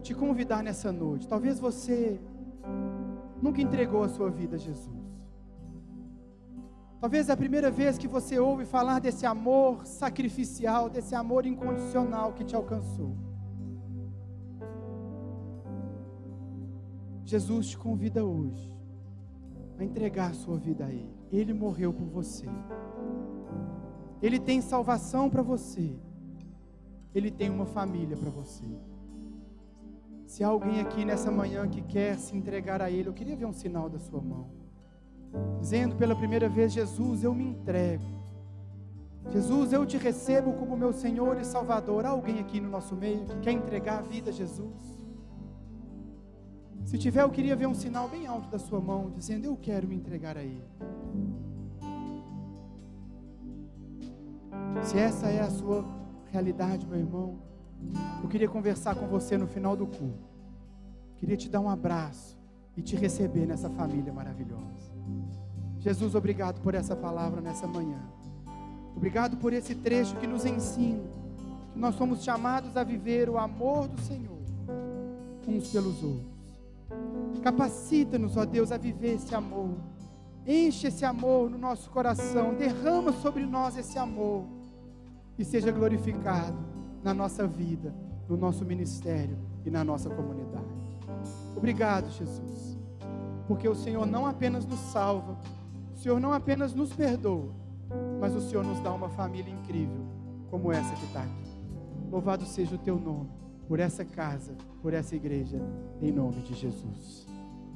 te 0.04 0.14
convidar 0.14 0.62
nessa 0.62 0.92
noite. 0.92 1.26
Talvez 1.30 1.60
você 1.60 2.20
nunca 3.42 3.62
entregou 3.62 4.04
a 4.04 4.10
sua 4.10 4.30
vida 4.30 4.56
a 4.56 4.60
Jesus. 4.60 5.06
Talvez 7.00 7.30
é 7.30 7.34
a 7.34 7.38
primeira 7.38 7.70
vez 7.70 7.98
que 7.98 8.08
você 8.08 8.40
ouve 8.40 8.66
falar 8.66 9.00
desse 9.00 9.26
amor 9.26 9.86
sacrificial, 9.86 10.90
desse 10.90 11.14
amor 11.14 11.46
incondicional 11.46 12.34
que 12.34 12.44
te 12.44 12.56
alcançou. 12.56 13.16
Jesus 17.24 17.68
te 17.68 17.78
convida 17.78 18.24
hoje 18.24 18.76
a 19.78 19.84
entregar 19.84 20.34
sua 20.34 20.58
vida 20.58 20.86
a 20.86 20.92
Ele. 20.92 21.14
Ele 21.32 21.54
morreu 21.54 21.94
por 21.94 22.06
você. 22.06 22.48
Ele 24.22 24.40
tem 24.40 24.62
salvação 24.62 25.30
para 25.30 25.42
você. 25.42 25.96
Ele 27.14 27.30
tem 27.30 27.50
uma 27.50 27.66
família 27.66 28.16
para 28.16 28.30
você. 28.30 28.66
Se 30.36 30.44
há 30.44 30.50
alguém 30.50 30.82
aqui 30.82 31.06
nessa 31.06 31.32
manhã 31.32 31.66
que 31.66 31.82
quer 31.82 32.18
se 32.18 32.36
entregar 32.36 32.82
a 32.82 32.92
Ele, 32.92 33.08
eu 33.08 33.14
queria 33.14 33.38
ver 33.38 33.46
um 33.46 33.54
sinal 33.54 33.90
da 33.90 33.98
sua 33.98 34.20
mão. 34.20 34.50
Dizendo 35.62 35.96
pela 35.96 36.14
primeira 36.14 36.50
vez: 36.50 36.74
Jesus, 36.74 37.24
eu 37.24 37.34
me 37.34 37.46
entrego. 37.46 38.04
Jesus, 39.30 39.72
eu 39.72 39.86
te 39.86 39.96
recebo 39.96 40.52
como 40.52 40.76
meu 40.76 40.92
Senhor 40.92 41.40
e 41.40 41.46
Salvador. 41.46 42.06
Há 42.06 42.10
alguém 42.10 42.40
aqui 42.40 42.60
no 42.60 42.70
nosso 42.70 42.98
meio 42.98 43.24
que 43.24 43.38
quer 43.38 43.54
entregar 43.54 44.00
a 44.00 44.02
vida 44.02 44.30
a 44.30 44.34
Jesus? 44.34 45.00
Se 46.84 46.98
tiver, 46.98 47.22
eu 47.22 47.30
queria 47.30 47.56
ver 47.56 47.68
um 47.68 47.74
sinal 47.74 48.10
bem 48.10 48.28
alto 48.28 48.50
da 48.50 48.60
sua 48.60 48.82
mão, 48.82 49.12
dizendo: 49.12 49.46
Eu 49.46 49.56
quero 49.56 49.88
me 49.88 49.96
entregar 49.96 50.36
a 50.38 50.44
Ele. 50.44 50.68
Se 54.84 54.98
essa 54.98 55.30
é 55.30 55.40
a 55.40 55.50
sua 55.50 55.86
realidade, 56.30 56.86
meu 56.86 57.00
irmão, 57.00 57.40
eu 58.24 58.30
queria 58.30 58.48
conversar 58.48 58.96
com 58.96 59.08
você 59.08 59.38
no 59.38 59.48
final 59.48 59.76
do 59.76 59.86
culto. 59.86 60.30
Queria 61.18 61.38
te 61.38 61.50
dar 61.50 61.60
um 61.60 61.70
abraço 61.70 62.38
e 62.76 62.82
te 62.82 62.96
receber 62.96 63.46
nessa 63.46 63.70
família 63.70 64.12
maravilhosa. 64.12 64.94
Jesus, 65.80 66.16
obrigado 66.16 66.60
por 66.62 66.74
essa 66.74 66.96
palavra 66.96 67.42
nessa 67.42 67.68
manhã. 67.68 68.02
Obrigado 68.96 69.38
por 69.38 69.54
esse 69.54 69.76
trecho 69.76 70.16
que 70.18 70.28
nos 70.28 70.46
ensina 70.46 71.04
que 71.72 71.80
nós 71.80 71.96
somos 71.96 72.24
chamados 72.24 72.76
a 72.78 72.84
viver 72.84 73.30
o 73.30 73.38
amor 73.38 73.88
do 73.88 74.02
Senhor 74.02 74.36
uns 75.48 75.70
pelos 75.70 76.04
outros. 76.04 76.36
Capacita-nos, 77.44 78.36
ó 78.38 78.46
Deus, 78.46 78.72
a 78.72 78.78
viver 78.78 79.16
esse 79.16 79.36
amor. 79.36 79.76
Enche 80.48 80.88
esse 80.88 81.06
amor 81.06 81.50
no 81.50 81.58
nosso 81.58 81.90
coração, 81.90 82.54
derrama 82.54 83.12
sobre 83.14 83.46
nós 83.46 83.78
esse 83.78 83.98
amor 83.98 84.46
e 85.38 85.46
seja 85.46 85.72
glorificado 85.72 86.58
na 87.06 87.14
nossa 87.14 87.46
vida, 87.46 87.94
no 88.28 88.36
nosso 88.36 88.66
ministério 88.66 89.38
e 89.64 89.70
na 89.70 89.84
nossa 89.84 90.10
comunidade. 90.10 90.66
Obrigado, 91.56 92.10
Jesus, 92.10 92.80
porque 93.48 93.70
o 93.70 93.76
Senhor 93.76 94.08
não 94.08 94.26
apenas 94.26 94.66
nos 94.66 94.80
salva, 94.80 95.38
o 95.94 95.98
Senhor 96.00 96.20
não 96.20 96.34
apenas 96.34 96.74
nos 96.74 96.92
perdoa, 96.92 97.52
mas 98.20 98.34
o 98.34 98.42
Senhor 98.42 98.66
nos 98.66 98.80
dá 98.80 98.92
uma 98.92 99.08
família 99.08 99.54
incrível, 99.54 100.04
como 100.50 100.72
essa 100.72 100.96
que 100.96 101.06
está 101.06 101.22
aqui. 101.22 101.46
Louvado 102.12 102.44
seja 102.44 102.74
o 102.74 102.80
teu 102.80 103.00
nome, 103.00 103.30
por 103.68 103.80
essa 103.80 104.04
casa, 104.04 104.56
por 104.82 104.92
essa 104.92 105.16
igreja, 105.16 105.62
em 106.02 106.12
nome 106.12 106.42
de 106.42 106.56
Jesus. 106.56 107.28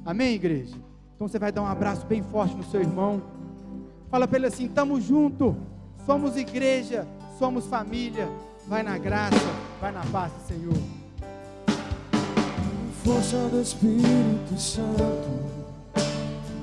Amém, 0.04 0.34
igreja? 0.34 0.76
Então 1.14 1.28
você 1.28 1.38
vai 1.38 1.52
dar 1.52 1.62
um 1.62 1.66
abraço 1.66 2.04
bem 2.04 2.20
forte 2.20 2.56
no 2.56 2.64
seu 2.64 2.80
irmão. 2.80 3.22
Fala 4.10 4.26
para 4.26 4.38
ele 4.38 4.46
assim: 4.46 4.66
estamos 4.66 5.04
juntos, 5.04 5.54
somos 6.04 6.36
igreja, 6.36 7.06
somos 7.38 7.68
família. 7.68 8.28
Vai 8.70 8.84
na 8.84 8.96
graça, 8.98 9.34
vai 9.80 9.90
na 9.90 10.04
paz 10.12 10.30
do 10.32 10.46
Senhor. 10.46 10.82
força 13.02 13.36
do 13.48 13.60
Espírito 13.60 14.56
Santo, 14.56 15.28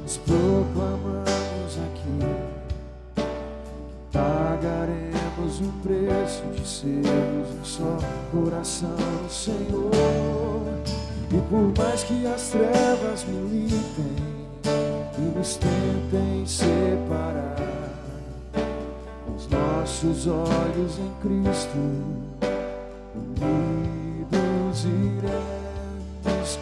nós 0.01 0.18
proclamamos 0.26 1.78
aqui. 1.86 3.24
Pagaremos 4.14 5.60
o 5.60 5.70
preço 5.84 6.43
de 6.55 6.66
sermos 6.66 7.49
um 7.60 7.66
só 7.66 7.97
coração, 8.32 8.95
Senhor. 9.30 9.91
E 11.30 11.41
por 11.49 11.74
mais 11.78 12.05
que 12.05 12.26
as 12.26 12.51
trevas 12.51 13.26
militem 13.26 14.16
e 15.18 15.38
nos 15.38 15.58
tentem 15.58 16.45
separar, 16.45 17.76
nossos 19.88 20.27
olhos 20.27 20.99
em 20.99 21.09
Cristo, 21.21 21.77
unidos 23.15 24.83
iremos 24.83 26.59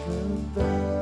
cantar. 0.54 0.95